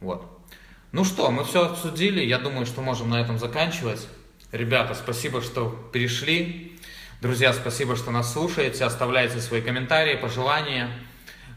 Вот. 0.00 0.26
Ну 0.92 1.04
что, 1.04 1.30
мы 1.30 1.44
все 1.44 1.66
обсудили. 1.66 2.22
Я 2.22 2.38
думаю, 2.38 2.66
что 2.66 2.82
можем 2.82 3.10
на 3.10 3.20
этом 3.20 3.38
заканчивать. 3.38 4.06
Ребята, 4.52 4.94
спасибо, 4.94 5.40
что 5.40 5.70
пришли. 5.92 6.78
Друзья, 7.22 7.52
спасибо, 7.52 7.96
что 7.96 8.10
нас 8.10 8.32
слушаете. 8.32 8.84
Оставляйте 8.84 9.40
свои 9.40 9.62
комментарии, 9.62 10.16
пожелания. 10.16 10.90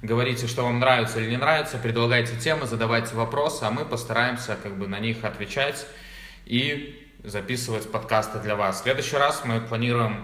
Говорите, 0.02 0.48
что 0.48 0.64
вам 0.64 0.80
нравится 0.80 1.20
или 1.20 1.32
не 1.32 1.38
нравится. 1.38 1.78
Предлагайте 1.78 2.38
темы, 2.38 2.68
задавайте 2.68 3.16
вопросы, 3.16 3.64
а 3.64 3.72
мы 3.72 3.84
постараемся 3.84 4.58
как 4.62 4.78
бы 4.78 4.88
на 4.88 5.00
них 5.00 5.24
отвечать 5.24 5.86
и 6.46 7.12
записывать 7.24 7.92
подкасты 7.92 8.40
для 8.40 8.56
вас. 8.56 8.80
В 8.80 8.84
следующий 8.84 9.18
раз 9.18 9.42
мы 9.44 9.60
планируем 9.60 10.24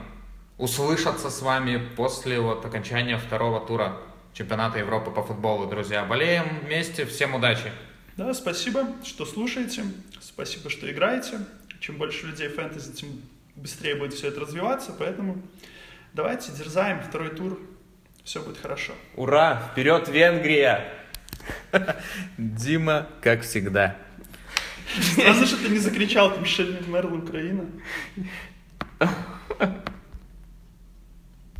услышаться 0.61 1.31
с 1.31 1.41
вами 1.41 1.81
после 1.97 2.39
вот 2.39 2.63
окончания 2.63 3.17
второго 3.17 3.65
тура 3.65 3.97
чемпионата 4.31 4.77
Европы 4.77 5.09
по 5.09 5.23
футболу. 5.23 5.67
Друзья, 5.67 6.05
болеем 6.05 6.59
вместе. 6.63 7.05
Всем 7.05 7.33
удачи! 7.33 7.71
Да, 8.15 8.31
спасибо, 8.35 8.85
что 9.03 9.25
слушаете, 9.25 9.83
спасибо, 10.19 10.69
что 10.69 10.89
играете. 10.91 11.39
Чем 11.79 11.97
больше 11.97 12.27
людей 12.27 12.47
фэнтези, 12.47 12.93
тем 12.93 13.09
быстрее 13.55 13.95
будет 13.95 14.13
все 14.13 14.27
это 14.27 14.41
развиваться, 14.41 14.93
поэтому 14.97 15.41
давайте 16.13 16.51
дерзаем, 16.51 17.01
второй 17.01 17.29
тур, 17.29 17.59
все 18.23 18.39
будет 18.43 18.59
хорошо. 18.61 18.93
Ура! 19.15 19.71
Вперед, 19.71 20.07
Венгрия! 20.09 20.93
Дима, 22.37 23.07
как 23.21 23.41
всегда. 23.41 23.97
Странно, 24.99 25.47
что 25.47 25.57
ты 25.57 25.69
не 25.69 25.79
закричал, 25.79 26.31
там 26.31 26.43
Мишель 26.43 26.85
Мерл 26.87 27.15
Украина. 27.15 27.65